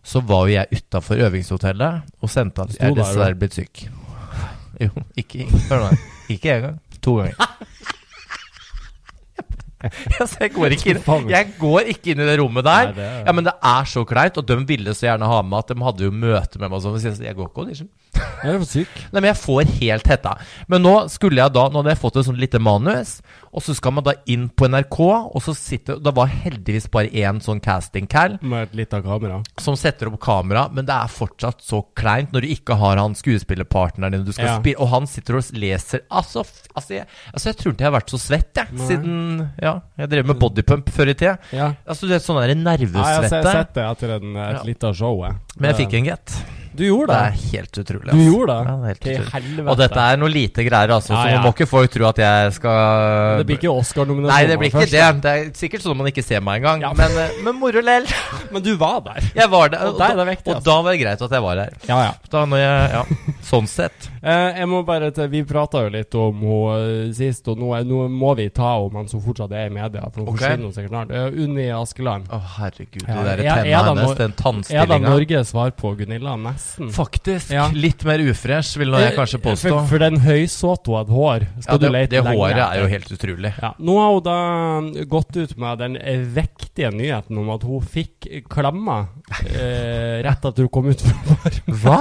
Så 0.04 0.22
var 0.26 0.48
jo 0.48 0.54
jeg 0.56 0.68
utafor 0.72 1.18
øvingshotellet 1.18 2.02
og 2.24 2.30
sendte 2.30 2.62
at 2.64 2.70
jeg 2.80 2.92
er 2.92 2.96
dessverre 2.96 3.36
blitt 3.38 3.54
syk. 3.54 3.88
Jo, 4.82 4.90
ikke 5.16 5.46
Hør 5.70 5.92
nå. 5.92 5.98
Ikke 6.30 6.56
engang. 6.56 6.80
To 7.04 7.18
ganger. 7.18 7.36
Altså, 10.22 10.38
jeg, 10.42 10.54
går 10.56 10.76
ikke 10.78 10.94
inn, 10.94 11.02
jeg 11.36 11.54
går 11.60 11.90
ikke 11.96 12.14
inn 12.14 12.22
i 12.24 12.28
det 12.30 12.38
rommet 12.42 12.64
der. 12.68 12.92
Nei, 12.92 12.96
det 12.98 13.08
er- 13.08 13.26
Ja, 13.26 13.32
Men 13.38 13.48
det 13.50 13.54
er 13.74 13.90
så 13.90 14.06
kleint, 14.08 14.38
og 14.38 14.46
de 14.48 14.58
ville 14.70 14.94
så 14.98 15.08
gjerne 15.10 15.30
ha 15.32 15.42
med 15.42 15.58
at 15.60 15.74
de 15.74 15.84
hadde 15.84 16.08
jo 16.08 16.12
møte 16.12 16.60
med 16.62 16.70
meg. 16.70 16.78
og 16.78 16.84
sånn, 17.00 17.24
Jeg 17.26 17.36
går 17.36 17.50
ikke 17.50 17.64
audition. 17.66 17.90
Jeg 18.14 18.56
er 18.56 18.58
for 18.58 18.66
syk. 18.66 18.96
Nei, 19.14 19.22
men 19.22 19.30
jeg 19.30 19.38
får 19.38 19.70
helt 19.80 20.08
hetta. 20.10 20.32
Men 20.68 20.82
nå 20.84 20.94
skulle 21.14 21.38
jeg 21.38 21.54
da, 21.54 21.68
nå 21.70 21.80
hadde 21.82 21.92
jeg 21.94 22.00
fått 22.02 22.16
et 22.18 22.26
sånt 22.28 22.40
lite 22.42 22.60
manus, 22.60 23.22
og 23.54 23.62
så 23.62 23.76
skal 23.78 23.94
man 23.94 24.04
da 24.04 24.14
inn 24.32 24.48
på 24.50 24.68
NRK, 24.72 24.98
og 25.36 25.42
så 25.44 25.54
sitter 25.56 26.00
Da 26.02 26.12
var 26.16 26.28
heldigvis 26.32 26.88
bare 26.92 27.10
én 27.12 27.42
sånn 27.44 27.60
casting-cal 27.62 28.38
Med 28.42 28.70
et 28.70 28.76
lite 28.80 29.02
kamera. 29.04 29.42
som 29.60 29.76
setter 29.76 30.08
opp 30.08 30.20
kamera, 30.24 30.70
men 30.72 30.86
det 30.88 30.94
er 30.96 31.12
fortsatt 31.12 31.62
så 31.62 31.82
kleint 31.96 32.32
når 32.32 32.42
du 32.42 32.48
ikke 32.56 32.78
har 32.80 32.98
han 32.98 33.14
skuespillerpartneren 33.16 34.12
din 34.16 34.24
du 34.26 34.32
skal 34.32 34.46
Ja. 34.48 34.60
spille, 34.60 34.80
og 34.80 34.88
han 34.90 35.08
sitter 35.08 35.36
og 35.38 35.44
leser 35.54 36.02
Altså, 36.10 36.44
altså, 36.76 36.94
jeg, 36.96 37.06
altså 37.34 37.50
jeg 37.52 37.58
tror 37.58 37.74
ikke 37.74 37.84
jeg 37.86 37.92
har 37.92 38.00
vært 38.00 38.10
så 38.16 38.20
svett, 38.20 38.54
jeg, 38.56 38.68
Nei. 38.72 38.88
siden 38.88 39.52
Ja, 39.62 39.76
jeg 39.98 40.10
drev 40.10 40.26
med 40.32 40.40
bodypump 40.40 40.90
før 40.90 41.10
i 41.10 41.14
tida. 41.14 41.38
Ja. 41.52 41.74
Altså, 41.86 42.08
du 42.08 42.14
vet, 42.16 42.24
sånn 42.24 42.40
der 42.42 42.56
Ja, 42.56 42.76
jeg 42.78 42.88
har 42.94 43.28
sett 43.30 43.74
det 43.76 43.86
etter 43.86 44.16
en, 44.18 44.36
et 44.36 44.56
Ja. 44.58 44.64
lite 44.64 44.94
show. 44.96 45.22
jeg. 45.24 45.36
Men 45.60 45.74
jeg 45.76 45.86
fikk 45.88 45.94
en 46.00 46.04
get. 46.06 46.44
Du 46.74 46.84
gjorde 46.86 47.12
Det 47.12 47.18
det? 47.18 47.28
er 47.28 47.52
helt 47.52 47.78
utrolig. 47.82 48.06
Du 48.08 48.12
altså. 48.16 48.26
gjorde 48.32 48.54
det? 48.54 48.68
Ja, 48.72 48.76
det 48.82 48.88
helt 48.92 49.02
Til 49.02 49.26
helvete. 49.34 49.68
Og 49.72 49.78
dette 49.82 50.06
er 50.12 50.20
noe 50.22 50.32
lite 50.32 50.66
greier, 50.68 50.94
altså, 50.96 51.12
Ja, 51.14 51.22
så 51.22 51.30
ja. 51.32 51.38
Så 51.42 51.44
må 51.44 51.52
ikke 51.56 51.68
folk 51.68 51.92
tro 51.92 52.06
at 52.08 52.22
jeg 52.24 52.54
skal 52.58 53.38
Det 53.42 53.46
blir 53.50 53.58
ikke 53.60 53.74
Oscar-nominasjon. 53.74 54.32
Nei, 54.32 54.48
det 54.52 54.58
blir 54.62 54.72
ikke 54.72 54.80
først, 54.86 54.96
det. 54.96 55.22
Det 55.26 55.32
er 55.36 55.52
sikkert 55.62 55.84
sånn 55.86 55.96
at 55.96 56.02
man 56.04 56.12
ikke 56.14 56.24
ser 56.24 56.42
meg 56.48 56.62
engang. 56.62 56.86
Ja. 56.88 56.94
Men, 56.98 57.18
eh, 57.26 57.36
men 57.44 57.60
moro 57.60 57.84
lell. 57.84 58.08
Men 58.52 58.64
du 58.64 58.74
var 58.80 59.00
der. 59.06 59.20
Jeg 59.36 59.48
var 59.52 59.70
der, 59.72 59.80
Og 59.86 59.94
og, 59.94 60.00
der 60.00 60.12
og, 60.20 60.28
da, 60.28 60.56
og 60.56 60.64
da 60.66 60.78
var 60.84 60.92
det 60.92 61.00
greit 61.04 61.22
at 61.22 61.32
jeg 61.32 61.44
var 61.44 61.62
her. 61.66 61.76
Ja, 61.88 62.00
ja. 62.08 62.12
Da 62.32 62.46
når 62.46 62.60
jeg, 62.64 62.90
ja, 62.92 63.04
Sånn 63.52 63.68
sett. 63.68 64.06
Eh, 64.24 64.60
jeg 64.62 64.68
må 64.72 64.80
bare 64.88 65.10
til, 65.12 65.28
Vi 65.28 65.42
prata 65.44 65.82
jo 65.84 65.90
litt 65.92 66.16
om 66.16 66.40
henne 66.40 67.08
eh, 67.10 67.12
sist, 67.18 67.48
og 67.52 67.58
nå, 67.60 67.74
er- 67.76 67.84
nå 67.84 68.06
må 68.10 68.32
vi 68.38 68.46
ta 68.50 68.78
om 68.80 68.96
han 68.96 69.10
som 69.12 69.20
fortsatt 69.22 69.52
er 69.52 69.66
i 69.68 69.74
media. 69.76 70.06
For 70.14 70.22
hun 70.24 70.30
Ok. 70.32 70.38
forsvinner 70.40 70.72
sikkert 70.72 70.94
snart. 70.94 71.12
Uh, 71.12 71.44
Unni 71.44 71.66
Askeland. 71.76 72.30
Å, 72.32 72.40
herregud. 72.58 73.04
det 73.04 73.08
de 73.08 73.24
der 73.28 73.44
er- 73.44 73.44
er 73.44 73.64
tennene 73.66 73.90
hennes, 74.00 74.18
den 74.18 74.32
tannstillinga. 74.40 74.96
Er 74.96 75.00
det. 75.00 75.10
Norges 75.10 75.52
svar 75.52 75.72
på 75.76 75.92
Gunilla? 76.00 76.38
Nesten. 76.40 76.92
Faktisk. 76.96 77.52
Ja. 77.52 77.68
Litt 77.74 78.06
mer 78.08 78.20
ufresh, 78.20 78.78
vil 78.78 78.92
jeg 78.96 79.16
kanskje 79.18 79.40
Eh, 79.42 79.46
påstå. 79.52 79.70
For, 79.70 79.88
for 79.88 79.98
den 80.00 80.16
hun 80.22 80.48
hadde 80.48 81.12
hår, 81.12 81.48
skal 81.62 81.74
ja, 81.74 81.78
du 81.78 81.86
det, 81.86 81.92
lete 81.92 82.10
det 82.16 82.24
lenge 82.24 82.38
håret 82.40 82.64
er 82.72 82.80
jo 82.82 82.88
helt 82.88 83.12
utrolig. 83.12 83.54
Ja. 83.62 83.74
Nå 83.80 83.98
har 84.00 84.14
hun 84.14 84.24
da 85.04 85.04
gått 85.06 85.36
ut 85.36 85.58
med 85.58 85.78
den 85.80 85.98
vektige 86.34 86.92
nyheten 86.94 87.38
om 87.38 87.50
at 87.50 87.64
hun 87.68 87.82
fikk 87.82 88.30
klemmer 88.48 89.10
eh, 89.46 90.22
rett 90.24 90.46
etter 90.46 90.64
hun 90.64 90.70
kom 90.70 90.88
ut 90.88 91.02
fra 91.02 91.36
varmen. 91.36 91.82
Hva? 91.84 92.00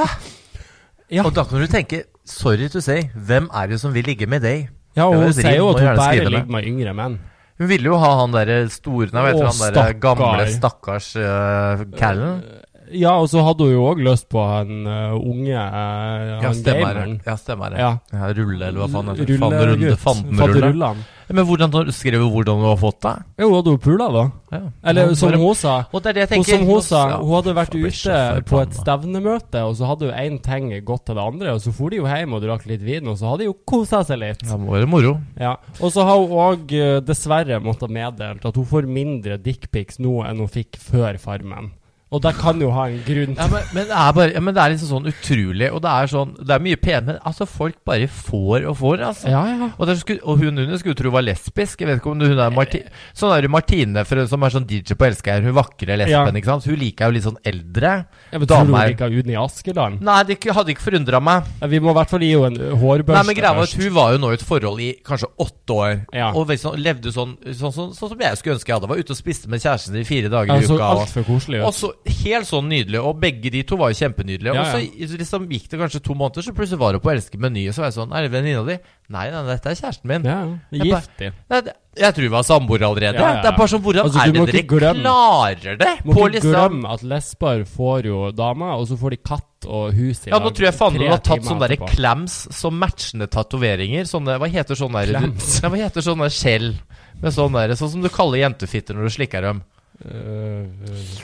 Ja. 1.11 1.25
Og 1.27 1.35
da 1.35 1.45
kan 1.49 1.59
du 1.59 1.67
tenke 1.71 2.05
Sorry 2.31 2.69
to 2.71 2.83
say, 2.85 3.09
hvem 3.15 3.49
er 3.57 3.73
det 3.73 3.81
som 3.83 3.95
vil 3.95 4.07
ligge 4.07 4.29
med 4.31 4.45
deg? 4.45 4.69
Ja, 4.95 5.09
og 5.09 5.17
hun 5.19 5.33
sier 5.35 5.57
jo 5.57 5.71
at 5.73 5.81
hun 5.83 5.99
bare 5.99 6.25
ligger 6.29 6.51
med 6.53 6.67
yngre 6.69 6.95
menn. 6.95 7.19
Hun 7.61 7.69
ville 7.69 7.91
jo 7.91 7.99
ha 8.01 8.11
han 8.23 8.33
derre 8.33 8.63
store 8.73 9.11
Nei, 9.13 9.25
vet 9.27 9.37
du, 9.37 9.45
han 9.45 9.75
derre 9.77 9.97
gamle 10.01 10.47
stakkars 10.55 11.11
uh, 11.19 11.83
Callen. 11.99 12.45
Ja, 12.93 13.15
og 13.21 13.29
så 13.31 13.45
hadde 13.47 13.69
hun 13.69 13.73
jo 13.75 13.87
òg 13.91 14.03
lyst 14.05 14.29
på 14.33 14.43
en 14.43 14.83
uh, 14.89 15.15
unge 15.19 15.55
uh, 15.55 16.43
Ja, 16.43 16.53
stemmer 16.57 16.99
det. 16.99 17.07
Ja, 17.27 17.37
stemmer 17.39 17.75
det. 17.75 17.81
Ja. 17.83 17.93
Ja, 18.13 18.33
rulle, 18.35 18.67
eller 18.67 18.83
hva 18.83 18.91
faen 18.91 19.13
heter 19.13 19.31
det? 19.31 19.41
Fanderunde. 19.41 19.97
Fanderulle. 20.03 20.95
Men 21.31 21.47
hvordan 21.47 21.71
skrev 21.95 22.25
hun 22.25 22.33
hvordan 22.35 22.59
hun 22.59 22.67
har 22.67 22.79
fått 22.81 22.99
det? 23.05 23.13
Jo, 23.39 23.53
hadde 23.55 23.75
jo 23.77 23.79
pula, 23.79 24.09
da? 24.11 24.25
Ja. 24.51 24.61
Eller 24.91 25.13
som 25.15 25.35
hun 25.39 25.55
sa. 25.55 25.77
Og 25.95 26.03
det 26.03 26.11
er 26.11 26.17
det 26.19 26.25
jeg 26.25 26.31
Hun 26.31 26.45
tenker. 26.45 26.59
som 26.59 26.67
hun 26.67 26.83
sa, 26.83 27.03
hun 27.21 27.35
hadde 27.37 27.55
vært 27.55 27.77
ute 27.77 28.17
på 28.51 28.63
et 28.65 28.75
stevnemøte, 28.75 29.63
og 29.63 29.77
så 29.79 29.91
hadde 29.93 30.09
jo 30.09 30.17
én 30.25 30.41
ting 30.43 30.73
gått 30.89 31.07
til 31.07 31.21
det 31.21 31.27
andre, 31.31 31.55
og 31.55 31.63
så 31.63 31.75
for 31.77 31.95
de 31.95 32.01
jo 32.01 32.09
hjem 32.11 32.35
og 32.35 32.43
drakk 32.43 32.67
litt 32.67 32.83
vin, 32.83 33.07
og 33.07 33.21
så 33.21 33.31
hadde 33.31 33.45
de 33.45 33.51
jo 33.53 33.57
kosa 33.63 34.03
seg 34.09 34.19
litt. 34.25 34.43
Ja, 34.43 34.59
må 34.59 34.75
være 34.75 34.91
moro. 34.91 35.15
Ja. 35.39 35.55
Og 35.79 35.95
så 35.95 36.03
har 36.09 36.19
hun 36.19 36.35
òg 36.49 36.75
dessverre 37.07 37.63
måttet 37.63 37.95
meddelt 37.95 38.51
at 38.51 38.59
hun 38.59 38.67
får 38.67 38.91
mindre 38.91 39.39
dickpics 39.39 40.03
nå 40.03 40.25
enn 40.27 40.43
hun 40.43 40.51
fikk 40.51 40.83
før 40.83 41.15
Farmen. 41.23 41.71
Og 42.11 42.19
det 42.25 42.33
kan 42.41 42.59
jo 42.59 42.73
ha 42.75 42.89
en 42.91 43.03
grunn 43.07 43.37
Ja, 43.39 43.47
men, 43.47 43.67
men, 43.71 43.87
det 43.87 43.95
er 43.95 44.15
bare, 44.17 44.33
ja, 44.35 44.41
men 44.43 44.55
det 44.57 44.63
er 44.63 44.73
liksom 44.73 44.89
sånn 44.91 45.11
utrolig, 45.13 45.69
og 45.71 45.83
det 45.85 45.91
er 45.95 46.11
sånn 46.11 46.33
Det 46.41 46.55
er 46.57 46.65
mye 46.65 46.79
pene, 46.83 47.05
men 47.07 47.21
altså, 47.27 47.47
folk 47.47 47.77
bare 47.87 48.09
får 48.11 48.67
og 48.67 48.77
får, 48.81 49.05
altså. 49.07 49.31
Ja, 49.31 49.43
ja. 49.47 49.69
Og, 49.77 49.93
skulle, 50.01 50.23
og 50.27 50.43
hun 50.43 50.59
under 50.59 50.81
skulle 50.81 50.99
tro 50.99 51.13
var 51.15 51.23
lesbisk. 51.25 51.81
Jeg 51.81 51.89
vet 51.89 52.01
ikke 52.01 52.11
om 52.11 52.25
hun 52.25 52.43
er 52.43 52.55
Marti 52.55 52.81
Sånn 53.17 53.35
er 53.35 53.47
det 53.47 53.51
Martine, 53.53 54.05
for, 54.09 54.23
som 54.31 54.43
er 54.47 54.55
sånn 54.55 54.67
DJ 54.69 54.97
på 54.99 55.07
Elsker, 55.07 55.45
hun 55.47 55.55
vakre 55.57 55.99
lesben, 56.01 56.11
Ja. 56.11 56.41
ikke 56.41 56.51
sant. 56.51 56.67
Hun 56.67 56.79
liker 56.81 57.11
jo 57.11 57.17
litt 57.17 57.27
sånn 57.27 57.39
eldre. 57.47 57.93
Jeg 58.33 58.43
vet, 58.43 58.51
tror 58.51 58.67
du 58.67 58.75
ikke 58.95 59.11
hun 59.11 59.21
Unni 59.21 59.39
Askeland? 59.39 60.03
Nei, 60.07 60.19
det 60.27 60.39
hadde 60.51 60.75
ikke 60.75 60.87
forundra 60.89 61.23
meg. 61.23 61.49
Ja, 61.61 61.71
Vi 61.71 61.83
må 61.83 61.95
i 61.95 61.99
hvert 62.01 62.11
fall 62.11 62.27
gi 62.27 62.33
henne 62.35 62.71
en 62.71 62.81
hårbørste 62.81 63.19
Nei, 63.21 63.25
men 63.29 63.39
greia 63.39 63.55
var 63.55 63.69
at. 63.69 63.77
Hun 63.81 63.95
var 63.95 64.15
jo 64.17 64.23
nå 64.25 64.33
i 64.33 64.39
et 64.41 64.47
forhold 64.51 64.83
i 64.83 64.91
kanskje 65.07 65.31
åtte 65.47 65.79
år. 65.79 65.95
Ja. 66.17 66.33
Og 66.35 66.51
sånn, 66.59 66.79
levde 66.83 67.15
sånn, 67.15 67.37
sånn, 67.47 67.75
sånn, 67.77 67.95
sånn 67.95 68.15
som 68.15 68.27
jeg 68.27 68.41
skulle 68.41 68.59
ønske 68.59 68.73
jeg 68.73 68.79
hadde. 68.81 68.91
Var 68.91 69.05
ute 69.05 69.15
og 69.15 69.21
spiste 69.21 69.51
med 69.53 69.63
kjæresten 69.63 70.01
i 70.01 70.07
fire 70.09 70.33
dager 70.33 70.57
Ja, 70.57 70.61
i 70.61 70.67
uka. 70.67 70.81
Og, 70.81 71.05
altfor 71.07 71.27
koselig 71.29 71.63
og 71.65 71.75
så 71.77 71.93
Helt 72.07 72.47
sånn 72.49 72.69
nydelig. 72.71 73.01
Og 73.05 73.19
begge 73.21 73.51
de 73.53 73.61
to 73.69 73.77
var 73.77 73.91
jo 73.93 73.99
kjempenydelige. 74.01 74.55
Ja, 74.57 74.63
Og 74.63 75.09
så 75.11 75.19
liksom 75.21 75.45
gikk 75.53 75.69
det 75.69 75.79
kanskje 75.81 76.01
to 76.03 76.15
måneder, 76.17 76.43
så 76.47 76.55
plutselig 76.57 76.79
var 76.81 76.93
hun 76.97 77.03
på 77.05 77.11
Elsker 77.13 77.39
meny, 77.43 77.67
og 77.69 77.75
så 77.77 77.83
var 77.83 77.91
jeg 77.91 77.97
sånn 77.99 78.15
Er 78.17 78.23
det 78.25 78.31
venninna 78.33 78.63
di? 78.67 78.77
Nei, 79.11 79.27
nei, 79.35 79.43
dette 79.51 79.67
er 79.73 79.75
kjæresten 79.81 80.05
min. 80.09 80.25
Ja, 80.25 80.39
ja. 80.47 80.57
Jeg 80.71 80.91
bare- 80.93 81.01
Giftig. 81.03 81.33
Nei, 81.51 81.61
jeg 82.01 82.15
tror 82.15 82.23
vi 82.23 82.29
var 82.33 82.43
samboere 82.47 82.87
allerede. 82.89 83.15
Ja, 83.19 83.21
ja, 83.21 83.35
ja. 83.37 83.43
Det 83.43 83.51
er 83.53 83.57
bare 83.59 83.69
sånn, 83.69 83.83
Hvordan 83.85 84.05
Altså, 84.05 84.21
er 84.23 84.33
det 84.33 84.47
dere 84.55 84.63
glemme- 84.71 85.03
klarer 85.03 85.79
det? 85.79 85.93
Du 86.03 86.09
Må 86.09 86.15
På 86.15 86.21
ikke 86.29 86.33
liksom 86.41 86.53
glemme 86.55 86.93
at 86.95 87.03
lesber 87.03 87.65
får 87.67 88.05
jo 88.05 88.31
dama, 88.33 88.75
og 88.77 88.87
så 88.89 88.97
får 88.97 89.11
de 89.11 89.17
katt 89.17 89.67
og 89.67 89.93
hus 89.93 90.27
i 90.27 90.31
Ja, 90.31 90.39
nå 90.39 90.51
tror 90.55 90.65
jeg 90.71 90.75
faen 90.75 90.93
hun 90.97 91.11
har 91.11 91.19
tatt 91.19 91.43
sånne 91.45 91.69
der 91.69 91.77
klems 91.77 92.39
som 92.55 92.79
matchende 92.81 93.27
tatoveringer. 93.29 94.05
Sånne, 94.09 94.39
hva 94.41 94.49
heter 94.49 94.75
sånne 94.75 95.05
der 95.05 95.19
Clams? 95.21 95.61
Nei, 95.63 95.69
hva 95.71 95.77
heter 95.85 96.01
sånne 96.01 96.31
skjell? 96.33 96.75
Med 97.21 97.33
sånn 97.37 97.53
der, 97.53 97.75
sånn 97.77 97.91
som 97.91 98.01
du 98.01 98.09
kaller 98.09 98.39
jentefitter 98.41 98.95
når 98.97 99.11
du 99.11 99.11
slikker 99.19 99.43
dem. 99.43 99.63
Øh, 100.01 100.65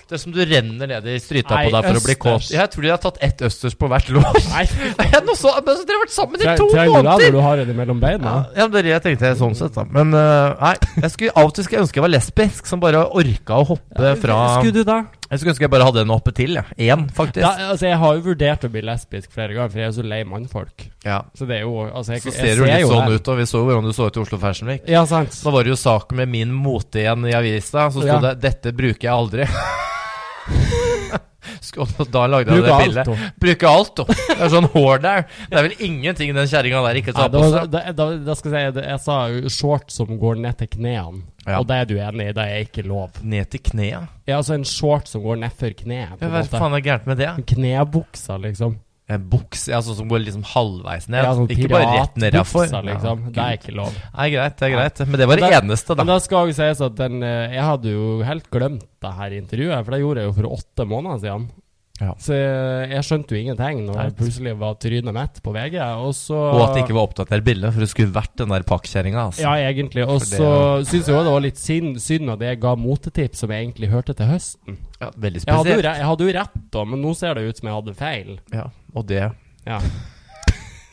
Det 0.04 0.12
er 0.12 0.20
som 0.20 0.32
du 0.34 0.40
renner 0.44 0.90
ned 0.90 1.06
i 1.08 1.16
stryta 1.22 1.54
Nei, 1.56 1.62
på 1.66 1.72
deg 1.72 1.86
for 1.86 1.98
å 1.98 2.02
bli 2.04 2.16
kåt. 2.20 2.48
Jeg 2.52 2.70
tror 2.74 2.84
de 2.84 2.90
har 2.92 3.00
tatt 3.00 3.20
ett 3.24 3.44
østers 3.48 3.76
på 3.78 3.88
hvert 3.88 4.10
lår. 4.12 4.26
Men 5.26 5.32
så 5.38 5.54
Dere 5.64 5.96
har 5.96 6.02
vært 6.02 6.12
sammen 6.12 6.42
i 6.44 6.50
to 6.60 6.68
trenger 6.68 6.76
du 6.76 6.76
det 6.76 6.84
når 6.84 7.08
måneder! 7.08 7.32
du 7.32 7.40
har 7.46 7.62
det 7.62 7.76
mellom 7.78 8.02
beina? 8.02 8.34
Ja, 8.52 8.60
ja, 8.60 8.68
det 8.68 8.82
er 8.82 8.88
det 8.88 8.92
jeg 8.92 9.04
tenkte 9.06 9.32
sånn 9.40 9.56
sett, 9.56 9.72
da. 9.78 9.86
Men 9.96 10.12
øh, 10.12 10.56
nei. 10.60 10.74
Jeg 11.06 11.14
skulle 11.14 11.36
alltid 11.40 11.66
skulle 11.66 11.80
jeg 11.80 11.86
ønske 11.88 12.00
jeg 12.02 12.06
var 12.06 12.12
lesbisk, 12.18 12.68
som 12.68 12.82
bare 12.84 13.06
orka 13.16 13.62
å 13.62 13.68
hoppe 13.72 14.12
fra 14.20 14.40
Skulle 14.58 14.76
du 14.76 14.84
da? 14.86 14.98
Jeg 15.30 15.40
skulle 15.40 15.52
ønske 15.54 15.64
jeg 15.66 15.70
bare 15.72 15.86
hadde 15.88 16.02
en 16.06 16.10
oppe 16.14 16.32
til. 16.32 16.54
til. 16.54 16.84
Ja. 16.86 16.94
Én, 16.96 17.08
faktisk. 17.10 17.42
da? 17.42 17.70
Altså, 17.72 17.86
jeg 17.88 17.98
har 17.98 18.14
jo 18.14 18.20
vurdert 18.28 18.64
å 18.64 18.70
bli 18.70 18.82
lesbisk 18.86 19.32
flere 19.34 19.56
ganger, 19.56 19.72
for 19.72 19.78
jeg 19.82 19.88
er 19.88 19.94
så 19.96 20.04
lei 20.06 20.20
mannfolk. 20.24 20.86
Ja. 21.04 21.22
Så 21.34 21.48
det 21.48 21.56
er 21.58 21.64
jo 21.66 21.74
altså, 21.88 22.12
jeg, 22.14 22.22
Så 22.22 22.30
jeg 22.30 22.36
ser 22.38 22.60
du 22.60 22.64
litt 22.66 22.86
sånn 22.86 23.10
det. 23.10 23.20
ut, 23.20 23.28
og 23.32 23.36
vi 23.40 23.46
så 23.50 23.58
jo 23.58 23.64
hvordan 23.66 23.84
du 23.90 23.92
så 23.96 24.06
ut 24.06 24.16
i 24.16 24.20
Oslo 24.22 24.38
Fashion 24.38 24.68
Week. 24.70 24.86
Ja, 24.86 25.02
sant. 25.06 25.34
Da 25.42 25.50
var 25.50 25.64
det 25.66 25.74
jo 25.74 25.80
sak 25.80 26.12
med 26.12 26.28
min 26.28 26.52
mote 26.54 27.02
igjen 27.02 27.26
i 27.26 27.34
avisa, 27.34 27.88
så 27.90 27.98
sto 28.02 28.06
Ja. 28.06 28.20
det 28.20 28.40
'Dette 28.40 28.72
bruker 28.76 29.08
jeg 29.08 29.12
aldri'. 29.14 29.48
Og 31.82 32.10
da 32.12 32.26
lagde 32.30 32.54
jeg 32.56 32.64
det 32.66 32.78
bildet. 32.82 33.10
Bruke 33.42 33.68
alto. 33.70 34.04
Det 34.08 34.36
er 34.40 34.50
sånn 34.52 34.68
hår 34.74 35.02
der. 35.04 35.24
Det 35.50 35.58
er 35.60 35.66
vel 35.68 35.76
ingenting 35.88 36.34
den 36.36 36.48
kjerringa 36.50 36.82
der 36.88 37.00
ikke 37.02 37.14
tar 37.16 37.30
på 37.32 37.42
seg. 37.52 37.70
da, 37.72 37.82
da, 37.96 38.06
da 38.26 38.34
skal 38.38 38.56
jeg 38.58 38.74
si 38.76 38.84
Jeg 38.86 39.00
sa 39.04 39.18
shorts 39.58 39.98
som 40.00 40.14
går 40.20 40.40
ned 40.44 40.58
til 40.62 40.70
knærne, 40.76 41.22
Ja. 41.46 41.60
og 41.60 41.66
det 41.68 41.76
er 41.76 41.84
du 41.86 41.94
enig 41.98 42.28
i? 42.30 42.32
Det 42.36 42.44
er 42.50 42.64
ikke 42.66 42.82
lov. 42.86 43.10
Ned 43.22 43.50
til 43.52 43.60
knea. 43.70 44.00
Ja, 44.26 44.38
altså 44.40 44.54
en 44.58 44.64
shorts 44.66 45.12
som 45.14 45.22
går 45.22 45.38
nedfor 45.44 45.76
kneet. 45.78 46.18
Hva 46.18 46.42
faen 46.50 46.74
er 46.74 46.82
gærent 46.82 47.06
med 47.06 47.20
det? 47.22 47.30
Knebuksa, 47.54 48.36
liksom. 48.42 48.78
En 49.08 49.22
buks 49.30 49.68
ja, 49.70 49.78
sånn 49.86 49.94
som 50.00 50.08
går 50.10 50.24
liksom 50.24 50.42
halvveis 50.50 51.04
ned. 51.06 51.22
Ja, 51.22 51.34
sånn 51.38 51.46
ikke 51.54 51.68
bare 51.70 51.92
rett 52.00 52.16
nedafor. 52.18 52.64
liksom. 52.66 53.20
det 53.30 53.38
er 53.44 53.58
ikke 53.60 53.74
lov. 53.76 53.92
Nei, 54.16 54.30
greit, 54.34 54.56
det 54.58 54.66
er 54.66 54.72
greit. 54.74 55.02
Men 55.06 55.20
det 55.20 55.28
var 55.30 55.36
det 55.38 55.44
det- 55.50 55.60
eneste, 55.62 55.94
Men 55.96 56.06
da. 56.06 56.12
da 56.16 56.18
skal 56.24 56.46
jeg 56.50 56.56
sies 56.58 56.80
at 56.82 56.96
den 56.96 57.22
eh, 57.22 57.54
Jeg 57.54 57.62
hadde 57.62 57.92
jo 57.92 58.08
helt 58.26 58.50
glemt 58.50 58.82
det 59.00 59.12
her 59.20 59.30
intervjuet, 59.30 59.84
for 59.84 59.90
det 59.94 60.00
gjorde 60.02 60.24
jeg 60.24 60.26
jo 60.26 60.36
for 60.40 60.50
åtte 60.58 60.88
måneder 60.90 61.22
siden. 61.22 61.46
Ja. 62.00 62.10
Så 62.20 62.34
jeg, 62.36 62.90
jeg 62.92 63.04
skjønte 63.08 63.32
jo 63.32 63.38
ingenting 63.40 63.78
når 63.86 63.96
jeg 64.02 64.14
plutselig 64.18 64.52
var 64.60 64.74
trynet 64.82 65.14
mitt 65.16 65.38
på 65.42 65.52
VG, 65.54 65.76
og 66.04 66.10
så 66.18 66.36
Og 66.36 66.60
at 66.66 66.74
det 66.76 66.82
ikke 66.84 66.96
var 66.98 67.06
oppdatert 67.08 67.44
bilde, 67.46 67.70
for 67.72 67.80
det 67.80 67.88
skulle 67.88 68.12
vært 68.12 68.34
den 68.36 68.52
der 68.52 68.66
pakkjerringa. 68.68 69.22
Altså. 69.30 69.40
Ja, 69.46 69.54
egentlig. 69.70 70.04
Og 70.04 70.20
For 70.20 70.28
det- 70.28 70.40
så 70.40 70.50
syns 70.90 71.06
jeg 71.08 71.16
òg 71.16 71.24
det 71.24 71.32
var 71.32 71.40
litt 71.46 71.56
synd, 71.62 71.96
synd 72.04 72.30
at 72.34 72.40
jeg 72.44 72.60
ga 72.60 72.74
motetips 72.76 73.38
som 73.38 73.50
jeg 73.50 73.64
egentlig 73.64 73.88
hørte 73.88 74.14
til 74.14 74.26
høsten. 74.26 74.76
Ja, 75.00 75.08
veldig 75.16 75.44
Jeg 75.46 75.54
hadde, 75.54 75.68
jo, 75.72 75.80
spesielt. 75.80 75.96
jeg 75.96 76.06
hadde 76.10 76.26
jo 76.28 76.36
rett, 76.38 76.58
da, 76.70 76.84
men 76.84 77.02
nå 77.02 77.16
ser 77.16 77.34
det 77.34 77.48
ut 77.48 77.56
som 77.56 77.68
jeg 77.68 77.76
hadde 77.80 77.94
feil. 77.96 78.38
Ja, 78.52 78.68
og 78.94 79.06
det 79.06 79.32
Ja, 79.66 79.80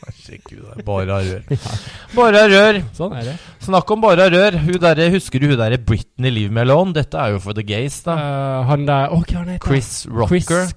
Herregud, 0.04 0.64
det 0.74 0.82
er 0.82 0.86
bare 0.86 1.06
rør. 1.08 1.62
Bare 2.18 2.42
rør. 2.52 2.80
sånn 2.96 3.14
er 3.18 3.28
det. 3.30 3.34
Snakk 3.64 3.90
om 3.94 4.02
bare 4.04 4.28
rør. 4.32 4.58
Hun 4.66 4.76
der, 4.82 5.00
husker 5.14 5.40
du 5.42 5.48
hun 5.50 5.58
derre 5.60 5.78
Britney 5.80 6.30
Leave 6.32 6.52
Me 6.54 6.62
Alone? 6.66 6.92
Dette 6.96 7.18
er 7.20 7.34
jo 7.34 7.40
for 7.42 7.56
the 7.56 7.64
gays, 7.66 8.02
da. 8.06 8.14
Uh, 8.18 8.66
han 8.68 8.84
der 8.88 9.08
hva 9.14 9.22
han 9.38 9.54
heter 9.54 9.64
Chris 9.64 9.92
Rocker. 10.10 10.36
Chris 10.44 10.74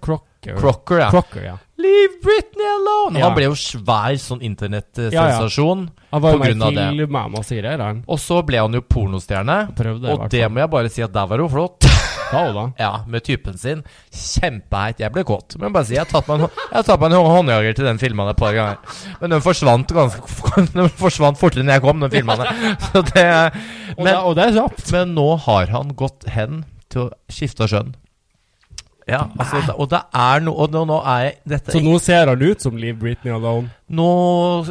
Crocker. 0.55 0.61
Crocker, 0.61 0.99
ja. 1.01 1.09
Crocker, 1.11 1.43
ja. 1.43 1.55
Leave 1.77 2.17
Britney 2.23 2.65
alone! 2.65 3.19
Ja. 3.19 3.27
Han 3.27 3.35
ble 3.37 3.43
jo 3.49 3.55
svær 3.59 4.15
sånn 4.21 4.41
internettsensasjon. 4.41 5.89
Han 6.11 6.21
var 6.23 6.37
På 6.37 6.43
grunn 6.45 6.61
av 6.63 6.73
det. 6.73 7.07
masse 7.11 7.55
greier, 7.55 7.79
han. 7.83 8.03
Og 8.07 8.19
så 8.19 8.39
ble 8.47 8.57
han 8.63 8.73
jo 8.73 8.81
pornostjerne. 8.81 9.57
Prøvde, 9.77 10.13
Og 10.15 10.29
det 10.31 10.45
må 10.49 10.63
jeg 10.63 10.69
bare 10.73 10.89
si 10.89 11.03
at 11.05 11.13
der 11.13 11.27
var 11.27 11.43
hun 11.43 11.49
flott. 11.53 11.85
Da, 12.27 12.41
da? 12.51 12.63
Ja, 12.75 13.03
med 13.07 13.23
typen 13.23 13.55
sin. 13.57 13.85
Kjempeheit. 14.11 14.99
Jeg 14.99 15.13
ble 15.15 15.23
kåt. 15.23 15.55
Men 15.61 15.71
bare 15.71 15.87
si, 15.87 15.93
jeg 15.95 16.03
har 16.03 16.09
tatt 16.11 16.27
meg 16.27 16.41
en, 16.43 16.49
jeg 16.73 16.83
tatt 16.83 16.99
meg 16.99 17.13
en 17.15 17.29
håndjager 17.31 17.77
til 17.77 17.87
den 17.87 18.01
filmen 18.01 18.27
et 18.27 18.35
par 18.35 18.51
ganger. 18.51 18.97
Men 19.21 19.31
den 19.31 19.43
forsvant 19.45 19.93
ganske 19.95 20.65
Den 20.75 20.89
forsvant 20.91 21.39
fortere 21.39 21.63
enn 21.63 21.71
jeg 21.71 21.85
kom, 21.85 22.03
den 22.03 22.11
filmen. 22.11 22.43
Så 22.89 23.05
det 23.13 23.23
Og, 23.95 24.03
det, 24.03 24.17
og 24.17 24.35
det 24.35 24.43
er 24.49 24.57
kjapt. 24.57 24.91
men 24.91 25.15
nå 25.15 25.27
har 25.45 25.71
han 25.71 25.95
gått 25.95 26.27
hen 26.35 26.65
til 26.91 27.05
å 27.05 27.09
skifte 27.31 27.63
skjønn. 27.71 27.95
Ja, 29.07 29.21
altså, 29.39 29.61
og 29.79 29.87
det 29.87 30.01
er 30.19 30.41
noe 30.43 30.65
Og 30.65 30.73
nå, 30.73 30.81
nå 30.89 30.97
er 31.07 31.21
jeg 31.23 31.35
dette 31.53 31.71
Så 31.71 31.79
nå 31.79 31.93
ser 32.03 32.27
han 32.27 32.41
ut 32.43 32.63
som 32.65 32.75
Leave 32.75 32.99
Britney 32.99 33.31
Alone. 33.31 33.71
Nå, 33.87 34.07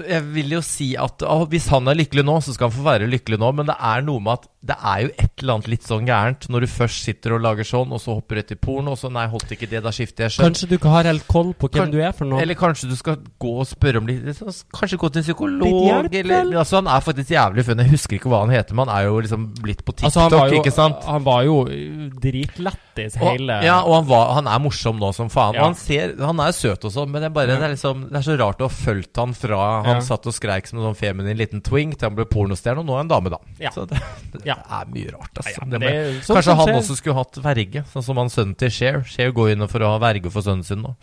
Jeg 0.04 0.24
vil 0.34 0.50
jo 0.58 0.60
si 0.64 0.90
at 1.00 1.22
å, 1.24 1.46
hvis 1.48 1.70
han 1.72 1.88
er 1.88 1.96
lykkelig 1.96 2.24
nå, 2.28 2.34
så 2.44 2.52
skal 2.52 2.68
han 2.68 2.76
få 2.76 2.84
være 2.84 3.06
lykkelig 3.08 3.38
nå. 3.40 3.48
Men 3.56 3.70
det 3.70 3.76
er 3.80 4.04
noe 4.04 4.20
med 4.20 4.34
at 4.42 4.48
det 4.66 4.74
er 4.82 5.02
jo 5.04 5.10
et 5.22 5.42
eller 5.44 5.52
annet 5.54 5.68
litt 5.70 5.84
sånn 5.86 6.08
gærent 6.08 6.48
når 6.50 6.64
du 6.64 6.68
først 6.72 7.04
sitter 7.06 7.36
og 7.36 7.42
lager 7.44 7.64
sånn, 7.68 7.92
og 7.94 8.00
så 8.02 8.16
hopper 8.18 8.34
du 8.36 8.40
etter 8.42 8.58
porno, 8.58 8.96
og 8.96 8.98
så 8.98 9.08
nei, 9.14 9.22
holdt 9.30 9.52
ikke 9.54 9.68
det, 9.70 9.78
da 9.84 9.92
skifter 9.94 10.26
jeg 10.26 10.34
skjønn. 10.34 10.48
Kanskje 10.50 10.68
du 10.68 10.74
ikke 10.76 10.90
har 10.90 11.06
helt 11.06 11.26
koll 11.30 11.52
på 11.54 11.70
hvem 11.70 11.84
Kan- 11.86 11.92
du 11.94 12.00
er 12.02 12.10
for 12.18 12.26
noe? 12.28 12.40
Eller 12.42 12.58
kanskje 12.58 12.90
du 12.90 12.96
skal 12.98 13.20
gå 13.40 13.52
og 13.62 13.68
spørre 13.70 14.02
om 14.02 14.08
litt 14.10 14.26
så 14.36 14.50
Kanskje 14.74 14.98
gå 15.00 15.10
til 15.14 15.22
en 15.22 15.26
psykolog? 15.28 15.76
hjelp, 15.86 16.18
eller, 16.24 16.50
altså, 16.64 16.80
han 16.82 16.90
er 16.90 17.04
faktisk 17.06 17.30
jævlig 17.36 17.64
funny. 17.70 17.86
Jeg 17.86 17.94
husker 17.94 18.18
ikke 18.18 18.32
hva 18.34 18.42
han 18.42 18.52
heter, 18.56 18.74
men 18.74 18.88
han 18.90 18.96
er 18.98 19.06
jo 19.08 19.20
liksom 19.22 19.46
blitt 19.62 19.84
på 19.86 19.94
TikTok, 19.94 20.10
Altså, 20.10 20.24
han 20.26 20.34
var 20.34 20.50
jo, 20.52 20.60
ikke 20.60 20.74
sant? 20.74 21.06
Han 21.06 21.24
var 21.30 21.46
jo 21.46 21.56
uh, 21.70 22.10
dritlættis 22.26 23.16
Og, 23.20 23.28
hele 23.30 23.60
ja, 23.64 23.78
og 23.86 23.94
han, 24.00 24.08
var, 24.10 24.34
han 24.40 24.50
er 24.50 24.62
morsom 24.66 24.98
nå 25.00 25.12
som 25.14 25.30
faen. 25.32 25.54
Ja. 25.56 25.64
Han, 25.70 25.78
ser, 25.78 26.16
han 26.20 26.42
er 26.42 26.52
søt 26.56 26.84
og 26.84 26.92
sånn, 26.92 27.08
men 27.14 27.22
det 27.22 27.30
er, 27.30 27.36
bare, 27.38 27.54
Ja. 27.54 27.60
det, 27.62 27.70
er 27.70 27.76
liksom, 27.78 28.08
det 28.10 28.18
er 28.20 28.26
så 28.26 28.36
rart 28.42 28.60
å 28.60 28.66
ha 28.68 28.74
fulgt 29.06 29.16
han 29.16 29.34
fra 29.34 29.82
han 29.84 29.96
Ja. 29.96 30.00
satt 30.00 30.26
og 30.26 30.32
skreik 30.34 30.66
som 30.66 30.78
en 30.80 30.94
sånn 30.94 30.96
feminin 30.98 31.36
liten 31.36 31.60
twink 31.62 31.96
til 31.98 32.08
han 32.08 32.16
ble 32.16 32.24
pornostjerne, 32.26 32.78
og 32.78 32.86
nå 32.86 32.92
er 32.94 32.96
han 33.04 33.08
dame, 33.08 33.30
da. 33.30 33.38
Ja. 33.60 33.70
Så 33.70 33.86
det, 33.88 34.00
det 34.32 34.44
Ja. 34.46 34.56
er 34.68 34.84
mye 34.86 35.12
rart, 35.12 35.30
altså. 35.36 35.68
Det 35.70 35.80
det 35.80 35.90
er 35.90 36.12
jo 36.12 36.20
sånn 36.20 36.36
Kanskje 36.36 36.56
han 36.56 36.66
skjer. 36.66 36.76
også 36.80 36.96
skulle 36.96 37.14
hatt 37.16 37.36
verge, 37.42 37.84
sånn 37.92 38.02
som 38.04 38.16
han 38.16 38.28
sønnen 38.28 38.56
til 38.56 38.70
Cher. 38.70 39.02
Cher 39.04 39.30
går 39.32 39.52
inn 39.52 39.66
for 39.68 39.78
å 39.80 39.92
ha 39.94 39.98
verge 39.98 40.30
for 40.30 40.42
sønnen 40.42 40.64
sin 40.64 40.82
nå. 40.82 40.94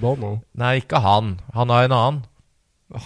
Bono. 0.00 0.42
Nei, 0.56 0.80
ikke 0.80 1.00
han. 1.00 1.40
Han 1.54 1.68
har 1.68 1.84
en 1.84 1.92
annen. 1.92 2.22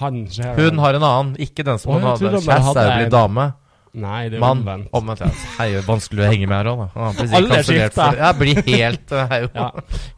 Han 0.00 0.26
Cher, 0.28 0.54
Hun 0.56 0.78
har 0.78 0.94
en 0.94 1.02
annen, 1.02 1.36
ikke 1.36 1.64
den 1.64 1.78
som 1.78 1.92
oh, 1.92 1.98
han 1.98 2.16
jeg 2.18 2.30
hadde. 2.30 2.40
Chas 2.42 2.76
er 2.76 2.84
jo 2.88 2.96
blitt 2.96 3.04
en. 3.04 3.10
dame. 3.10 3.54
Nei, 3.94 4.24
det 4.26 4.38
er 4.38 4.42
Man, 4.42 4.58
omvendt. 4.64 4.88
Omvendt. 4.96 5.20
Ja. 5.22 5.28
Hei, 5.60 5.68
vanskelig 5.86 6.24
å 6.24 6.26
henge 6.32 6.48
med 6.50 6.56
her 6.58 6.70
òg, 6.72 6.80
da. 6.82 6.86
Ah, 6.98 7.20
Alle 7.38 7.60
skifter. 7.62 8.18
Jeg 8.18 8.38
blir 8.40 8.60
helt 8.66 9.04
det 9.12 9.20
er 9.22 9.44
Ja. 9.54 9.68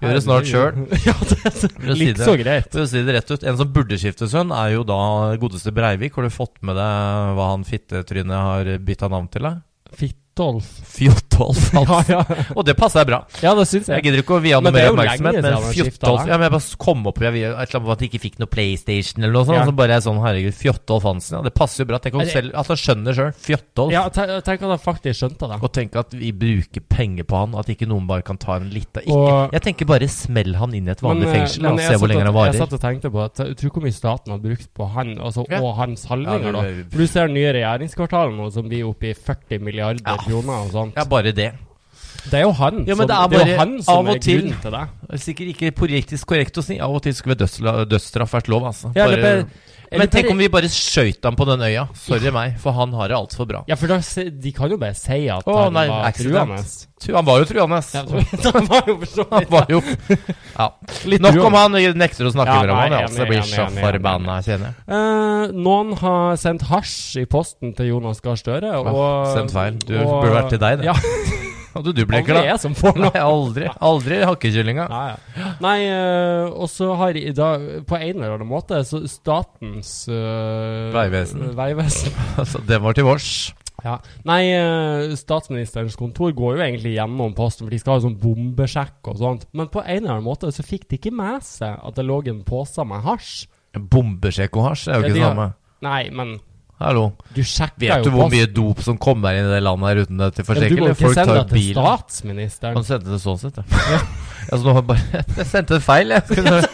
Gjør 0.00 0.14
det 0.16 0.22
snart 0.24 0.48
sjøl. 0.48 0.78
ja, 1.08 1.16
litt 1.92 2.16
det. 2.16 2.24
så 2.24 2.36
greit. 2.40 2.70
For 2.72 2.86
å 2.86 2.88
si 2.88 3.02
det 3.04 3.18
rett 3.18 3.34
ut, 3.34 3.44
En 3.44 3.58
som 3.60 3.72
burde 3.74 3.98
skifte 4.00 4.30
sønn, 4.32 4.54
er 4.56 4.72
jo 4.78 4.84
da 4.88 4.98
godeste 5.42 5.74
Breivik. 5.76 6.16
Har 6.16 6.24
du 6.24 6.32
fått 6.32 6.56
med 6.64 6.78
deg 6.80 7.34
hva 7.36 7.50
han 7.52 7.66
fittetrynet 7.68 8.32
har 8.48 8.72
bytta 8.80 9.12
navn 9.12 9.28
til? 9.28 9.44
da? 9.50 9.58
Fittolf. 10.37 10.66
Fjotolf. 10.96 11.72
Altså. 11.77 11.96
ja. 12.09 12.20
Og 12.57 12.64
det 12.64 12.72
passer 12.77 13.05
bra. 13.09 13.18
ja, 13.42 13.51
det 13.57 13.66
synes 13.68 13.88
Jeg 13.88 13.99
jeg. 13.99 14.05
gidder 14.07 14.22
ikke 14.22 14.37
å 14.37 14.40
vie 14.40 14.55
han 14.57 14.64
noe 14.64 14.72
mer 14.72 14.87
er 14.87 14.92
oppmerksomhet, 14.94 15.37
men 15.44 15.53
fjottolf 15.53 15.75
Fjotolf. 15.77 16.22
Ja, 16.29 16.37
men 16.38 16.44
jeg 16.46 16.53
bare 16.55 16.77
kom 16.81 17.03
opp 17.11 17.18
vil- 17.20 17.29
et 17.37 17.44
eller 17.44 17.61
annet 17.61 17.83
med 17.87 17.92
at 17.92 17.99
de 18.03 18.07
ikke 18.09 18.20
fikk 18.22 18.38
noe 18.40 18.49
PlayStation 18.53 19.25
eller 19.25 19.35
noe 19.37 19.44
sånt. 19.49 19.57
Ja. 19.59 19.64
Og 19.66 19.68
så 19.70 19.75
bare 19.77 19.99
sånn, 20.07 20.20
herregud, 20.25 20.57
Fjotolf 20.57 21.05
Hansen. 21.09 21.37
Ja, 21.37 21.42
det 21.44 21.53
passer 21.57 21.85
jo 21.85 21.88
bra. 21.90 21.99
Tenk 22.01 22.14
om 22.16 22.22
det- 22.25 22.33
selv, 22.33 22.53
at 22.57 22.66
han 22.72 22.81
skjønner 22.81 23.16
sjøl. 23.18 23.33
Fjotolf. 23.46 23.92
Ja, 23.92 24.03
tenk 24.09 24.62
at 24.64 24.72
han 24.72 24.79
faktisk 24.87 25.20
skjønte 25.20 25.49
det. 25.53 25.59
Og 25.62 25.72
tenk 25.77 25.96
at 26.01 26.16
vi 26.16 26.33
bruker 26.33 26.81
penger 26.88 27.25
på 27.29 27.37
han, 27.42 27.55
at 27.61 27.66
ikke 27.77 27.88
noen 27.88 28.07
bare 28.09 28.22
kan 28.22 28.37
ta 28.40 28.57
en 28.57 28.70
lita 28.72 29.01
Og- 29.09 29.53
Jeg 29.53 29.62
tenker 29.62 29.85
bare 29.87 30.09
smell 30.09 30.55
han 30.57 30.72
inn 30.75 30.88
i 30.88 30.92
et 30.92 31.01
vanlig 31.05 31.27
Men, 31.27 31.29
eh, 31.29 31.38
fengsel 31.40 31.62
men 31.62 31.72
og 31.72 31.81
se 31.81 31.94
hvor 32.01 32.09
lenge 32.09 32.25
han 32.25 32.35
varer. 32.35 32.53
Jeg 32.53 32.61
satt 32.64 32.72
og 32.72 32.81
tenkte 32.81 33.12
på 33.12 33.25
at 33.25 33.35
tror 33.57 33.70
hvor 33.77 33.83
mye 33.85 33.92
staten 33.92 34.33
har 34.33 34.38
brukt 34.40 34.68
på 34.75 34.88
han 34.92 35.18
altså, 35.18 35.44
Ja. 35.51 35.61
og 35.61 35.77
hans 35.77 36.07
handlinger. 36.07 36.44
Ja, 36.46 36.53
da 36.53 36.62
For 36.90 36.99
Du 36.99 37.07
ser 37.07 37.29
nye 37.29 37.53
regjeringskvartalet 37.53 38.37
nå 38.37 38.51
som 38.53 38.68
blir 38.68 38.85
oppe 38.88 39.11
i 39.11 39.14
40 39.14 39.61
milliarder 39.61 40.25
Kroner 40.26 40.66
og 40.66 40.72
sånt. 40.74 40.96
Ja, 40.98 41.04
bare 41.06 41.32
det. 41.32 41.52
Det 42.30 42.40
er 42.40 42.42
jo 42.46 42.52
han 42.58 42.82
Ja, 42.86 42.94
men 42.94 43.04
som, 43.04 43.06
det 43.08 43.16
er 43.16 43.28
det 43.46 43.52
er 43.54 43.58
han 43.60 43.76
som 43.82 44.08
er 44.10 44.18
til- 44.18 44.40
grunnen 44.42 44.60
til 44.62 44.70
det. 44.76 44.84
Det 45.06 45.14
er 45.14 45.24
Sikkert 45.26 45.54
ikke 45.54 45.70
politisk 45.78 46.26
korrekt 46.26 46.58
å 46.58 46.62
si. 46.66 46.78
Av 46.82 46.90
og 46.90 47.02
til 47.02 47.14
skulle 47.14 47.36
dødsstraff 47.38 48.32
vært 48.34 48.48
lov, 48.48 48.64
altså. 48.72 48.92
Ja, 48.96 49.04
Bare- 49.06 49.12
eller 49.12 49.22
bare- 49.22 49.46
eller 49.88 50.02
Men 50.02 50.08
tenk 50.10 50.30
om 50.32 50.38
vi 50.38 50.48
bare 50.50 50.66
skøyt 50.66 51.22
ham 51.22 51.36
på 51.38 51.44
den 51.46 51.60
øya. 51.62 51.84
Sorry 51.94 52.30
meg, 52.34 52.56
for 52.58 52.72
han 52.74 52.90
har 52.92 53.06
det 53.06 53.14
altfor 53.16 53.46
bra. 53.46 53.60
Ja, 53.68 53.76
for 53.78 53.86
da, 53.86 54.00
de 54.02 54.52
kan 54.52 54.68
jo 54.68 54.76
bare 54.82 54.94
si 54.98 55.28
at 55.30 55.46
oh, 55.46 55.60
han 55.62 55.72
nei, 55.74 55.86
var 55.86 56.10
truende. 56.10 56.58
Han 57.14 57.24
var 57.28 57.38
jo 57.38 57.44
truende. 57.44 57.78
Ja, 57.94 58.50
han 58.56 58.66
var 58.66 58.82
jo 58.88 58.96
for 58.98 59.06
så 59.06 59.26
vidt 59.30 59.50
var 59.54 59.66
jo 59.70 59.80
Ja. 60.58 60.68
Nok 61.20 61.38
om 61.46 61.54
han. 61.54 61.72
Nekter 62.02 62.26
å 62.26 62.32
snakke 62.34 62.66
Ja, 62.66 62.74
ham. 62.74 62.92
Altså. 62.98 63.28
Blir 63.30 63.46
så 63.46 63.68
forbanna, 63.78 64.40
kjenner 64.42 64.74
jeg. 64.74 64.74
Uh, 64.90 65.54
noen 65.54 65.94
har 66.02 66.34
sendt 66.36 66.62
hasj 66.66 67.20
i 67.22 67.24
posten 67.30 67.72
til 67.78 67.86
Jonas 67.94 68.18
Gahr 68.20 68.34
Støre. 68.34 68.74
Og, 68.82 69.36
sendt 69.36 69.54
feil. 69.54 69.78
Du 69.86 69.94
og- 70.02 70.18
burde 70.24 70.34
vært 70.34 70.48
til 70.50 70.58
deg, 70.58 70.78
det. 70.82 70.90
Ja, 70.90 70.94
Hadde 71.76 71.92
du 71.94 72.00
da. 72.04 72.16
aldri 72.18 72.42
jeg 72.48 72.60
som 72.62 72.74
får 72.78 72.96
noe. 72.98 73.10
Nei, 73.12 73.22
aldri. 73.22 73.68
Aldri 73.90 74.20
hakkekyllinga. 74.30 74.86
Nei, 74.92 75.04
ja. 75.36 75.50
Nei 75.64 75.76
eh, 75.90 76.48
og 76.56 76.70
så 76.72 76.88
har 76.98 77.16
i 77.20 77.30
dag 77.36 77.66
På 77.88 77.98
en 78.00 78.16
eller 78.16 78.34
annen 78.38 78.48
måte 78.50 78.80
så 78.88 79.02
Statens 79.10 79.92
eh, 80.08 80.90
Veivesen. 80.96 81.50
Veivesen. 81.58 82.12
Altså, 82.40 82.60
den 82.68 82.82
var 82.84 82.96
til 82.96 83.06
vårs. 83.08 83.30
Ja. 83.84 83.98
Nei, 84.26 84.40
eh, 84.56 85.12
statsministerens 85.20 85.94
kontor 86.00 86.32
går 86.34 86.56
jo 86.58 86.64
egentlig 86.64 86.94
gjennom 86.96 87.34
posten, 87.36 87.66
for 87.68 87.74
de 87.74 87.78
skal 87.78 87.98
ha 87.98 88.02
sånn 88.06 88.16
bombesjekk 88.18 89.12
og 89.12 89.20
sånt. 89.20 89.44
Men 89.54 89.68
på 89.70 89.82
en 89.84 90.00
eller 90.00 90.16
annen 90.16 90.26
måte 90.26 90.48
så 90.52 90.64
fikk 90.66 90.88
de 90.90 90.98
ikke 90.98 91.12
med 91.14 91.44
seg 91.46 91.76
at 91.76 91.94
det 92.00 92.04
lå 92.08 92.22
en 92.32 92.40
pose 92.48 92.82
med 92.88 93.04
hasj. 93.06 93.46
Bombesjekk 93.76 94.56
og 94.58 94.70
hasj 94.70 94.88
er 94.88 94.96
jo 94.96 95.04
Ja, 95.04 95.06
ikke 95.06 95.12
de 95.12 95.20
det 95.20 95.24
har- 95.26 95.34
samme. 95.36 95.48
Nei, 95.86 96.02
men 96.10 96.36
Hallo. 96.76 97.06
du 97.32 97.40
Vet 97.40 98.04
du 98.04 98.10
hvor 98.12 98.28
mye 98.28 98.46
dop 98.52 98.82
som 98.84 98.98
kommer 99.00 99.36
inn 99.38 99.46
i 99.48 99.52
det 99.54 99.62
landet 99.64 99.88
her 99.88 100.00
uten 100.04 100.18
det 100.20 100.30
til 100.36 100.44
ja, 100.44 100.46
Du 100.46 100.50
forsikring? 100.50 100.82
må 100.82 100.90
ikke 100.92 101.12
sende 101.16 101.36
det 101.38 101.46
til 101.54 101.68
statsministeren. 101.72 102.76
Han 102.76 102.84
sendte 102.84 103.14
det 103.14 103.20
sånn 103.22 103.38
sett, 103.40 103.60
ja. 103.62 104.00
altså, 104.50 104.60
nå 104.60 104.74
har 104.74 104.82
jeg 104.82 104.88
bare 104.90 105.22
Jeg 105.40 105.48
sendte 105.54 105.78
det 105.78 105.84
feil, 105.86 106.12
jeg. 106.12 106.72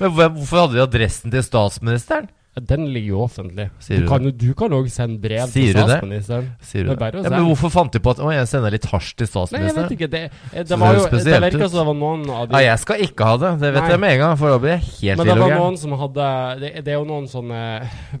Men 0.00 0.14
hvorfor 0.14 0.62
hadde 0.62 0.78
de 0.78 0.84
adressen 0.84 1.34
til 1.34 1.42
statsministeren? 1.44 2.30
Den 2.58 2.88
ligger 2.90 3.12
jo 3.14 3.18
offentlig. 3.22 3.68
Sier 3.78 4.02
du 4.02 4.30
du 4.34 4.48
kan 4.58 4.72
òg 4.74 4.88
sende 4.90 5.20
brev 5.22 5.46
Sier 5.52 5.70
til 5.70 5.76
det? 5.78 5.84
statsministeren. 5.86 6.46
Sier 6.66 6.88
du 6.88 6.90
er 6.90 7.12
det? 7.14 7.20
Ja, 7.22 7.30
men 7.30 7.44
hvorfor 7.46 7.70
fant 7.70 7.92
de 7.94 8.00
på 8.02 8.10
at 8.10 8.18
Å, 8.18 8.30
jeg 8.34 8.48
sender 8.50 8.74
litt 8.74 8.88
hasj 8.90 9.12
til 9.20 9.28
statsministeren? 9.30 9.70
Nei, 9.70 9.70
jeg 9.70 9.84
vet 9.86 9.94
ikke. 9.94 10.08
Det, 10.10 10.22
det, 10.50 10.64
det 10.66 10.78
var 10.82 10.96
jo 10.98 11.04
Det 11.14 11.38
virka 11.44 11.68
som 11.70 11.78
det 11.78 11.84
var 11.86 11.98
noen 12.00 12.24
av 12.34 12.48
de 12.50 12.58
Ja, 12.58 12.72
jeg 12.72 12.80
skal 12.82 13.04
ikke 13.06 13.28
ha 13.28 13.36
det. 13.38 13.52
Det 13.62 13.70
vet 13.70 13.86
Nei. 13.86 13.92
jeg 13.94 14.02
med 14.02 14.14
en 14.16 14.18
gang, 14.24 14.34
for 14.40 14.50
da 14.50 14.58
blir 14.64 14.74
jeg 14.74 14.82
helt 14.88 15.22
Men 15.22 15.30
det 15.30 15.36
var 15.44 15.54
noen 15.60 15.78
som 15.78 15.94
hadde 16.00 16.26
det, 16.64 16.72
det 16.88 16.92
er 16.92 16.98
jo 16.98 17.04
noen 17.12 17.28
sånne 17.30 17.60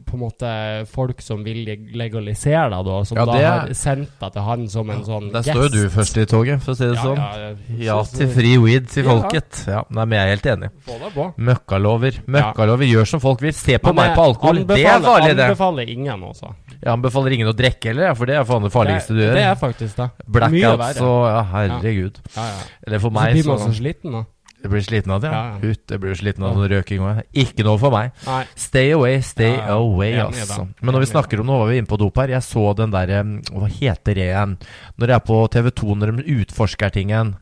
På 0.06 0.14
en 0.14 0.22
måte 0.22 0.52
folk 0.94 1.26
som 1.26 1.42
vil 1.48 1.60
legalisere 1.98 2.70
deg, 2.70 2.86
da. 2.86 3.00
Som 3.10 3.18
Ja, 3.18 3.26
da 3.26 3.34
det 3.34 3.44
har 3.48 3.74
sendt 3.82 4.14
det 4.22 4.32
til 4.38 4.46
han 4.46 4.68
som 4.70 4.94
en 4.94 5.04
sånn 5.10 5.28
Der 5.34 5.48
står 5.50 5.66
jo 5.66 5.72
du 5.74 5.82
først 5.90 6.22
i 6.22 6.26
toget, 6.30 6.62
for 6.62 6.76
å 6.76 6.78
si 6.78 6.86
det 6.86 6.94
Ja, 6.94 7.02
sånn. 7.02 7.58
ja, 7.82 7.98
til 8.14 8.30
fri 8.30 8.54
weed 8.62 8.86
til 8.94 9.10
folket. 9.10 9.64
Ja, 9.66 9.82
Nei, 9.90 10.06
men 10.06 10.20
jeg 10.20 10.22
er 10.22 10.34
helt 10.36 10.48
enig. 10.54 10.70
Det 10.86 11.12
på. 11.18 11.28
Møkkalover. 11.50 12.22
Møkkalover 12.30 12.86
gjør 12.86 13.10
som 13.16 13.22
folk 13.26 13.42
vil. 13.42 13.54
Se 13.56 13.74
på 13.82 13.90
meg 13.96 14.10
jeg 14.12 14.19
på 14.20 14.26
alkohol. 14.28 14.60
Det 14.68 14.80
er 14.84 15.00
farlig, 15.04 15.30
det. 15.36 15.46
Anbefaler 15.50 15.92
ingen, 15.96 16.26
også. 16.30 16.52
Jeg 16.80 16.90
anbefaler 16.94 17.34
ingen 17.36 17.48
å 17.50 17.54
drikke 17.56 17.90
heller, 17.92 18.12
for 18.16 18.28
det 18.30 18.36
er 18.40 18.44
faen 18.48 18.64
det 18.68 18.72
farligste 18.72 19.16
du 19.16 19.22
gjør. 19.24 19.34
det 19.40 19.46
er 19.48 19.56
faktisk 19.60 19.96
det. 20.00 20.10
Blackouts 20.36 21.00
og 21.04 21.24
Ja, 21.30 21.40
herregud. 21.54 22.20
Ja, 22.36 22.44
ja. 22.50 22.60
Eller 22.86 23.02
for 23.02 23.10
Så 23.16 23.32
blir 23.32 23.48
man 23.50 23.58
så 23.64 23.72
sliten, 23.80 24.12
da. 24.20 24.22
Jeg 24.60 24.68
blir 24.74 24.82
sliten 24.84 25.12
av 25.14 25.22
det, 25.22 25.30
ja. 25.32 25.36
Ja, 25.40 25.52
ja. 25.56 25.70
Ut, 25.72 25.82
jeg 25.88 26.00
blir 26.02 26.16
sliten 26.20 26.44
av 26.44 26.52
sånn 26.52 26.68
røking 26.68 27.00
òg. 27.00 27.20
Ikke 27.32 27.64
noe 27.64 27.78
for 27.80 27.94
meg. 27.94 28.10
Nei. 28.26 28.42
Stay 28.60 28.90
away, 28.92 29.20
stay 29.24 29.54
Ja, 29.54 29.70
ja. 29.70 29.76
away, 29.78 30.10
altså. 30.20 30.66
Men 30.82 30.92
når 30.92 31.06
vi 31.06 31.08
snakker 31.14 31.40
om 31.40 31.48
Nå 31.48 31.56
var 31.62 31.70
vi 31.70 31.78
inne 31.80 31.88
på 31.88 31.96
dop 32.00 32.20
her. 32.20 32.28
Jeg 32.34 32.44
så 32.44 32.66
den 32.76 32.92
derre 32.92 33.22
Hva 33.48 33.70
heter 33.72 34.18
det 34.18 34.26
igjen? 34.28 34.58
Når 35.00 35.14
jeg 35.14 35.16
er 35.16 35.24
på 35.30 35.38
TV2 35.56 35.96
når 35.96 36.12
de 36.20 36.36
utforsker 36.42 36.92
tingen. 36.92 37.36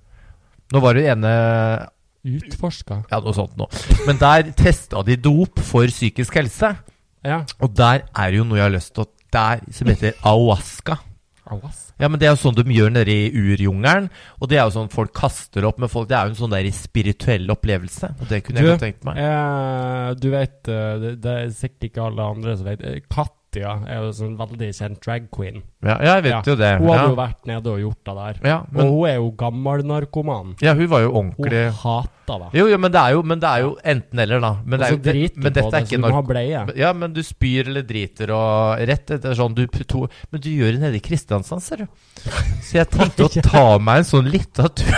Nå 0.71 0.81
var 0.85 0.95
det 0.95 1.03
jo 1.09 1.13
ene 1.17 1.33
Utforska. 2.27 3.03
Ja, 3.11 3.21
noe 3.23 3.35
sånt 3.37 3.57
noe. 3.61 3.69
Men 4.07 4.19
der 4.21 4.51
testa 4.59 5.03
de 5.07 5.17
dop 5.21 5.61
for 5.65 5.87
psykisk 5.91 6.35
helse. 6.41 6.75
Ja. 7.27 7.43
Og 7.63 7.75
der 7.77 8.07
er 8.17 8.35
jo 8.35 8.47
noe 8.47 8.59
jeg 8.59 8.69
har 8.69 8.75
lyst 8.75 8.95
til 8.97 9.07
å 9.07 9.13
Der 9.29 9.61
som 9.77 9.89
heter 9.91 10.15
ayahuasca. 10.25 10.95
Alas. 11.53 11.93
Ja, 11.99 12.09
men 12.09 12.21
Det 12.21 12.29
er 12.29 12.35
jo 12.35 12.41
sånn 12.41 12.57
de 12.57 12.65
gjør 12.73 12.93
nede 12.93 13.13
i 13.13 13.29
urjungelen. 13.33 14.09
Og 14.41 14.49
det 14.51 14.59
er 14.59 14.67
jo 14.67 14.75
sånn 14.77 14.91
folk 14.93 15.13
kaster 15.17 15.67
opp 15.69 15.81
med 15.83 15.91
folk. 15.93 16.09
Det 16.09 16.17
er 16.17 16.29
jo 16.29 16.35
en 16.35 16.39
sånn 16.39 16.55
der 16.55 16.69
spirituell 16.73 17.49
opplevelse. 17.53 18.13
Og 18.21 18.29
det 18.31 18.43
kunne 18.47 18.61
jeg 18.63 18.69
Du, 18.69 18.73
godt 18.73 18.85
tenkt 18.85 19.05
meg. 19.09 19.21
Eh, 19.21 20.15
du 20.21 20.29
vet 20.33 20.71
eh, 20.73 20.95
det, 21.03 21.13
det 21.25 21.35
er 21.43 21.53
sikkert 21.57 21.89
ikke 21.91 22.07
alle 22.09 22.29
andre 22.37 22.57
som 22.57 22.69
vet 22.69 22.85
eh, 22.85 23.01
Katja 23.59 23.89
er 23.91 24.03
jo 24.05 24.11
sånn 24.15 24.37
veldig 24.39 24.69
kjent 24.77 25.01
drag 25.05 25.27
queen. 25.35 25.63
Ja, 25.83 25.97
jeg 26.03 26.23
vet 26.25 26.33
Ja. 26.33 26.43
jo 26.47 26.55
det. 26.57 26.79
Hun 26.79 26.89
hadde 26.89 27.03
Ja. 27.03 27.09
jo 27.09 27.17
vært 27.17 27.47
nede 27.47 27.67
og 27.67 27.79
gjort 27.81 28.05
det 28.05 28.15
der. 28.15 28.49
Ja, 28.49 28.59
og 28.75 28.91
hun 28.91 29.09
er 29.09 29.15
jo 29.17 29.31
gammel 29.33 29.83
narkoman. 29.85 30.55
ja, 30.61 30.75
hun 30.75 30.87
var 30.89 31.01
jo 31.01 31.13
Hun 31.13 31.33
ordentlig 31.33 31.73
hater 31.73 32.39
det. 32.39 32.59
Jo, 32.59 32.67
jo, 32.69 32.79
men 32.79 32.93
det 32.93 33.01
er 33.01 33.11
jo, 33.13 33.23
men 33.23 33.41
det 33.41 33.49
er 33.49 33.61
jo 33.63 33.77
enten 33.85 34.19
eller, 34.19 34.41
da. 34.41 34.57
Men, 34.65 34.79
det 34.81 34.87
er 34.87 34.91
så 34.91 34.97
jo, 34.97 34.99
det, 34.99 35.37
men 35.37 35.53
dette 35.53 35.71
det, 35.71 35.75
er 35.75 35.87
ikke 35.87 36.01
narko... 36.01 36.77
Ja, 36.77 36.93
men 36.93 37.13
du 37.13 37.23
spyr 37.23 37.67
eller 37.69 37.83
driter 37.83 38.31
og 38.31 38.79
Rett 38.89 39.11
etter 39.11 39.35
sånn 39.35 39.55
du 39.55 39.67
to, 39.67 40.09
Men 40.31 40.41
du 40.41 40.49
gjør 40.51 40.73
det 40.73 40.81
nede 40.81 40.97
i 40.97 41.01
Kristiansand, 41.01 41.63
ser 41.63 41.77
du. 41.77 41.87
Så 42.63 42.73
jeg 42.75 42.89
tenkte 42.91 43.25
å 43.25 43.43
ta 43.43 43.79
meg 43.79 43.99
en 43.99 44.05
sånn 44.05 44.31
lita 44.31 44.69
tur. 44.69 44.93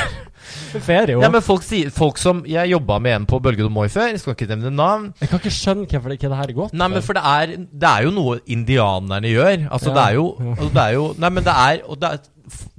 Ferie 0.85 1.17
òg. 1.17 1.23
Ja, 1.25 1.31
men 1.33 1.43
folk 1.45 1.63
sier 1.67 1.91
Folk 1.95 2.19
som 2.21 2.43
Jeg 2.49 2.71
jobba 2.73 2.99
med 3.03 3.15
en 3.17 3.27
på 3.31 3.41
Bølgen 3.43 3.69
og 3.69 3.73
Moi 3.75 3.89
før, 3.93 4.09
jeg 4.13 4.21
skal 4.23 4.35
ikke 4.37 4.49
nevne 4.51 4.71
navn. 4.75 5.09
jeg 5.21 5.29
kan 5.31 5.41
ikke 5.43 5.53
skjønne 5.55 5.87
hvorfor 5.91 6.11
det, 6.15 6.19
hva 6.21 6.29
det 6.33 6.39
her 6.41 6.51
er 6.53 6.59
godt 6.59 6.73
Nei, 6.81 6.89
men 6.95 7.03
for 7.07 7.19
det 7.19 7.23
er, 7.25 7.55
det 7.71 7.89
er 7.91 8.07
jo 8.07 8.13
noe 8.17 8.39
indianerne 8.47 9.31
gjør. 9.33 9.65
Altså, 9.71 9.91
Ja, 9.91 9.97
det 9.97 10.05
er 10.09 10.15
jo, 10.19 10.27
altså, 10.57 10.71
det 10.75 10.85
er 10.85 10.93
jo 10.99 11.07
Nei, 11.25 11.31
men 11.39 11.45
det 11.47 11.57
er, 11.67 11.83
og 11.89 12.01
det 12.03 12.13
er 12.15 12.23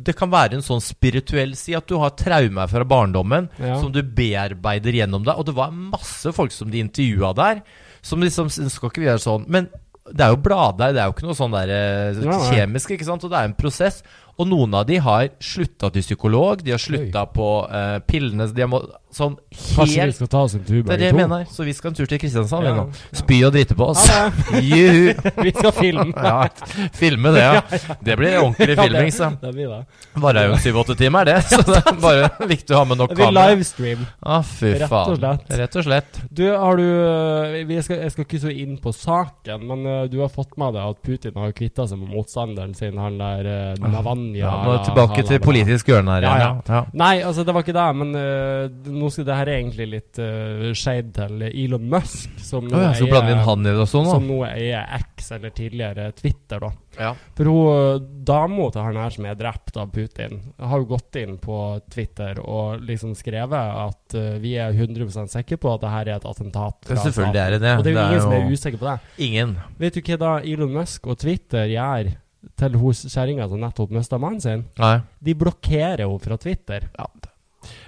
Det 0.10 0.16
kan 0.20 0.32
være 0.34 0.58
en 0.60 0.66
sånn 0.66 0.82
spirituell 0.84 1.54
si 1.56 1.76
at 1.78 1.88
du 1.88 1.96
har 2.02 2.12
traumer 2.20 2.68
fra 2.72 2.84
barndommen 2.84 3.48
Ja. 3.62 3.78
som 3.80 3.92
du 3.94 4.02
bearbeider 4.04 4.92
gjennom 5.02 5.24
deg. 5.24 5.38
Og 5.40 5.46
det 5.48 5.56
var 5.56 5.72
masse 5.72 6.34
folk 6.36 6.52
som 6.52 6.70
de 6.74 6.82
intervjua 6.84 7.32
der, 7.38 7.62
som 8.04 8.20
liksom 8.20 8.50
Skal 8.52 8.90
ikke 8.92 9.00
vi 9.04 9.08
gjøre 9.08 9.24
sånn? 9.24 9.46
Men 9.48 9.70
det 10.12 10.26
er 10.26 10.32
jo 10.34 10.40
bladdeig, 10.44 10.96
det 10.96 11.00
er 11.00 11.08
jo 11.08 11.14
ikke 11.14 11.28
noe 11.28 11.38
sånn 11.38 11.54
der 11.54 11.70
eh, 11.72 12.18
kjemisk, 12.50 12.90
ikke 12.98 13.06
sant? 13.08 13.24
Og 13.24 13.30
det 13.32 13.38
er 13.38 13.48
en 13.48 13.54
prosess. 13.56 14.02
Og 14.42 14.48
noen 14.50 14.74
av 14.80 14.88
de 14.90 14.98
har 15.04 15.30
slutta 15.44 15.92
til 15.94 16.06
psykolog, 16.06 16.64
de 16.66 16.74
har 16.74 16.82
slutta 16.82 17.28
på 17.30 17.50
uh, 17.70 18.00
pillene 18.08 18.48
De 18.56 18.64
har 18.64 18.70
må, 18.72 18.80
sånn 19.14 19.36
Kanskje 19.52 20.08
vi 20.08 20.16
skal 20.16 20.30
ta 20.32 20.42
oss 20.48 20.56
en 20.56 20.64
tur 20.66 20.82
Det 20.88 20.98
det 20.98 21.10
jeg 21.10 21.18
mener. 21.18 21.44
Så 21.52 21.66
vi 21.68 21.74
skal 21.76 21.92
en 21.92 21.98
tur 22.00 22.08
til 22.10 22.22
Kristiansand 22.22 22.70
Ja. 22.70 22.86
Spy 23.20 23.42
og 23.46 23.54
drite 23.54 23.76
på 23.78 23.90
oss. 23.92 24.06
Juhu! 24.72 25.12
Vi 25.46 25.54
skal 25.54 25.74
filme. 25.76 26.10
Ja, 26.32 26.48
filme 26.96 27.32
det, 27.34 27.42
ja. 27.42 27.62
Det 28.00 28.16
blir 28.20 28.38
ordentlig 28.40 28.76
filming, 28.78 29.10
så. 29.14 29.32
det, 29.42 29.52
blir 29.56 29.70
det. 29.72 29.80
Varer 30.22 30.48
jo 30.52 30.58
syv-åtte 30.64 30.96
timer, 31.00 31.28
det. 31.28 31.38
Så 31.50 31.60
det 31.68 31.80
er 31.80 31.98
bare 32.02 32.30
viktig 32.50 32.76
å 32.76 32.82
ha 32.82 32.86
med 32.88 33.02
nok 33.02 33.12
Det 33.12 33.18
blir 33.20 33.28
kamera. 33.28 33.52
livestream. 33.52 34.06
Ah, 34.22 34.46
fy 34.46 34.74
Rett 34.80 34.96
og 34.96 35.18
slett. 35.18 35.54
Rett 35.62 35.78
og 35.82 35.88
slett. 35.88 36.22
Du, 36.30 36.44
har 36.50 36.80
du 36.80 37.66
vi 37.68 37.80
skal, 37.84 38.04
Jeg 38.06 38.16
skal 38.16 38.28
ikke 38.28 38.42
så 38.46 38.54
inn 38.54 38.78
på 38.82 38.94
saken, 38.96 39.66
men 39.72 39.84
uh, 39.88 40.04
du 40.12 40.20
har 40.22 40.32
fått 40.32 40.56
med 40.62 40.78
deg 40.78 40.94
at 40.94 41.02
Putin 41.06 41.42
har 41.42 41.56
kvitta 41.58 41.88
seg 41.90 42.00
med 42.02 42.14
motstanderen 42.16 42.76
sin, 42.78 43.00
han 43.02 43.20
der 43.20 43.52
uh, 43.52 43.82
Navanja 43.82 44.31
Ja, 44.36 44.52
nå 44.66 44.74
er 44.76 44.84
tilbake 44.86 45.24
til 45.28 45.42
politisk 45.44 45.92
hjørne 45.92 46.18
her 46.18 46.28
Ja. 46.28 46.36
Ja, 46.42 46.52
ja. 46.68 46.82
Nei, 46.98 47.14
altså 47.26 47.46
det 47.48 47.56
var 47.56 47.66
ikke 47.66 47.76
det, 47.78 47.88
men 48.00 48.16
uh, 48.16 48.92
nå 48.92 49.10
skal 49.12 49.28
det 49.28 49.40
her 49.40 49.52
er 49.52 49.60
egentlig 49.60 49.88
litt 49.96 50.22
uh, 50.22 50.70
shade 50.78 51.12
til 51.18 51.48
Elon 51.50 51.90
Musk, 51.92 52.38
som 52.42 52.68
nå 52.68 52.78
Å 52.78 52.86
ja, 52.88 52.94
så 52.98 53.10
er, 53.10 53.32
inn 53.34 53.44
han 53.48 53.66
i 53.68 53.74
det 53.74 53.84
også 53.84 54.06
som 54.08 54.28
nå? 54.30 54.40
er 54.48 54.88
X, 55.02 55.32
eller 55.38 55.54
tidligere 55.56 56.12
Twitter, 56.18 56.64
da. 56.64 56.72
Ja. 57.00 57.14
For 57.38 57.48
hun 57.48 57.68
øh, 57.72 58.02
dama 58.28 58.68
til 58.74 58.84
han 58.84 58.98
her 59.00 59.14
som 59.16 59.28
er 59.30 59.38
drept 59.40 59.78
av 59.80 59.92
Putin, 59.96 60.42
har 60.60 60.82
jo 60.82 60.90
gått 60.90 61.16
inn 61.22 61.38
på 61.42 61.58
Twitter 61.92 62.42
og 62.44 62.84
liksom 62.84 63.14
skrevet 63.16 63.56
at 63.86 64.18
uh, 64.18 64.34
vi 64.44 64.58
er 64.60 64.76
100% 64.76 65.32
sikre 65.32 65.60
på 65.62 65.72
at 65.72 65.86
det 65.86 65.94
her 65.94 66.10
er 66.10 66.20
et 66.20 66.28
attentat. 66.28 66.92
Ja, 66.92 67.00
selvfølgelig 67.06 67.44
er 67.46 67.56
det 67.56 67.62
det. 67.64 67.76
Og 67.78 67.86
det 67.88 67.94
er 67.94 67.96
jo 67.96 68.02
Det 68.02 68.04
er 68.04 68.12
ingen 68.12 68.26
som 68.26 68.36
er 68.36 68.44
jo- 68.44 68.60
usikker 68.60 68.82
på 68.82 68.90
det. 68.90 68.98
Ingen. 69.30 69.56
Vet 69.80 69.96
du 69.96 70.02
hva 70.02 70.20
da 70.26 70.34
Elon 70.44 70.76
Musk 70.76 71.08
og 71.08 71.18
Twitter 71.24 71.72
gjør 71.72 72.12
til 72.58 72.78
hos 72.82 73.04
kjerringa 73.06 73.48
som 73.50 73.60
nettopp 73.62 73.92
mista 73.92 74.18
mannen 74.22 74.42
sin? 74.42 74.64
Nei. 74.80 74.96
De 75.22 75.34
blokkerer 75.38 76.06
henne 76.06 76.20
fra 76.24 76.38
Twitter. 76.42 76.88
Ja. 76.98 77.06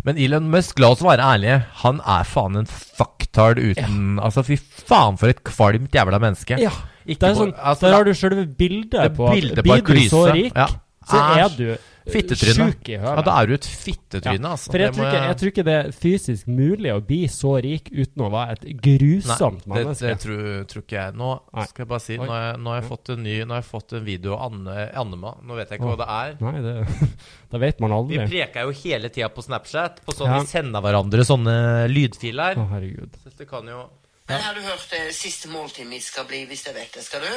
Men 0.06 0.20
Elon 0.22 0.51
Musk, 0.54 0.78
la 0.80 0.91
oss 0.93 1.01
være 1.01 1.26
ærlige, 1.26 1.56
han 1.82 1.99
er 2.06 2.24
faen 2.30 2.60
en 2.60 2.68
fucktard 2.70 3.58
uten 3.58 4.20
Altså, 4.22 4.43
fy 4.45 4.58
faen 4.62 5.18
for 5.18 5.32
et 5.34 5.41
kvalmt 5.43 5.95
jævla 5.97 6.20
menneske. 6.22 6.60
Ja. 6.62 6.70
Ikke 7.06 7.20
Det 7.20 7.30
er 7.30 7.34
på- 7.34 7.39
sånn, 7.41 7.54
altså, 7.58 7.82
der 7.88 7.93
har 7.97 8.04
du 8.06 8.12
sjølve 8.14 8.45
bildet 8.58 8.91
det 8.91 8.99
er 9.01 9.10
på 9.18 9.26
at 9.28 9.34
bildet 9.34 9.58
på 9.58 9.64
blir 9.64 9.82
du 9.84 10.10
så 10.10 10.22
rik, 10.32 10.54
Ja. 10.56 10.68
så 11.10 11.24
er 11.39 11.49
du 11.58 11.78
Fittetryne. 12.04 12.68
Ja, 12.91 13.14
da 13.24 13.36
er 13.39 13.47
du 13.47 13.54
et 13.56 13.68
fittetryne, 13.68 14.49
altså. 14.56 14.72
For 14.74 14.82
jeg 14.82 14.91
Det 14.91 14.97
tror, 14.97 15.08
ikke, 15.08 15.22
jeg 15.24 15.38
tror 15.39 15.51
ikke 15.54 15.66
det 15.68 15.76
er 15.78 15.91
fysisk 15.95 16.49
mulig 16.51 16.91
å 16.91 16.99
bli 17.06 17.20
så 17.32 17.54
rik 17.64 17.88
uten 17.93 18.26
å 18.26 18.30
være 18.34 18.58
et 18.58 18.66
grusomt 18.84 19.64
Nei, 19.64 19.78
det, 19.78 19.86
menneske. 19.86 20.10
det 20.10 20.18
tror, 20.26 20.41
tror 20.74 20.84
ikke 20.84 20.97
jeg. 20.97 21.16
Nå 21.22 21.30
Nei. 21.39 21.66
skal 21.70 21.86
jeg 21.86 21.91
bare 21.93 22.04
si 22.04 22.18
Nå 22.20 22.28
har 22.28 22.43
jeg, 22.43 22.60
nå 22.60 22.74
har 22.74 22.82
jeg 22.82 22.88
fått 22.89 23.14
en 23.16 23.24
ny 23.24 23.38
Nå 23.43 23.56
har 23.56 23.64
jeg 23.64 23.70
fått 23.70 23.95
en 23.99 24.06
video 24.08 24.36
av 24.36 24.45
Anne, 24.49 24.78
Annema. 25.04 25.34
Nå 25.43 25.58
vet 25.60 25.72
jeg 25.72 25.80
ikke 25.80 25.89
Åh. 25.89 25.95
hva 25.95 26.04
det 26.04 26.20
er. 26.20 26.38
Nei, 26.43 26.56
det, 26.68 27.10
det 27.56 27.64
vet 27.64 27.84
man 27.86 27.97
aldri. 27.99 28.20
Vi 28.20 28.30
preker 28.36 28.68
jo 28.68 28.78
hele 28.84 29.14
tida 29.14 29.32
på 29.34 29.45
Snapchat. 29.47 30.04
På 30.04 30.16
sånn 30.18 30.32
Ja. 30.34 30.41
Vi 30.43 30.51
sender 30.51 30.84
hverandre 30.84 31.28
sånne 31.28 31.58
lydfiler. 31.91 32.60
Å, 32.60 32.68
herregud. 32.76 33.20
Så 33.24 33.36
det 33.39 33.47
kan 33.49 33.68
jo 33.70 33.82
ja. 34.30 34.38
har 34.39 34.56
du 34.56 34.62
hørt 34.64 34.86
det 34.91 35.10
siste 35.16 35.49
måltid 35.51 35.88
mitt 35.89 36.04
skal 36.04 36.28
bli 36.28 36.45
hvis 36.47 36.68
jeg 36.68 36.76
vet 36.78 36.93
det? 36.95 37.04
skal 37.04 37.24
du? 37.24 37.34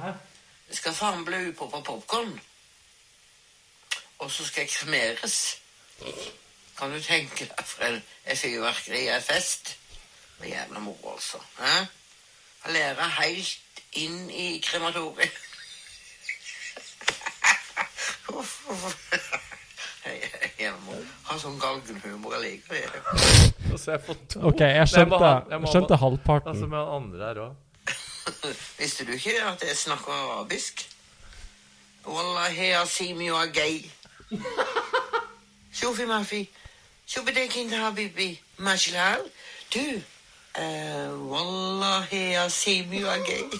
Hæ? 0.00 0.14
Det 0.66 0.74
skal 0.80 0.94
faen 0.96 1.22
bli 1.26 1.44
upoppa 1.52 1.78
popkorn. 1.86 2.32
Og 4.18 4.30
så 4.30 4.46
skal 4.46 4.60
jeg 4.60 4.70
kremeres. 4.70 5.58
Kan 6.78 6.92
du 6.92 7.00
tenke 7.00 7.44
deg 7.48 7.64
for 7.64 7.84
en, 7.88 8.02
en 8.26 8.36
fyrverkeri 8.36 9.08
en 9.08 9.22
fest? 9.22 9.76
Det 10.40 10.50
er 10.52 10.60
jævla 10.60 10.78
moro, 10.84 11.12
altså. 11.12 11.38
Jeg 11.60 12.72
lærer 12.72 13.08
helt 13.20 13.58
inn 13.92 14.30
i 14.30 14.60
krematoriet. 14.64 15.32
Jeg 20.06 20.50
jævla 20.60 20.80
moro. 20.86 21.02
Har 21.26 21.38
sånn 21.42 21.56
galgenhumor 21.60 22.36
jeg 22.36 22.42
liker 22.44 22.74
det. 22.78 23.00
Og 23.72 23.78
jeg 23.80 24.02
fått 24.06 24.20
to. 24.30 24.42
Ok, 24.46 24.60
jeg 24.62 24.88
skjønte, 24.92 25.30
jeg 25.50 25.62
må 25.62 25.70
skjønte 25.72 25.98
halvparten. 25.98 26.52
Altså 26.52 26.68
med 26.70 26.78
han 26.78 26.92
andre 27.00 27.26
her 27.26 27.40
òg. 27.42 27.54
Visste 28.80 29.06
du 29.08 29.12
ikke 29.16 29.34
at 29.50 29.64
jeg 29.66 29.76
snakker 29.80 30.12
arabisk? 30.14 30.84
Wallahi 32.06 32.70
asimi 32.78 33.32
wa 33.34 33.44
gay. 33.50 33.80
شوفي 35.81 36.05
ما 36.05 36.23
في 36.23 36.45
شو 37.07 37.21
بدك 37.21 37.57
انت 37.57 37.73
حبيبي 37.73 38.37
ماشي 38.59 38.91
الحال 38.91 39.29
du 39.75 40.01
eh, 40.55 40.59
والله 41.31 42.13
يا 42.13 42.47
سيمي 42.47 43.03
var 43.03 43.19
gay 43.27 43.59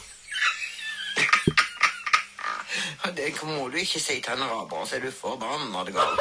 Ja, 3.05 3.11
Det 3.11 3.43
må 3.43 3.67
du 3.67 3.77
ikke 3.77 3.99
si 3.99 4.21
til 4.21 4.34
en 4.34 4.41
araber, 4.41 4.86
så 4.86 4.95
er 4.95 4.99
du 4.99 5.11
forbanna 5.11 5.84
gal. 5.84 6.19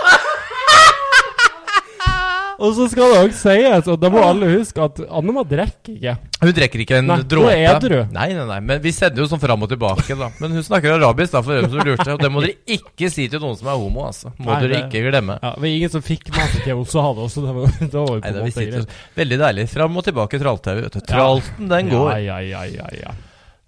Og 2.59 2.71
så 2.77 2.85
skal 2.87 3.11
det 3.11 3.17
også 3.25 3.39
sies, 3.51 3.87
og 3.91 3.99
da 3.99 4.09
må 4.13 4.21
alle 4.23 4.47
huske 4.53 4.79
at 4.83 4.99
Annema 5.09 5.43
drikker 5.43 5.91
ikke. 5.97 6.13
Hun 6.41 6.51
drikker 6.55 6.83
ikke 6.85 6.97
en 7.01 7.07
Nei, 7.09 7.17
hun 7.19 7.27
dråpe. 7.27 7.51
er 7.51 7.65
edru. 7.75 7.97
Nei, 8.15 8.27
nei, 8.37 8.45
nei, 8.47 8.59
men 8.63 8.79
vi 8.83 8.91
sender 8.95 9.23
jo 9.23 9.27
sånn 9.31 9.41
fram 9.43 9.65
og 9.65 9.69
tilbake, 9.73 10.15
da. 10.19 10.29
Men 10.39 10.55
hun 10.55 10.63
snakker 10.63 10.95
arabisk, 10.95 11.33
da, 11.35 11.41
for 11.43 11.59
dem 11.59 11.69
som 11.73 11.83
lurte. 11.83 12.07
Og 12.15 12.23
det 12.23 12.31
må 12.31 12.43
dere 12.45 12.55
ikke 12.77 13.09
si 13.11 13.27
til 13.31 13.43
noen 13.43 13.57
som 13.59 13.67
er 13.73 13.79
homo, 13.81 14.05
altså. 14.07 14.31
Må 14.39 14.53
Nei, 14.53 14.61
dere 14.63 14.73
det- 14.75 14.81
ikke 14.87 15.03
glemme. 15.09 15.39
Ja, 15.41 15.51
det 15.57 15.61
var 15.65 15.71
ingen 15.73 15.89
som 15.97 16.01
fikk 16.05 16.31
med 16.35 16.55
til 16.63 16.73
oss 16.79 16.95
å 16.95 17.01
ha 17.07 17.13
det 17.19 17.29
så 17.35 17.45
det 17.45 17.53
var, 17.59 17.67
det 17.79 17.93
var 17.93 18.07
på 18.07 18.19
Nei, 18.21 18.31
en 18.31 18.41
måte 18.45 18.67
greit. 18.71 18.97
veldig 19.19 19.39
deilig. 19.45 19.69
Fram 19.75 19.97
og 19.97 20.03
tilbake 20.07 20.39
Trall-TV, 20.39 20.81
vet 20.87 20.93
du. 20.93 20.99
Tralten, 21.11 21.67
den 21.69 21.89
går. 21.91 22.11
Ja, 22.23 22.39
ja, 22.39 22.39
ja, 22.39 22.63
ja, 22.79 22.89
ja. 23.03 23.15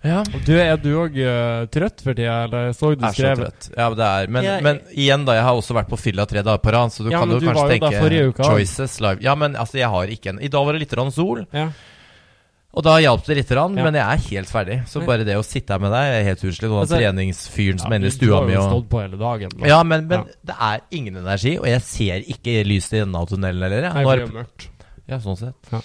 Ja. 0.06 0.22
Du, 0.46 0.54
er 0.56 0.78
du 0.78 0.92
òg 1.02 1.16
trøtt 1.74 2.02
for 2.06 2.14
tida, 2.14 2.44
eller 2.46 2.70
så 2.78 2.92
du 2.96 3.04
Er 3.04 3.10
så 3.10 3.18
skrev 3.18 3.40
trøtt. 3.42 3.70
Ja, 3.76 3.90
det 3.98 4.06
er 4.06 4.28
Men, 4.30 4.44
Jeg- 4.44 4.64
men 4.64 4.80
igjen, 4.94 5.26
da. 5.26 5.34
Jeg 5.34 5.44
har 5.44 5.56
også 5.58 5.74
vært 5.74 5.90
på 5.90 5.98
fylla 6.00 6.26
tre 6.28 6.44
dager 6.44 6.62
på 6.62 6.72
rad, 6.72 6.90
så 6.94 7.04
du 7.04 7.10
Ja, 7.10 7.20
kan 7.20 7.30
jo 7.32 7.40
du 7.40 7.48
kanskje 7.48 7.80
tenke. 7.80 8.44
Choices 8.46 9.00
live. 9.02 9.18
Ja, 9.22 9.34
men 9.36 9.56
altså, 9.56 9.74
jeg 9.82 9.90
har 9.90 10.06
ikke 10.08 10.30
en 10.30 10.40
I 10.40 10.48
dag 10.48 10.66
var 10.66 10.74
det 10.74 10.82
litt 10.82 10.94
rann 10.94 11.12
sol, 11.12 11.46
Ja. 11.52 11.70
og 12.74 12.84
da 12.84 12.98
hjalp 13.02 13.26
det 13.26 13.38
litt, 13.38 13.50
grann, 13.50 13.76
Ja. 13.76 13.84
men 13.84 13.94
jeg 13.96 14.04
er 14.06 14.30
helt 14.30 14.48
ferdig. 14.48 14.88
Så 14.88 15.04
bare 15.04 15.26
det 15.26 15.36
å 15.36 15.44
sitte 15.44 15.72
her 15.74 15.80
med 15.80 15.92
deg 15.92 16.14
er 16.14 16.24
helt 16.30 16.44
utslitt. 16.46 16.70
Og 16.72 16.86
Altså- 16.86 16.98
treningsfyren 17.00 17.80
som 17.80 17.92
Ja, 17.92 17.96
er 17.98 18.00
inne 18.00 18.08
i 18.08 18.12
stua 18.12 18.46
mi 18.46 18.56
og 18.56 18.70
stått 18.70 18.88
på 18.90 19.02
hele 19.02 19.18
dagen. 19.18 19.50
da. 19.60 19.68
Ja, 19.68 19.84
men, 19.84 20.08
men 20.08 20.20
Ja. 20.20 20.26
det 20.46 20.56
er 20.62 20.80
ingen 20.92 21.16
energi, 21.18 21.58
og 21.58 21.66
jeg 21.66 21.82
ser 21.82 22.20
ikke 22.22 22.64
lyset 22.64 22.94
i 22.94 23.02
enden 23.02 23.16
av 23.16 23.28
tunnelen 23.28 23.62
heller. 23.64 23.82
jeg. 23.82 23.94
Nei, 23.94 24.04
Nå 24.04 24.12
er 24.14 24.18
det 24.18 24.34
mørkt. 24.34 24.68
Ja, 25.08 25.22
sånn 25.24 25.38
sett. 25.40 25.70
Ja. 25.72 25.80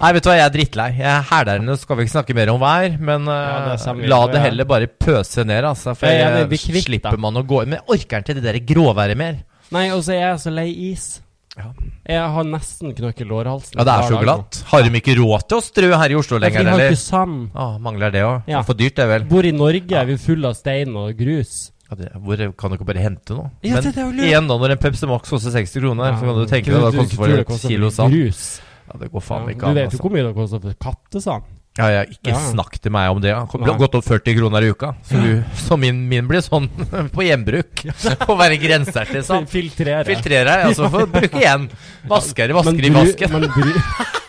Nei, 0.00 0.08
vet 0.16 0.24
du 0.24 0.28
hva, 0.28 0.34
jeg 0.34 0.44
er 0.48 0.54
drittlei. 0.56 0.86
Jeg 0.98 1.06
er 1.06 1.26
hælærende, 1.28 1.76
skal 1.78 1.98
vi 1.98 2.06
ikke 2.06 2.14
snakke 2.16 2.34
mer 2.34 2.50
om 2.50 2.62
vær, 2.62 2.96
men 2.98 3.28
Ja, 3.30 3.50
det 3.70 3.76
eh, 3.78 4.06
la 4.10 4.18
det 4.32 4.40
heller 4.42 4.66
bare 4.66 4.88
pøse 4.90 5.44
ned, 5.46 5.62
altså. 5.68 5.94
For 5.98 6.10
ja, 6.10 6.32
er 6.32 6.40
jeg, 6.42 6.58
kvitt 6.64 6.88
slipper 6.88 7.20
man 7.22 7.38
å 7.38 7.44
gå 7.46 7.62
Men 7.68 7.78
jeg 7.78 7.86
orker 7.94 8.24
ikke 8.24 8.34
det 8.40 8.42
der 8.48 8.58
gråværet 8.66 9.20
mer. 9.20 9.38
Nei, 9.74 9.86
og 9.94 10.02
så 10.06 10.16
er 10.16 10.24
jeg 10.24 10.42
så 10.42 10.54
lei 10.54 10.66
is. 10.90 11.06
Ja. 11.54 11.68
Jeg 12.10 12.30
har 12.34 12.46
nesten 12.48 12.96
knøkket 12.98 13.28
lårhalsen. 13.30 13.78
Ja, 13.78 13.86
det 13.86 13.94
er 13.94 14.08
så 14.10 14.18
glatt. 14.20 14.58
Har 14.72 14.82
de 14.82 14.90
ikke 14.98 15.14
råd 15.20 15.46
til 15.46 15.60
å 15.60 15.64
strø 15.64 15.90
her 15.94 16.10
i 16.10 16.18
Oslo 16.18 16.40
lenger, 16.42 16.64
eller? 16.64 16.74
Vi 16.74 16.88
har 16.88 16.96
ikke 16.96 17.02
sand. 17.04 17.44
Ah, 17.54 17.76
mangler 17.82 18.10
det 18.14 18.24
òg. 18.26 18.50
Ja. 18.50 18.64
For 18.66 18.74
dyrt, 18.78 18.96
det 18.98 19.06
vel. 19.08 19.28
Bor 19.30 19.46
i 19.46 19.54
Norge, 19.54 19.94
er 20.00 20.10
vi 20.10 20.18
fulle 20.18 20.50
av 20.50 20.58
stein 20.58 20.98
og 20.98 21.14
grus. 21.18 21.70
Ja, 22.00 22.18
hvor 22.18 22.36
kan 22.58 22.70
du 22.70 22.76
ikke 22.78 22.86
bare 22.86 23.02
hente 23.02 23.34
noe? 23.36 23.50
Ja, 23.62 23.74
Men 23.74 23.82
det- 23.84 23.94
det 23.94 24.26
igjen, 24.28 24.48
da, 24.48 24.58
når 24.58 24.70
en 24.72 24.78
Pepsi 24.78 25.06
Max 25.06 25.28
koster 25.30 25.50
60 25.50 25.80
kroner, 25.80 26.12
så 26.18 26.20
kan 26.20 26.34
du 26.40 26.46
tenke 26.46 26.64
deg 26.72 26.80
hva 26.80 26.90
det 26.90 26.98
koster 27.00 27.16
for 27.16 27.28
et 27.28 27.68
kilo 27.68 27.90
sand. 27.90 28.12
Grus. 28.12 28.60
Ja, 28.88 28.98
det 28.98 29.10
går 29.12 29.22
faen 29.22 29.46
Ja, 29.48 29.54
ikke 29.54 29.60
du 29.68 29.74
vet 29.74 29.84
jo 29.84 29.98
altså. 29.98 30.02
hvor 30.02 30.10
mye 30.12 30.24
det 30.26 30.34
koster 30.34 30.60
for 30.60 30.74
kattesand. 30.74 31.42
Ja, 31.76 31.88
ja, 31.90 32.02
ikke 32.04 32.30
Ja. 32.30 32.38
snakk 32.52 32.78
til 32.78 32.92
meg 32.92 33.10
om 33.10 33.20
det. 33.20 33.34
Han 33.34 33.48
har 33.66 33.78
gått 33.78 33.94
opp 33.96 34.04
40 34.04 34.36
kroner 34.38 34.62
i 34.62 34.70
uka. 34.70 34.94
Så, 35.02 35.18
du, 35.20 35.44
så 35.56 35.76
min, 35.76 36.08
min 36.08 36.28
blir 36.28 36.38
sånn 36.40 36.68
på 37.16 37.24
gjenbruk. 37.26 37.82
Å 38.30 38.36
være 38.38 38.58
grensert, 38.62 39.10
liksom. 39.10 39.48
Filtrere. 39.50 40.04
Filtrerer 40.06 40.70
så 40.72 40.84
altså. 40.86 40.90
Får 40.90 41.06
bruke 41.10 41.40
igjen. 41.40 41.68
Vasker, 42.06 42.52
vasker 42.54 42.84
i 42.86 42.90
vasken. 42.94 43.32
Men 43.32 43.48
bru... 43.50 43.72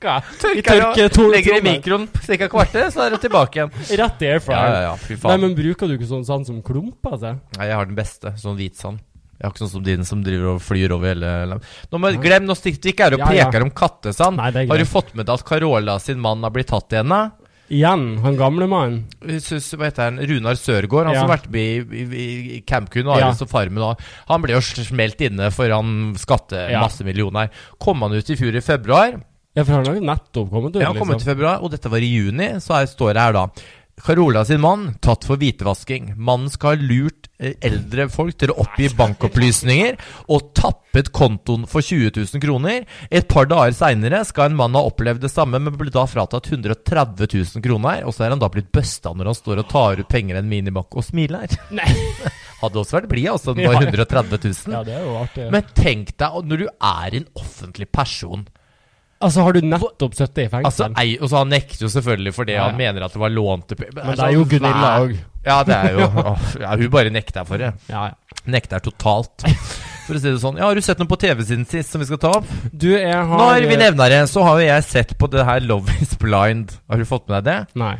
Tørka. 0.00 0.14
Vi 0.54 0.62
Tørker 0.62 0.80
tørker 0.80 1.04
og 1.04 1.12
to 1.12 1.26
legger 1.30 1.58
i 1.58 1.60
mikroen 1.64 2.06
ca. 2.08 2.48
kvarter, 2.48 2.88
så 2.90 3.04
er 3.06 3.10
det 3.14 3.20
tilbake 3.20 3.58
igjen. 3.60 3.70
Rett 4.00 4.22
i 4.24 4.30
air 4.32 4.40
Ja, 4.48 4.62
ja, 4.64 4.80
ja, 4.88 4.94
fy 4.96 5.16
Nei, 5.22 5.36
men 5.44 5.54
bruker 5.58 5.88
du 5.90 5.94
ikke 5.98 6.08
sånn 6.08 6.24
sand 6.24 6.46
som 6.48 6.62
klumper 6.64 7.18
seg? 7.20 7.40
Nei, 7.58 7.66
jeg 7.68 7.76
har 7.76 7.86
den 7.90 7.98
beste. 7.98 8.32
Sånn 8.40 8.56
hvit 8.56 8.76
sand. 8.80 9.02
Jeg 9.40 9.46
har 9.48 9.52
ikke 9.54 9.62
sånn 9.64 9.72
som 9.72 9.84
din 9.84 10.04
som 10.04 10.22
driver 10.24 10.54
og 10.56 10.60
flyr 10.64 10.92
over 10.92 11.12
hele 11.14 11.28
landet. 11.48 11.68
Nå 11.92 12.12
Glem, 12.20 12.44
nå 12.48 12.56
stikker 12.58 12.82
vi 12.82 12.92
ikke 12.92 13.06
her 13.08 13.14
og 13.16 13.22
Ja, 13.22 13.28
ja. 13.32 13.44
preker 13.48 13.64
om 13.64 13.70
kattesand. 13.72 14.36
Nei, 14.36 14.66
Har 14.68 14.76
du 14.82 14.84
fått 14.88 15.14
med 15.16 15.26
deg 15.28 15.38
at 15.38 15.46
Carola 15.48 15.98
sin 16.00 16.20
mann 16.20 16.42
har 16.44 16.52
blitt 16.52 16.68
tatt 16.68 16.92
igjen? 16.92 17.08
da? 17.08 17.30
Igjen, 17.70 18.18
han 18.24 18.36
gamle 18.36 18.66
mannen. 18.66 19.04
Hva 19.22 19.84
heter 19.86 20.02
han? 20.02 20.18
Runar 20.18 20.56
Sørgaard, 20.58 21.06
han 21.06 21.14
Ja. 21.14 21.20
som 21.22 21.30
har 21.30 21.38
vært 21.38 21.50
med 21.54 21.92
i, 21.94 22.02
i, 22.02 22.56
i 22.56 22.60
Camcoon 22.66 23.06
og 23.06 23.20
Ja. 23.20 23.28
Og 23.30 23.48
Farmen. 23.48 23.78
Og 23.80 24.00
han 24.28 24.42
ble 24.42 24.56
jo 24.56 24.60
smelt 24.60 25.20
inne 25.22 25.52
for 25.54 25.70
han 25.70 26.14
skatte 26.18 26.68
Ja. 26.72 26.80
masse 26.82 27.04
millioner. 27.06 27.48
Kom 27.78 28.02
han 28.02 28.12
ut 28.12 28.28
i 28.28 28.36
fjor 28.36 28.56
i 28.56 28.60
februar? 28.60 29.22
Ja, 29.60 29.66
for 29.66 29.76
han 29.76 29.90
har 29.90 29.98
jo 29.98 30.06
nettopp 30.08 30.54
kommet 30.54 30.72
ut. 30.72 30.80
Ja, 30.80 30.88
han 30.88 31.00
kom 31.00 31.12
ut 31.12 31.20
i 31.20 31.28
februar, 31.28 31.60
og 31.60 31.74
dette 31.74 31.92
var 31.92 32.00
i 32.00 32.08
juni. 32.08 32.54
Så 32.64 32.78
her 32.78 32.88
står 32.88 33.12
det 33.14 33.26
her 33.28 33.36
da 33.36 33.44
Carola 34.00 34.44
sin 34.44 34.60
mann 34.60 34.94
tatt 35.04 35.26
for 35.28 35.40
hvitevasking. 35.40 36.14
Mannen 36.16 36.50
skal 36.52 36.72
ha 36.72 36.80
lurt 36.80 37.28
eh, 37.38 37.56
eldre 37.66 38.06
folk 38.12 38.38
til 38.40 38.52
å 38.52 38.56
oppgi 38.62 38.88
bankopplysninger 38.96 39.98
og 40.32 40.50
tappet 40.56 41.10
kontoen 41.16 41.66
for 41.68 41.84
20 41.84 42.14
000 42.16 42.42
kroner. 42.42 42.86
Et 43.10 43.26
par 43.28 43.48
dager 43.50 43.76
seinere 43.76 44.22
skal 44.28 44.50
en 44.50 44.58
mann 44.60 44.78
ha 44.78 44.84
opplevd 44.88 45.24
det 45.26 45.32
samme, 45.32 45.60
men 45.60 45.76
ble 45.76 45.92
da 45.92 46.06
fratatt 46.08 46.48
130 46.48 47.28
000 47.28 47.64
kroner. 47.64 48.06
Og 48.08 48.16
så 48.16 48.24
er 48.24 48.34
han 48.34 48.42
da 48.42 48.48
blitt 48.52 48.72
busta 48.72 49.12
når 49.16 49.32
han 49.32 49.40
står 49.40 49.64
og 49.64 49.72
tar 49.72 50.00
ut 50.00 50.10
penger 50.10 50.38
i 50.38 50.42
en 50.42 50.50
minibank 50.50 50.96
og 50.96 51.04
smiler. 51.06 51.60
Nei. 51.74 51.90
Hadde 52.60 52.80
også 52.80 52.98
vært 52.98 53.12
blid, 53.12 53.28
altså. 53.32 53.54
Det 53.56 53.68
var 53.68 53.80
130 53.80 54.40
000. 54.48 54.74
Ja, 54.74 54.80
det 54.84 54.96
er 54.96 55.04
jo 55.04 55.14
artig. 55.20 55.46
Men 55.52 55.68
tenk 55.76 56.16
deg 56.20 56.40
når 56.48 56.64
du 56.64 56.66
er 56.68 57.20
en 57.20 57.28
offentlig 57.40 57.88
person 57.92 58.48
altså, 59.20 59.42
har 59.46 59.52
du 59.56 59.60
nettopp 59.66 60.14
sittet 60.18 60.46
i 60.46 60.62
Altså, 60.64 60.88
ei, 61.00 61.18
og 61.20 61.28
så 61.30 61.42
Han 61.42 61.50
nekter 61.52 61.84
jo 61.86 61.90
selvfølgelig 61.92 62.32
fordi 62.36 62.52
Ja, 62.56 62.62
ja. 62.64 62.70
han 62.70 62.78
mener 62.80 63.04
at 63.06 63.12
det 63.16 63.20
var 63.22 63.30
lånte 63.34 63.76
penger. 63.78 64.00
Men 64.04 64.16
det 64.16 64.26
er 64.26 64.34
jo 64.36 64.44
Gunilla 64.50 64.90
òg. 65.04 65.14
Ja, 65.46 65.62
det 65.64 65.76
er 65.76 65.94
jo 65.96 66.08
åh, 66.32 66.48
ja, 66.60 66.74
Hun 66.76 66.90
bare 66.92 67.10
nekter 67.14 67.46
for 67.48 67.56
det. 67.62 67.72
Ja, 67.88 68.10
ja. 68.10 68.40
Nekter 68.50 68.82
totalt. 68.84 69.44
For 70.06 70.16
å 70.16 70.20
si 70.20 70.26
det 70.30 70.40
sånn. 70.42 70.56
Ja, 70.58 70.66
Har 70.70 70.74
du 70.74 70.82
sett 70.82 70.98
noe 70.98 71.08
på 71.10 71.18
TV 71.20 71.44
siden 71.46 71.66
sist 71.68 71.92
som 71.92 72.02
vi 72.02 72.08
skal 72.08 72.18
ta 72.20 72.32
opp? 72.40 72.48
Du, 72.72 72.88
jeg 72.96 73.14
har 73.14 73.44
Når 73.44 73.68
vi 73.70 73.76
nevner 73.78 74.10
det, 74.10 74.24
så 74.32 74.42
har 74.46 74.58
jo 74.60 74.66
jeg 74.66 74.84
sett 74.88 75.14
på 75.20 75.28
det 75.30 75.44
her 75.46 75.60
Love 75.64 75.92
is 76.02 76.16
blind. 76.18 76.74
Har 76.90 76.98
du 77.00 77.06
fått 77.08 77.28
med 77.30 77.44
deg 77.44 77.52
det? 77.52 77.80
Nei. 77.84 77.94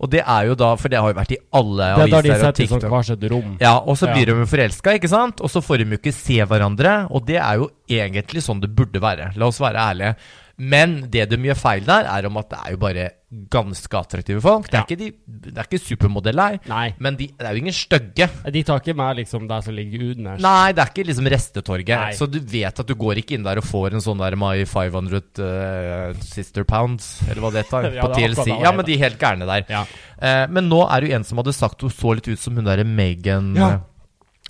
Og 0.00 0.08
det 0.08 0.22
er 0.24 0.46
jo 0.48 0.54
da 0.56 0.70
For 0.80 0.88
det 0.88 0.96
har 1.02 1.12
jo 1.12 1.18
vært 1.18 1.34
i 1.36 1.40
alle 1.60 1.90
aviser. 1.92 2.00
Det 2.00 2.06
er 2.06 2.14
da 2.14 2.20
de 2.24 2.30
setter 2.40 2.70
sånn 2.70 2.80
TikTok. 2.80 3.04
sitt 3.10 3.26
rom. 3.34 3.50
Ja, 3.60 3.74
og 3.84 3.98
så 4.00 4.08
Ja. 4.08 4.14
de 4.24 4.46
forelska, 4.48 4.94
ikke 4.96 5.10
sant? 5.12 5.42
Og 5.44 5.50
så 5.52 5.60
får 5.60 5.82
de 5.84 5.90
jo 5.92 5.98
ikke 6.00 6.14
se 6.16 6.38
hverandre. 6.40 6.94
Og 7.10 7.26
det 7.28 7.36
er 7.36 7.60
jo 7.60 7.68
egentlig 7.88 8.40
sånn 8.46 8.62
det 8.62 8.72
burde 8.74 9.02
være. 9.02 9.32
La 9.36 9.46
oss 9.52 9.60
være 9.60 9.76
ærlige. 9.76 10.14
Men 10.60 10.98
det 11.08 11.24
de 11.30 11.38
gjør 11.48 11.56
feil 11.56 11.86
der, 11.88 12.04
er 12.04 12.26
om 12.28 12.36
at 12.36 12.50
det 12.52 12.58
er 12.60 12.74
jo 12.74 12.78
bare 12.82 13.04
ganske 13.48 13.94
attraktive 13.96 14.40
folk. 14.42 14.66
Det 14.66 14.74
er 14.74 14.80
Ja. 14.80 14.84
ikke, 14.84 14.98
de, 14.98 15.06
det 15.46 15.52
er 15.56 15.68
ikke 15.68 15.78
supermodeller, 15.80 16.56
Nei. 16.68 16.94
men 16.98 17.14
de, 17.16 17.28
det 17.38 17.46
er 17.46 17.54
jo 17.54 17.60
ingen 17.62 17.72
stygge. 17.76 18.26
De 18.50 18.62
tar 18.66 18.80
ikke 18.82 18.96
med 18.98 19.20
liksom 19.22 19.46
det 19.48 19.60
som 19.64 19.76
ligger 19.78 20.02
underst. 20.16 20.42
Nei, 20.42 20.72
det 20.74 20.82
er 20.82 20.90
ikke 20.90 21.06
liksom 21.06 21.30
restetorget. 21.30 21.94
Nei. 21.94 22.10
Så 22.18 22.26
du 22.28 22.40
vet 22.42 22.82
at 22.82 22.90
du 22.90 22.94
går 22.98 23.22
ikke 23.22 23.38
inn 23.38 23.46
der 23.46 23.62
og 23.62 23.64
får 23.68 23.94
en 23.96 24.04
sånn 24.04 24.18
der 24.20 24.36
My 24.36 24.64
500 24.66 25.22
uh, 25.38 26.12
Sister 26.26 26.66
Pounds, 26.68 27.20
eller 27.30 27.40
hva 27.40 27.52
det 27.54 27.64
heter, 27.64 27.88
Ja, 28.00 28.08
på 28.08 28.18
TLC. 28.18 28.48
Ja, 28.60 28.72
men 28.74 28.84
de 28.84 28.98
er 28.98 29.04
helt 29.06 29.20
gærne 29.22 29.46
der. 29.48 29.64
Ja. 29.70 29.84
Uh, 30.20 30.44
men 30.52 30.68
nå 30.68 30.82
er 30.90 31.00
det 31.00 31.10
jo 31.12 31.16
en 31.20 31.24
som 31.30 31.40
hadde 31.40 31.54
sagt 31.56 31.80
hun 31.86 31.94
så 31.94 32.16
litt 32.18 32.28
ut 32.28 32.42
som 32.42 32.58
hun 32.58 32.66
derre 32.68 32.84
Megan 32.84 33.54
Ja. 33.56 33.70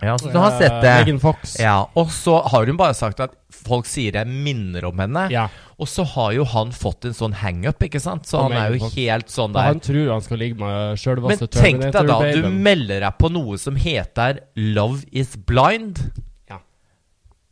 Ja, 0.03 0.16
så 0.18 0.30
du 0.32 0.38
har 0.40 0.55
sett 0.59 0.80
det. 0.82 0.94
Megan 1.03 1.20
Fox. 1.22 1.57
Ja, 1.61 1.82
og 1.98 2.12
så 2.14 2.38
har 2.53 2.66
hun 2.66 2.78
bare 2.80 2.96
sagt 2.96 3.20
at 3.20 3.34
folk 3.51 3.88
sier 3.88 4.16
jeg 4.20 4.30
minner 4.30 4.86
om 4.88 5.01
henne. 5.03 5.26
Ja. 5.32 5.48
Og 5.80 5.88
så 5.88 6.05
har 6.05 6.32
jo 6.36 6.44
han 6.48 6.72
fått 6.76 7.07
en 7.09 7.16
sånn 7.16 7.34
hangup, 7.40 7.80
ikke 7.86 8.01
sant? 8.03 8.28
Så 8.28 8.42
han 8.44 8.53
er 8.57 8.74
jo 8.76 8.90
helt 8.94 9.32
sånn 9.32 9.55
Og 9.55 9.59
der. 9.59 9.68
han 9.70 9.84
tror 9.84 10.11
han 10.12 10.24
skal 10.24 10.42
ligge 10.42 10.61
med 10.61 10.98
Men 11.24 11.46
tenk 11.48 11.86
deg 11.88 12.11
da, 12.11 12.18
du 12.36 12.48
melder 12.53 13.07
deg 13.07 13.20
på 13.20 13.32
noe 13.32 13.57
som 13.61 13.78
heter 13.80 14.42
Love 14.57 15.07
is 15.12 15.36
blind. 15.48 16.03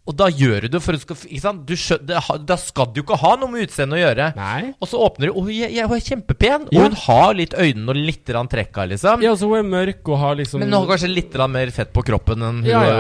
Og 0.09 0.17
da 0.17 0.31
gjør 0.33 0.65
du 0.65 0.69
det 0.73 0.81
for 0.81 0.97
ikke 0.97 1.41
sant? 1.43 1.65
Du 1.69 1.75
skjø, 1.77 1.99
det, 2.09 2.17
Da 2.49 2.57
skal 2.61 2.89
du 2.97 3.03
ikke 3.03 3.19
ha 3.21 3.35
noe 3.41 3.53
med 3.53 3.67
utseendet 3.67 3.99
å 3.99 4.01
gjøre. 4.01 4.29
Nei. 4.39 4.71
Og 4.81 4.89
så 4.89 5.01
åpner 5.05 5.29
du 5.29 5.35
Og 5.37 5.49
hun 5.51 5.53
er 5.53 6.05
kjempepen! 6.07 6.69
Ja. 6.73 6.81
Og 6.81 6.87
hun 6.87 6.97
har 7.05 7.35
litt 7.37 7.57
øynene 7.59 7.93
og 7.93 8.01
litt 8.01 8.25
trekka, 8.29 8.87
liksom. 8.89 9.25
Ja, 9.25 9.35
så 9.37 9.51
hun 9.51 9.59
er 9.61 9.69
mørk 9.69 10.09
og 10.09 10.21
har 10.23 10.39
liksom 10.41 10.63
Men 10.65 10.73
hun 10.73 10.81
har 10.81 10.95
kanskje 10.95 11.11
litt 11.13 11.37
mer 11.53 11.75
fett 11.77 11.93
på 11.93 12.05
kroppen 12.09 12.43
enn 12.43 12.63
hun 12.63 12.71
Ja, 12.71 12.85
ja. 12.85 12.95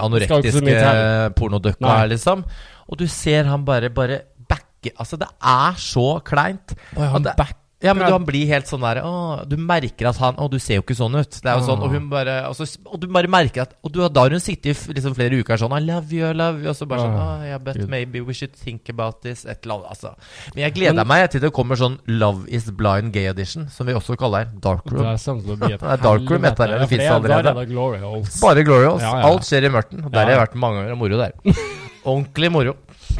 ø, 0.00 0.22
Skal 0.24 0.40
ikke 0.40 0.54
så 0.56 0.64
mye 0.64 0.78
anorektiske 0.78 1.34
pornodøkka 1.40 1.98
er, 1.98 2.08
liksom. 2.14 2.46
Og 2.88 3.00
du 3.00 3.06
ser 3.12 3.44
han 3.50 3.64
bare 3.68 3.90
bare 3.92 4.22
backe 4.48 4.92
Altså, 5.00 5.20
det 5.20 5.28
er 5.40 5.76
så 5.80 6.08
kleint. 6.24 6.74
Oi, 6.96 7.04
han 7.04 7.20
Og 7.20 7.28
det-. 7.28 7.36
Ja, 7.84 7.92
men 7.94 8.06
du, 8.06 8.12
han 8.14 8.24
blir 8.24 8.46
helt 8.48 8.68
sånn 8.70 8.80
der 8.84 9.02
å, 9.04 9.10
Du 9.48 9.56
merker 9.60 10.08
at 10.08 10.18
han 10.22 10.38
Å, 10.40 10.46
du 10.50 10.56
ser 10.62 10.78
jo 10.78 10.84
ikke 10.84 10.96
sånn 10.96 11.14
ut. 11.18 11.36
Det 11.44 11.50
er 11.50 11.58
jo 11.60 11.66
sånn, 11.66 11.82
og 11.84 11.92
hun 11.92 12.06
bare 12.08 12.36
og, 12.48 12.56
så, 12.56 12.64
og 12.88 12.96
du 13.02 13.06
bare 13.12 13.28
merker 13.30 13.66
at 13.66 13.74
Og 13.84 13.92
du, 13.92 14.00
da 14.08 14.24
har 14.24 14.32
hun 14.34 14.40
sittet 14.42 14.72
i 14.72 14.94
liksom 14.96 15.14
flere 15.18 15.36
uker 15.42 15.60
sånn 15.60 15.74
I 15.76 15.82
love 15.84 16.08
you, 16.14 16.24
I 16.26 16.32
love 16.36 16.62
you. 16.64 16.70
Og 16.72 16.78
så 16.78 16.88
bare 16.88 17.04
sånn 17.04 17.18
oh, 17.20 17.44
yeah, 17.44 17.60
But 17.62 17.82
maybe 17.92 18.22
we 18.24 18.32
should 18.36 18.54
think 18.56 18.88
about 18.92 19.20
this. 19.22 19.44
Et 19.44 19.60
eller 19.66 19.82
annet, 19.84 19.92
altså. 19.94 20.14
Men 20.54 20.64
jeg 20.66 20.76
gleder 20.78 20.98
Men- 21.02 21.10
meg 21.12 21.26
til 21.34 21.44
det 21.44 21.52
kommer 21.56 21.78
sånn 21.80 21.98
Love 22.08 22.48
is 22.48 22.70
blind 22.72 23.12
gay 23.14 23.28
edition, 23.30 23.68
som 23.70 23.86
vi 23.90 23.94
også 23.96 24.16
kaller 24.20 24.48
Dark 24.64 24.84
Det 24.88 24.96
room. 24.96 25.10
sånn 25.20 25.42
det 25.60 25.74
er 25.76 26.02
dark 26.02 26.30
room 26.30 26.48
etter 26.48 26.72
det, 26.72 26.80
det 26.84 26.88
fins 26.94 27.04
er- 27.06 27.16
allerede. 27.18 27.54
Er 27.64 27.70
glory 27.70 28.00
holes. 28.02 28.40
Bare 28.42 28.64
Glory 28.64 28.88
Holes. 28.88 29.02
Ja, 29.04 29.18
ja. 29.20 29.28
Alt 29.28 29.44
skjer 29.48 29.68
i 29.68 29.72
mørten. 29.74 30.06
Der 30.08 30.24
har 30.24 30.32
jeg 30.34 30.40
vært 30.46 30.56
mange 30.60 30.82
ganger 30.82 30.98
moro 31.00 31.20
der. 31.20 31.36
Ordentlig 32.04 32.50
moro. 32.52 32.76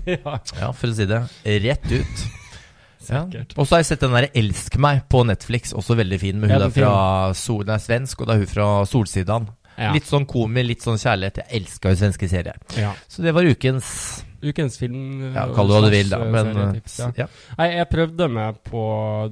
ja. 0.08 0.38
Ja, 0.60 0.70
for 0.72 0.88
å 0.90 0.96
si 0.96 1.06
det 1.08 1.20
rett 1.64 1.92
ut. 1.92 2.24
Ja. 3.10 3.24
Og 3.56 3.66
så 3.66 3.74
har 3.76 3.82
jeg 3.82 3.86
sett 3.92 4.00
den 4.00 4.12
der 4.16 4.28
Elsk 4.34 4.76
meg 4.78 5.02
på 5.08 5.24
Netflix, 5.26 5.72
også 5.72 5.96
veldig 5.96 6.20
fin. 6.20 6.40
Med 6.40 6.50
hun 6.50 6.60
Ja, 6.60 6.66
er 6.66 6.70
fra 6.70 7.34
Sol, 7.34 7.64
er 7.68 7.78
svensk, 7.82 8.20
og 8.20 8.26
det 8.28 8.34
er 8.34 8.38
hun 8.44 8.46
fra 8.46 8.68
Solsidan. 8.86 9.48
Ja. 9.76 9.90
Litt 9.92 10.06
sånn 10.06 10.24
komi, 10.30 10.62
litt 10.62 10.82
sånn 10.86 10.94
kjærlighet. 11.02 11.40
Jeg 11.42 11.62
elsker 11.62 11.90
jo 11.90 11.96
svenske 12.04 12.28
serier. 12.30 12.54
ja. 12.78 12.92
Så 13.08 13.22
det 13.22 13.32
var 13.34 13.42
ukens 13.42 14.22
Ukens 14.44 14.76
film 14.76 15.32
Ja, 15.34 15.46
kall 15.56 15.70
det 15.70 15.72
hva 15.74 15.80
du 15.80 15.90
vil, 15.90 16.08
da. 16.12 16.18
Men 16.28 16.50
serietips, 16.52 16.98
ja. 17.00 17.06
uh, 17.08 17.12
ja. 17.16 17.26
Nei, 17.56 17.68
jeg 17.78 17.88
prøvde 17.88 18.26
meg 18.28 18.58
på 18.68 18.82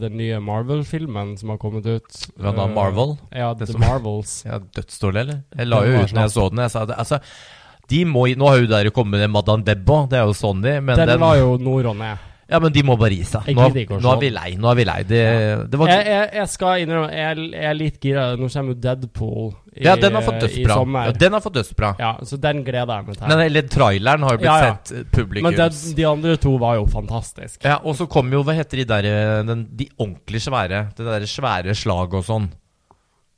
den 0.00 0.14
nye 0.16 0.38
Marvel-filmen 0.40 1.34
som 1.38 1.50
har 1.52 1.58
kommet 1.60 1.84
ut. 1.84 2.08
Hva 2.40 2.54
da, 2.56 2.64
Øh, 2.64 2.74
Marvel? 2.74 3.18
Ja, 3.30 3.52
The 3.54 3.66
som- 3.66 3.80
Marvels. 3.84 4.42
ja 4.46 4.58
dødsdårlig, 4.58 5.20
eller? 5.20 5.42
Jeg 5.58 5.66
la 5.68 5.82
jo 5.84 6.00
ut 6.00 6.12
når 6.16 6.22
jeg 6.22 6.30
så 6.32 6.48
den. 6.48 6.58
Jeg 6.64 6.70
sa 6.70 6.84
det, 6.86 6.96
altså 6.96 7.20
de 7.90 8.04
må, 8.08 8.24
Nå 8.36 8.48
har 8.48 8.56
jo 8.62 8.66
dere 8.66 8.90
kommet 8.90 9.20
med 9.20 9.30
Madame 9.30 9.62
Debba, 9.64 10.06
det 10.08 10.18
er 10.18 10.24
jo 10.24 10.32
Sonny, 10.32 10.80
men 10.80 10.96
Den 10.96 11.08
den, 11.08 11.20
la 11.20 11.34
jo 11.36 11.58
nord 11.58 11.84
og 11.92 11.96
ned. 11.96 12.16
Ja, 12.50 12.58
men 12.60 12.72
de 12.74 12.82
må 12.84 12.96
bare 13.00 13.14
gi 13.16 13.24
seg. 13.24 13.46
Nå, 13.56 13.68
nå 14.02 14.10
er 14.12 14.18
vi 14.20 14.28
lei. 14.34 14.48
Nå 14.60 14.68
er 14.72 14.76
vi 14.76 14.84
lei. 14.84 14.96
Det, 15.08 15.20
det 15.72 15.78
var 15.80 15.88
Jeg, 15.92 16.06
jeg, 16.10 16.28
jeg 16.36 16.50
skal 16.52 16.82
innrømme, 16.82 17.10
jeg, 17.14 17.44
jeg 17.54 17.68
er 17.70 17.76
litt 17.78 17.98
gira. 18.02 18.24
Nå 18.36 18.48
kommer 18.52 18.74
jo 18.74 18.78
Deadpool 18.82 19.46
i, 19.72 19.84
Ja, 19.86 19.94
den 19.96 20.18
har 20.18 20.26
fått 20.26 20.40
dødsbra. 20.42 20.76
Ja, 21.06 21.14
den 21.22 21.36
har 21.36 21.44
fått 21.44 21.56
dødsbra. 21.56 21.92
Ja, 22.02 22.10
så 22.28 22.38
den 22.42 22.64
gleder 22.66 22.98
jeg 22.98 23.08
meg 23.08 23.20
til. 23.20 23.28
Men 23.30 23.44
eller 23.46 23.68
traileren 23.72 24.26
har 24.26 24.36
jo 24.36 24.42
blitt 24.42 24.50
Ja, 24.50 24.72
sett 24.72 24.92
eh, 24.98 25.04
publikums. 25.14 25.48
Men 25.48 25.60
den, 25.62 25.94
de 26.00 26.08
andre 26.10 26.34
to 26.42 26.56
var 26.60 26.80
jo 26.80 26.88
fantastiske. 26.92 27.62
Ja, 27.64 27.78
og 27.80 27.96
så 28.00 28.08
kom 28.10 28.32
jo, 28.34 28.42
hva 28.44 28.56
heter 28.58 28.82
de 28.82 28.88
der 28.90 29.08
eh, 29.12 29.36
den, 29.48 29.64
De 29.78 29.88
ordentlig 29.96 30.42
svære. 30.44 30.82
Det 30.98 31.06
der 31.08 31.28
svære 31.30 31.78
slaget 31.78 32.18
og 32.20 32.26
sånn. 32.28 32.50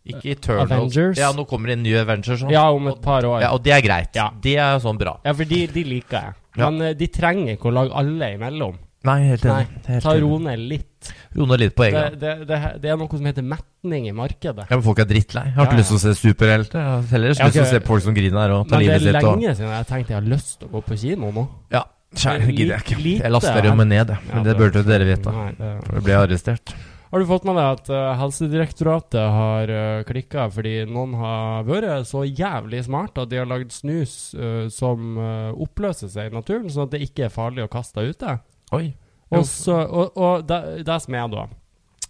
Ikke 0.04 0.34
Eternals. 0.34 0.72
Avengers? 0.72 1.20
Ja, 1.20 1.30
nå 1.32 1.46
kommer 1.48 1.70
det 1.70 1.78
en 1.78 1.84
ny 1.86 1.94
Avengers. 1.96 2.42
Sånn. 2.42 2.50
Ja, 2.52 2.66
om 2.74 2.90
et 2.90 2.98
par 3.04 3.24
år. 3.24 3.38
Ja, 3.40 3.52
og 3.56 3.62
det 3.64 3.72
er 3.72 3.84
greit. 3.84 4.10
Ja. 4.18 4.26
Det 4.42 4.56
er 4.60 4.80
sånn 4.82 4.98
bra. 5.00 5.14
Ja, 5.24 5.32
for 5.36 5.48
de, 5.48 5.62
de 5.72 5.84
liker 5.86 6.18
jeg. 6.18 6.34
Men 6.60 6.82
eh, 6.90 6.96
de 6.98 7.08
trenger 7.14 7.54
ikke 7.56 7.70
å 7.70 7.76
lage 7.78 7.94
alle 8.02 8.34
imellom. 8.36 8.76
Nei, 9.04 9.18
helt 9.28 9.44
Nei, 9.44 9.56
enig. 9.66 9.80
Helt 9.90 10.04
Ta 10.06 10.14
ro 10.16 10.38
ned 10.40 10.62
litt. 10.70 11.10
Ro 11.36 11.44
ned 11.50 11.60
litt 11.60 11.74
på 11.76 11.84
Det, 11.84 11.90
egen. 11.92 12.18
det, 12.22 12.34
det, 12.48 12.58
det 12.80 12.90
er 12.94 12.96
noe 12.96 13.08
som 13.20 13.26
heter 13.28 13.44
metning 13.44 14.06
i 14.08 14.14
markedet. 14.16 14.64
Ja, 14.70 14.78
men 14.78 14.84
folk 14.86 15.02
er 15.04 15.08
drittlei. 15.10 15.42
Jeg 15.50 15.56
har 15.58 15.66
ikke 15.68 15.76
Ja, 15.76 15.80
lyst 15.82 15.92
til 15.92 15.98
å 15.98 16.04
se 16.06 16.14
superhelter. 16.22 16.78
Jeg 16.80 16.88
har 16.94 17.10
heller 17.12 17.34
lyst 17.34 17.42
Ja, 17.44 17.50
til 17.52 17.62
å 17.64 17.66
se 17.74 17.80
folk 17.84 18.06
som 18.06 18.16
griner 18.16 18.54
og 18.56 18.64
tar 18.70 18.80
Men 18.80 18.88
det 18.88 18.94
er 18.96 19.18
lenge 19.18 19.34
Og... 19.34 19.58
siden 19.58 19.68
jeg 19.68 19.76
har 19.76 19.90
tenkt 19.90 20.08
jeg 20.14 20.18
har 20.20 20.30
lyst 20.32 20.56
til 20.60 20.70
å 20.70 20.72
gå 20.78 20.84
på 20.88 20.96
kino 21.04 21.30
nå. 21.36 21.44
Ja, 21.74 21.84
Kjære, 22.14 22.46
det 22.46 22.54
gidder 22.54 22.76
jeg 22.78 22.84
ikke. 22.86 22.96
Lite- 23.02 23.22
Jeg 23.26 23.32
laster 23.34 23.64
jo 23.68 23.74
meg 23.74 23.88
ned, 23.90 24.08
jeg. 24.14 24.18
Men 24.30 24.36
Ja, 24.38 24.42
det 24.46 24.56
burde 24.60 24.82
dere 24.86 25.04
vite. 25.08 25.32
Nei, 25.34 25.50
det- 25.58 25.70
jeg 25.92 26.04
ble 26.08 26.14
arrestert. 26.22 26.74
Har 27.14 27.20
du 27.22 27.26
fått 27.26 27.44
med 27.46 27.54
deg 27.54 27.66
at 27.76 27.90
uh, 27.94 28.14
Helsedirektoratet 28.18 29.26
har 29.36 29.70
uh, 29.70 30.02
klikka 30.06 30.48
fordi 30.50 30.72
noen 30.90 31.12
har 31.20 31.62
vært 31.68 32.08
så 32.08 32.24
jævlig 32.26 32.80
smart 32.88 33.18
at 33.22 33.30
de 33.30 33.38
har 33.38 33.46
lagd 33.46 33.70
snus 33.74 34.32
uh, 34.34 34.66
som 34.72 35.18
uh, 35.18 35.52
oppløser 35.62 36.10
seg 36.10 36.32
i 36.32 36.34
naturen, 36.34 36.70
sånn 36.70 36.88
at 36.88 36.94
det 36.96 37.02
ikke 37.06 37.26
er 37.28 37.34
farlig 37.34 37.66
å 37.66 37.70
kaste 37.70 38.02
ute? 38.02 38.38
Oi. 38.74 38.94
Og, 39.34 39.46
så, 39.48 39.76
og, 39.82 40.18
og 40.20 40.44
det, 40.46 40.86
det 40.86 40.98
som 41.02 41.16
er 41.18 41.30
da 41.32 41.46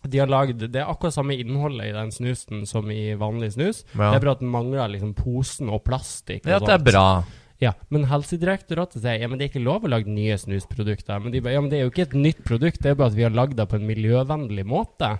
de 0.04 0.20
har 0.20 0.28
lagd, 0.28 0.66
Det 0.68 0.80
er 0.80 0.90
akkurat 0.90 1.14
samme 1.16 1.36
innholdet 1.40 1.88
i 1.88 1.94
den 1.94 2.10
snusen 2.12 2.66
som 2.68 2.90
i 2.92 3.14
vanlig 3.16 3.54
snus. 3.54 3.84
Ja. 3.94 4.10
Det 4.10 4.18
er 4.18 4.24
bare 4.26 4.34
at 4.36 4.42
den 4.42 4.52
mangler 4.52 4.90
liksom 4.92 5.14
posen 5.16 5.70
og 5.72 5.84
plastikk. 5.86 6.44
Ja, 6.44 6.58
og 6.60 6.68
det 6.68 6.76
er 6.76 6.84
bra. 6.84 7.06
Ja, 7.62 7.72
Men 7.88 8.08
Helsedirektoratet 8.10 9.00
sier 9.00 9.22
ja, 9.22 9.28
men 9.30 9.38
det 9.38 9.46
er 9.46 9.52
ikke 9.52 9.64
lov 9.64 9.86
å 9.86 9.92
lage 9.92 10.10
nye 10.10 10.36
snusprodukter. 10.36 11.22
Men 11.22 11.32
de 11.32 11.40
ba, 11.40 11.54
ja, 11.54 11.62
men 11.62 11.70
det 11.72 11.78
er 11.78 11.86
jo 11.86 11.92
ikke 11.92 12.08
et 12.08 12.18
nytt 12.18 12.42
produkt, 12.44 12.82
det 12.82 12.92
er 12.92 12.98
bare 12.98 13.14
at 13.14 13.16
vi 13.16 13.24
har 13.24 13.32
lagd 13.32 13.56
det 13.56 13.68
på 13.70 13.78
en 13.78 13.86
miljøvennlig 13.88 14.66
måte. 14.68 15.14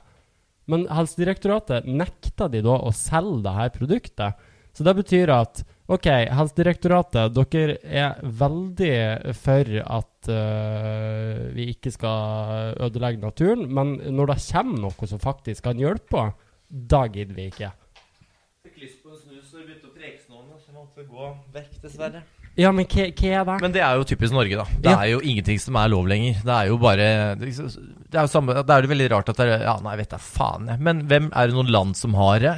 Men 0.70 0.84
Helsedirektoratet 0.92 1.88
nekta 1.88 2.50
de 2.52 2.60
da 2.64 2.76
å 2.80 2.92
selge 2.96 3.44
det 3.46 3.54
her 3.56 3.72
produktet. 3.72 4.44
Så 4.74 4.84
det 4.84 4.96
betyr 4.98 5.32
at 5.32 5.62
OK, 5.92 6.06
Helsedirektoratet, 6.32 7.34
dere 7.36 7.74
er 7.84 8.20
veldig 8.40 9.34
for 9.36 9.68
at 9.84 10.30
uh, 10.32 11.42
vi 11.52 11.66
ikke 11.74 11.92
skal 11.92 12.78
ødelegge 12.86 13.20
naturen, 13.20 13.66
men 13.68 13.98
når 14.16 14.32
det 14.32 14.38
kommer 14.46 14.80
noe 14.86 15.08
som 15.10 15.20
faktisk 15.20 15.66
kan 15.66 15.76
hjelpe, 15.82 16.30
da 16.70 17.02
gidder 17.12 17.36
vi 17.36 17.50
ikke. 17.52 17.68
Fikk 18.64 18.80
lyst 18.80 19.02
på 19.04 19.12
en 19.12 19.20
snus 19.20 19.52
når 19.52 19.60
du 19.60 19.66
begynte 19.68 19.90
å 19.90 19.94
preke 19.98 20.24
noen, 20.32 20.56
så 20.56 20.72
jeg 20.72 20.78
måtte 20.80 21.04
gå 21.10 21.28
vekk, 21.58 21.76
dessverre. 21.84 22.24
Ja, 22.56 22.70
men 22.72 22.86
hva, 22.86 23.04
hva 23.10 23.30
er 23.34 23.46
det? 23.50 23.54
Men 23.66 23.72
det 23.74 23.80
er 23.84 23.96
jo 23.98 24.04
typisk 24.08 24.32
Norge, 24.32 24.56
da. 24.56 24.64
Det 24.80 24.88
Ja. 24.92 24.98
er 25.02 25.08
jo 25.10 25.20
ingenting 25.20 25.58
som 25.60 25.76
er 25.76 25.88
lov 25.90 26.06
lenger. 26.08 26.36
Det 26.46 26.54
er 26.54 26.68
jo 26.70 26.76
bare 26.78 27.08
Det 27.36 27.50
er 28.14 28.22
jo 28.22 28.30
samme 28.30 28.54
det 28.54 28.70
er 28.70 28.86
veldig 28.86 29.10
rart 29.10 29.28
at 29.28 29.36
det 29.36 29.48
er 29.50 29.64
Ja, 29.66 29.74
nei, 29.82 29.96
vet 29.98 30.14
da 30.14 30.20
faen, 30.22 30.68
jeg. 30.70 30.78
Men 30.80 31.02
hvem 31.10 31.32
er 31.34 31.48
det 31.50 31.56
noen 31.58 31.72
land 31.74 31.96
som 31.98 32.14
har 32.14 32.38
det? 32.38 32.54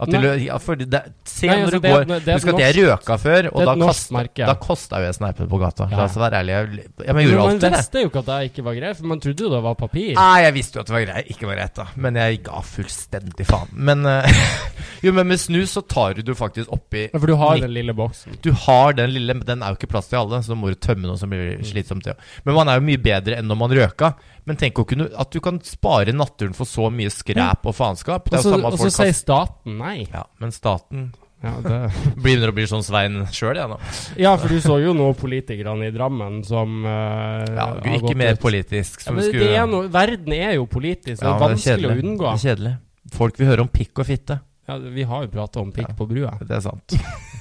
At 0.00 0.08
du, 0.08 0.28
ja, 0.40 0.56
for 0.62 0.80
det, 0.80 1.00
se 1.28 1.46
Nei, 1.50 1.56
når 1.60 1.66
altså, 1.66 1.80
du 1.80 1.88
går 1.88 2.14
et- 2.16 2.28
Husk 2.34 2.48
at 2.54 2.60
jeg 2.64 2.76
røka 2.80 3.16
før, 3.20 3.48
og 3.52 3.64
da 3.68 3.74
kosta, 3.76 4.14
merke. 4.16 4.46
da 4.48 4.54
kosta 4.56 5.00
jo 5.02 5.04
jeg 5.10 5.16
sneipen 5.18 5.48
på 5.50 5.58
gata. 5.60 5.88
Ja. 5.90 5.96
La 5.98 6.04
oss 6.08 6.16
være 6.16 6.40
ærlige. 6.40 6.60
Jeg- 6.60 6.86
Ja, 7.06 7.12
jeg 7.12 7.26
gjorde 7.28 7.36
man 7.36 7.50
alltid 7.50 7.60
det. 7.60 7.72
visste 7.76 8.00
jo 8.00 8.08
ikke 8.08 8.18
at 8.22 8.26
det 8.30 8.38
ikke 8.50 8.64
var 8.64 8.74
greit, 8.80 8.96
for 8.96 9.06
man 9.06 9.20
trodde 9.20 9.40
jo 9.44 9.50
det 9.50 9.62
var 9.62 9.74
papir. 9.74 10.14
Nei, 10.14 10.40
jeg 10.46 10.54
visste 10.54 10.74
jo 10.76 10.80
at 10.80 10.86
det 10.86 10.94
var 10.96 11.04
greit, 11.04 11.30
ikke 11.30 11.46
var 11.50 11.56
greit, 11.60 11.74
da. 11.74 11.86
Men 11.96 12.14
jeg 12.14 12.42
ga 12.42 12.60
fullstendig 12.64 13.46
faen. 13.46 13.68
Men 13.72 14.06
uh, 14.06 14.22
Jo, 15.04 15.12
men 15.16 15.28
med 15.28 15.40
snus 15.40 15.72
så 15.76 15.80
tar 15.86 16.14
du 16.14 16.22
det 16.22 16.34
faktisk 16.36 16.68
oppi 16.74 17.06
Ja, 17.06 17.18
For 17.18 17.26
du 17.30 17.36
har 17.40 17.56
den 17.60 17.72
lille 17.72 17.94
boksen. 17.96 18.36
Du 18.44 18.52
har 18.52 18.92
den 18.92 19.10
lille 19.14 19.32
men 19.34 19.46
Den 19.46 19.62
er 19.62 19.72
jo 19.72 19.78
ikke 19.78 19.88
plass 19.94 20.08
til 20.10 20.18
alle, 20.20 20.42
så 20.44 20.52
da 20.52 20.58
må 20.60 20.68
du 20.68 20.76
tømme 20.76 21.06
noe 21.08 21.16
som 21.20 21.30
blir 21.32 21.60
slitsomt. 21.64 22.04
Ja. 22.06 22.14
Men 22.44 22.54
man 22.58 22.68
er 22.68 22.80
jo 22.80 22.84
mye 22.88 23.00
bedre 23.00 23.38
enn 23.40 23.48
når 23.48 23.56
man 23.56 23.70
røka. 23.76 24.14
Men 24.48 24.56
tenk 24.60 24.78
å 24.80 24.84
kunne, 24.88 25.08
at 25.20 25.32
du 25.32 25.40
kan 25.44 25.58
spare 25.64 26.12
naturen 26.16 26.54
for 26.56 26.68
så 26.68 26.88
mye 26.94 27.10
skræp 27.12 27.66
og 27.68 27.74
faenskap. 27.76 28.30
Og 28.30 28.38
er 28.38 28.78
så 28.80 28.92
sier 28.94 29.16
staten 29.16 29.78
nei. 29.80 30.04
ja, 30.10 30.24
Men 30.40 30.54
staten 30.54 31.10
Ja, 31.42 31.54
det. 31.64 31.78
begynner 32.24 32.52
å 32.52 32.56
bli 32.56 32.66
sånn 32.68 32.84
Svein 32.84 33.22
sjøl, 33.32 33.56
jeg, 33.56 33.68
nå. 33.70 33.78
ja, 34.20 34.34
for 34.36 34.52
du 34.52 34.60
så 34.60 34.76
jo 34.82 34.92
nå 34.96 35.06
politikerne 35.16 35.88
i 35.88 35.94
Drammen 35.94 36.42
som 36.44 36.82
uh, 36.84 37.46
Ja, 37.48 37.70
ikke 37.96 38.12
mer 38.18 38.36
ut. 38.36 38.42
politisk. 38.42 39.06
Ja, 39.06 39.14
skulle, 39.16 39.40
det 39.48 39.56
er 39.56 39.66
noe, 39.70 39.88
verden 39.92 40.36
er 40.36 40.54
jo 40.58 40.66
politisk, 40.68 41.22
Ja, 41.22 41.30
det 41.30 41.34
er 41.36 41.44
vanskelig 41.46 41.88
å 41.88 41.96
unngå. 41.96 42.28
Det 42.28 42.36
er 42.36 42.44
kjedelig. 42.50 42.74
Folk 43.16 43.40
vil 43.40 43.48
høre 43.48 43.64
om 43.64 43.72
pikk 43.72 44.02
og 44.04 44.08
fitte. 44.10 44.36
Ja, 44.68 44.76
vi 44.78 45.02
har 45.02 45.24
jo 45.24 45.30
prata 45.32 45.58
om 45.64 45.72
pikk 45.74 45.96
på 45.98 46.06
brua. 46.06 46.36
Det 46.46 46.60
er 46.60 46.60
sant. 46.62 46.94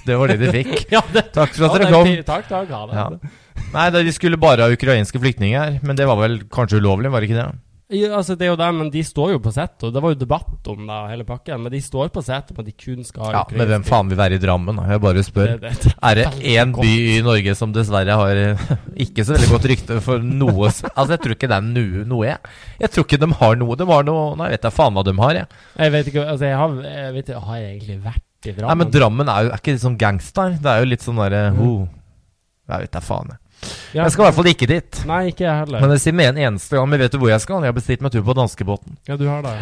Det 0.08 0.16
var 0.18 0.32
det 0.32 0.40
de 0.42 0.48
fikk. 0.56 0.72
Ja, 0.96 1.04
det, 1.14 1.28
Takk 1.36 1.52
for 1.54 1.68
at 1.68 1.76
dere 1.76 1.90
er 1.90 1.94
kom. 1.94 2.08
Takk, 2.26 2.48
takk. 2.50 2.72
Ha 2.74 3.04
det. 3.12 3.20
Nei, 3.74 3.88
da, 3.94 4.04
de 4.04 4.14
skulle 4.16 4.40
bare 4.42 4.66
ha 4.66 4.74
ukrainske 4.74 5.22
flyktninger, 5.22 5.80
men 5.86 5.98
det 6.00 6.08
var 6.10 6.18
vel 6.22 6.40
kanskje 6.50 6.80
ulovlig, 6.82 7.12
var 7.14 7.22
det 7.22 7.30
ikke 7.32 7.42
det? 7.42 7.50
Ja, 7.90 8.12
altså 8.20 8.36
det 8.38 8.46
er 8.46 8.52
jo 8.52 8.58
det, 8.60 8.68
men 8.78 8.90
de 8.94 9.02
står 9.02 9.32
jo 9.34 9.38
på 9.42 9.50
sett, 9.50 9.82
og 9.82 9.90
det 9.96 10.02
var 10.04 10.12
jo 10.14 10.18
debatt 10.22 10.68
om 10.70 10.84
det, 10.86 10.98
hele 11.10 11.24
pakken. 11.26 11.64
Men 11.64 11.74
de 11.74 11.80
står 11.82 12.12
på 12.14 12.22
sett 12.22 12.52
om 12.54 12.60
at 12.62 12.68
de 12.68 12.74
kun 12.78 13.00
skal 13.08 13.24
ha 13.26 13.32
Ja, 13.34 13.42
Men 13.50 13.66
hvem 13.72 13.86
faen 13.88 14.12
vil 14.12 14.20
være 14.20 14.38
i 14.38 14.42
Drammen? 14.44 14.78
da? 14.78 14.84
Jeg 14.94 15.02
bare 15.02 15.24
spør. 15.26 15.56
Det, 15.58 15.72
det, 15.82 15.94
Er 15.98 16.20
det 16.20 16.26
én 16.54 16.76
by 16.78 16.92
i 17.16 17.16
Norge 17.26 17.56
som 17.58 17.74
dessverre 17.74 18.14
har 18.22 18.42
eh, 18.44 18.62
ikke 19.08 19.26
så 19.26 19.34
veldig 19.34 19.50
godt 19.56 19.66
rykte 19.74 19.98
for 20.06 20.22
noe 20.22 20.70
Altså, 20.70 21.10
jeg 21.16 21.24
tror 21.26 21.34
ikke 21.40 21.50
det 21.50 21.58
er 21.58 21.66
noe, 21.66 22.06
noe 22.14 22.30
jeg. 22.30 22.54
Jeg 22.86 22.94
tror 22.94 23.10
ikke 23.10 23.22
de 23.26 23.32
har 23.42 23.58
noe. 23.64 23.80
De 23.82 23.90
har 23.90 24.06
noe 24.12 24.24
Nei, 24.38 24.52
jeg 24.52 24.60
vet 24.60 24.68
da 24.70 24.76
faen 24.78 24.94
hva 25.00 25.08
de 25.10 25.18
har, 25.24 25.42
jeg. 25.42 25.62
Jeg 25.82 25.98
vet 25.98 26.14
ikke, 26.14 26.30
altså 26.36 26.46
jeg 26.52 26.62
har, 26.62 26.80
jeg 26.94 27.18
vet 27.18 27.36
har 27.50 27.58
jeg 27.64 27.72
egentlig 27.74 28.00
vært 28.06 28.26
i 28.46 28.54
Drammen? 28.54 28.70
Nei, 28.70 28.80
men 28.84 28.94
Drammen 29.00 29.34
er 29.34 29.48
jo 29.50 29.56
er 29.56 29.64
ikke 29.64 29.74
litt 29.80 29.88
sånn 29.90 29.98
gangster. 30.06 30.54
Det 30.62 30.76
er 30.76 30.86
jo 30.86 30.94
litt 30.94 31.10
sånn 31.10 31.26
derre 31.26 31.48
Mm. 31.58 31.64
oh. 31.66 31.88
Jeg 32.70 32.86
vet 32.86 32.94
da 32.94 33.02
faen, 33.02 33.34
jeg. 33.34 33.42
Ja. 33.94 34.04
Jeg 34.06 34.14
skal 34.14 34.24
i 34.24 34.28
hvert 34.28 34.38
fall 34.38 34.50
ikke 34.52 34.68
dit. 34.70 35.00
Nei, 35.10 35.22
ikke 35.32 35.44
jeg 35.46 35.62
heller. 35.64 35.82
Men 35.84 35.94
jeg 35.96 36.04
sier 36.06 36.16
med 36.16 36.32
en 36.34 36.42
eneste 36.50 36.78
gang. 36.78 36.90
Men 36.90 37.02
vet 37.02 37.14
du 37.16 37.20
hvor 37.22 37.32
jeg 37.32 37.42
skal? 37.44 37.64
Jeg 37.66 37.74
har 37.74 37.78
bestilt 37.78 38.04
meg 38.06 38.14
tur 38.14 38.26
på 38.28 38.36
danskebåten. 38.38 38.98
ja, 39.10 39.18
du 39.20 39.26
har 39.28 39.42
det. 39.46 39.56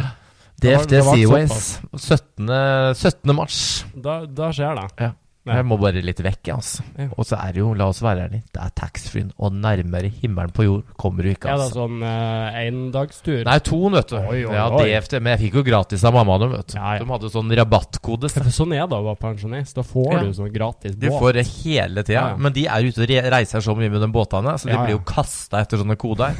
DFD 0.61 0.93
Seaways. 1.05 1.79
17. 1.93 2.49
17. 2.97 3.35
mars. 3.37 3.61
Da, 3.93 4.19
da 4.25 4.49
skjer 4.55 4.79
det. 4.79 4.87
Ja. 5.05 5.11
Jeg 5.55 5.67
må 5.67 5.77
bare 5.81 6.01
litt 6.03 6.19
vekk, 6.23 6.51
altså. 6.55 6.83
Ja. 6.97 7.07
Og 7.15 7.27
så 7.27 7.37
er 7.39 7.55
det 7.55 7.61
jo, 7.61 7.71
la 7.77 7.87
oss 7.91 8.01
være 8.03 8.27
ærlige, 8.27 8.45
det 8.53 8.61
er 8.63 8.73
taxfree, 8.77 9.29
og 9.37 9.55
nærmere 9.55 10.11
himmelen 10.21 10.53
på 10.55 10.65
jord 10.67 10.83
kommer 10.99 11.25
du 11.25 11.31
ikke, 11.31 11.51
altså. 11.53 11.55
Ja, 11.55 11.61
det 11.61 11.67
er 11.67 11.77
sånn 11.77 12.03
uh, 12.03 12.59
endagstur? 12.63 13.39
Nei, 13.47 13.57
to, 13.65 13.79
vet 13.93 14.11
du. 14.11 14.17
Oi, 14.19 14.41
oi, 14.43 14.55
ja, 14.57 14.65
oi. 14.67 14.83
DFT, 14.87 15.17
men 15.21 15.33
jeg 15.35 15.43
fikk 15.45 15.59
jo 15.59 15.65
gratis 15.69 16.05
av 16.07 16.17
mamma 16.17 16.37
dem, 16.43 16.53
vet 16.55 16.73
du. 16.73 16.77
Ja. 16.79 16.93
De 17.01 17.09
hadde 17.11 17.31
sånn 17.33 17.55
rabattkode. 17.61 18.31
Så. 18.33 18.45
sånn 18.59 18.75
er 18.77 18.83
det 18.85 18.99
å 18.99 19.05
være 19.05 19.21
pensjonist. 19.21 19.77
Da 19.77 19.85
får 19.87 20.19
du 20.25 20.33
sånn 20.37 20.51
gratis 20.53 20.97
Du 20.97 21.07
båt. 21.07 21.19
får 21.21 21.39
det 21.39 21.45
hele 21.51 22.05
tida, 22.07 22.25
men 22.41 22.55
de 22.55 22.67
er 22.71 22.89
ute 22.89 23.05
og 23.05 23.15
reiser 23.37 23.63
så 23.63 23.77
mye 23.77 23.91
med 23.93 24.03
de 24.03 24.11
båtene, 24.13 24.57
så 24.59 24.69
de 24.71 24.77
blir 24.77 24.95
jo 24.97 25.03
kasta 25.07 25.63
etter 25.63 25.81
sånne 25.81 25.97
koder. 25.99 26.35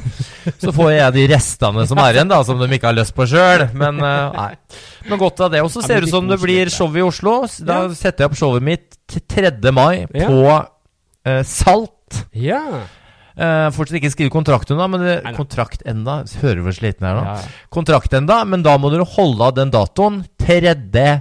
Så 0.58 0.72
får 0.74 0.92
jeg 0.94 1.16
de 1.16 1.26
restene 1.32 1.86
som 1.88 2.00
er 2.02 2.18
igjen, 2.18 2.30
da, 2.30 2.42
som 2.46 2.60
de 2.60 2.68
ikke 2.74 2.90
har 2.90 2.96
lyst 2.96 3.14
på 3.16 3.26
sjøl. 3.28 3.68
Men 3.78 4.00
eh, 4.04 4.38
nei. 4.38 4.52
Men 5.08 5.20
godt 5.20 5.40
av 5.44 5.52
det. 5.54 5.62
Og 5.64 5.72
så 5.72 5.82
ser 5.84 6.00
det 6.00 6.10
ut 6.10 6.16
som 6.16 6.28
det 6.28 6.40
blir 6.42 6.70
show 6.72 6.94
i 6.96 7.04
Oslo. 7.04 7.40
Da 7.64 7.80
setter 7.94 8.24
jeg 8.24 8.32
opp 8.32 8.38
showet 8.38 8.64
mitt 8.64 8.97
3. 9.08 9.72
mai 9.72 10.06
Ja. 10.14 10.28
på 10.28 10.44
eh, 11.28 11.42
Salt. 11.46 12.24
Ja. 12.32 12.62
Uh, 13.38 13.68
fortsatt 13.70 14.00
ikke 14.00 14.10
skrive 14.10 14.32
kontrakt 14.34 14.70
ennå, 14.74 14.86
men 14.90 15.02
det, 15.04 15.12
kontrakt 15.36 15.84
enda 15.86 16.24
Hører 16.40 16.58
hvor 16.64 16.74
sliten 16.74 17.06
jeg 17.06 17.12
er 17.12 17.20
nå. 17.20 17.22
ja. 17.22 17.34
ja. 17.38 17.66
Kontrakt 17.70 18.16
enda, 18.18 18.40
men 18.48 18.64
da 18.66 18.72
må 18.82 18.90
dere 18.90 19.06
holde 19.06 19.46
av 19.46 19.54
den 19.54 19.70
datoen. 19.70 20.24
3. 20.48 20.74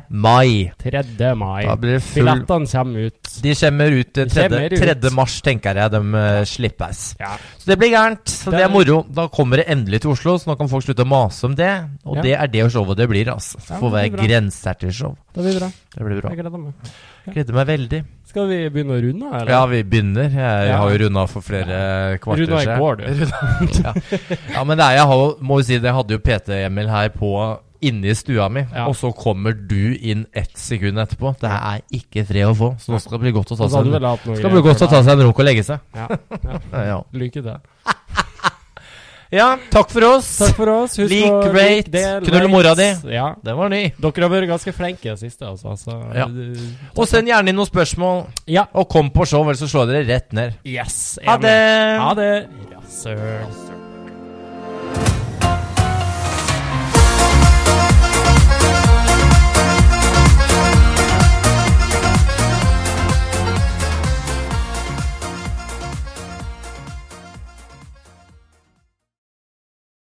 mai. 0.09 0.71
3. 0.79 1.35
mai. 1.35 1.65
Da 1.67 1.73
blir 1.75 1.97
det 1.97 2.03
full 2.05 2.23
Billettene 2.23 2.67
kommer 2.71 3.09
ut. 3.09 3.31
De 3.43 3.55
kommer 3.59 3.91
ut 3.97 4.17
eh, 4.21 4.23
De 4.23 4.29
3. 4.31 4.45
kommer 4.47 4.71
ut. 4.71 5.01
3. 5.03 5.11
mars, 5.17 5.35
tenker 5.43 5.75
jeg 5.81 5.91
de 5.91 5.99
uh, 6.15 6.43
slippes. 6.47 7.01
Ja. 7.19 7.33
Så 7.59 7.67
det 7.73 7.75
blir 7.81 7.91
gærent. 7.91 8.23
Så 8.31 8.53
det 8.53 8.61
Det- 8.61 8.65
er 8.69 8.71
moro. 8.71 9.01
Da 9.11 9.27
kommer 9.27 9.59
det 9.59 9.67
endelig 9.67 9.99
til 10.05 10.13
Oslo, 10.15 10.37
så 10.39 10.47
nå 10.53 10.57
kan 10.57 10.69
folk 10.71 10.85
slutte 10.87 11.03
å 11.03 11.09
mase 11.11 11.43
om 11.43 11.55
det. 11.59 11.73
Og 12.05 12.15
Ja. 12.15 12.21
det 12.21 12.33
er 12.39 12.47
det 12.47 12.71
showet 12.71 12.95
det 12.97 13.09
blir, 13.09 13.25
altså. 13.27 13.59
Ja, 13.59 13.75
Det 13.75 13.81
får 13.83 13.91
være 13.91 14.09
grenser 14.15 14.79
til 14.79 14.91
show. 14.93 15.17
Det 15.35 15.43
blir 15.43 15.59
bra. 15.59 15.71
Det 15.97 16.05
blir 16.07 16.21
bra. 16.21 16.29
Jeg 16.31 16.39
gleder 16.39 16.57
meg. 16.57 16.73
Gleder 17.27 17.53
meg 17.53 17.67
veldig. 17.67 18.05
Skal 18.27 18.47
vi 18.47 18.69
begynne 18.69 18.95
å 18.95 19.01
runde, 19.03 19.27
eller? 19.41 19.51
Ja, 19.51 19.65
vi 19.65 19.83
begynner. 19.83 20.29
Jeg 20.31 20.67
Ja. 20.69 20.77
har 20.77 20.89
jo 20.89 20.97
runda 21.03 21.27
for 21.27 21.41
flere 21.41 22.17
kvarter 22.19 22.47
Runda 22.47 22.61
i 22.63 22.79
går, 22.79 22.95
du. 22.95 23.03
ja. 23.83 23.93
ja, 24.55 24.63
men 24.63 24.77
det 24.77 24.85
er, 24.85 24.95
jeg 25.01 25.05
har, 25.07 25.35
må 25.41 25.59
jo 25.59 25.63
si 25.63 25.77
det, 25.79 25.83
jeg 25.83 25.93
hadde 25.95 26.11
jo 26.15 26.19
PT-Emil 26.19 26.87
her 26.89 27.09
på 27.09 27.59
inne 27.81 28.09
i 28.11 28.15
stua 28.15 28.49
mi, 28.49 28.65
Ja. 28.73 28.87
og 28.87 28.95
så 28.95 29.11
kommer 29.15 29.53
du 29.53 29.95
inn 29.97 30.25
ett 30.33 30.57
sekund 30.57 30.97
etterpå. 30.99 31.35
Det 31.41 31.49
er 31.51 31.81
ikke 31.91 32.25
fred 32.27 32.47
å 32.49 32.55
få, 32.55 32.71
så 32.79 32.91
nå 32.93 32.99
skal 33.01 33.17
det 33.17 33.21
bli 33.27 33.31
godt 33.31 33.51
å 33.51 33.57
ta 33.57 33.67
seg 33.69 33.87
en, 33.87 34.37
skal 34.37 34.51
bli 34.51 34.61
godt 34.61 34.81
å 34.81 34.89
ta 34.89 35.03
seg 35.03 35.13
en 35.13 35.25
runk 35.27 35.39
og 35.39 35.45
legge 35.45 35.63
seg. 35.63 35.79
Ja. 35.95 36.07
ja. 36.91 37.01
Lykke 37.13 37.43
til. 37.43 37.57
ja, 39.39 39.47
takk 39.71 39.89
for 39.91 40.05
oss. 40.07 40.29
Takk 40.39 40.55
for 40.55 40.71
oss. 40.71 40.97
Husk 41.01 41.11
Lik, 41.11 41.27
å 41.29 41.51
rate, 41.53 41.91
del, 41.91 42.21
knull 42.27 42.47
mora 42.51 42.73
di. 42.79 42.87
Ja. 43.11 43.33
Den 43.43 43.57
var 43.59 43.69
ny. 43.73 43.83
Dere 43.99 44.23
har 44.27 44.31
vært 44.31 44.49
ganske 44.53 44.73
flinke 44.75 45.11
i 45.13 45.17
siste, 45.19 45.45
altså. 45.49 45.75
Så, 45.77 45.97
Ja. 46.15 46.27
Og 46.95 47.07
send 47.07 47.27
gjerne 47.27 47.49
inn 47.51 47.55
noen 47.59 47.67
spørsmål, 47.69 48.27
Ja. 48.47 48.65
og 48.73 48.87
kom 48.89 49.09
på 49.11 49.27
show, 49.27 49.43
ellers 49.43 49.59
så 49.59 49.67
slår 49.67 49.91
dere 49.91 50.07
rett 50.07 50.31
ned. 50.33 50.55
Yes. 50.65 51.19
Ha 51.25 51.37
det! 51.37 51.99
Ha 51.99 52.13
det. 52.15 52.31
Rasshøl. 52.71 53.76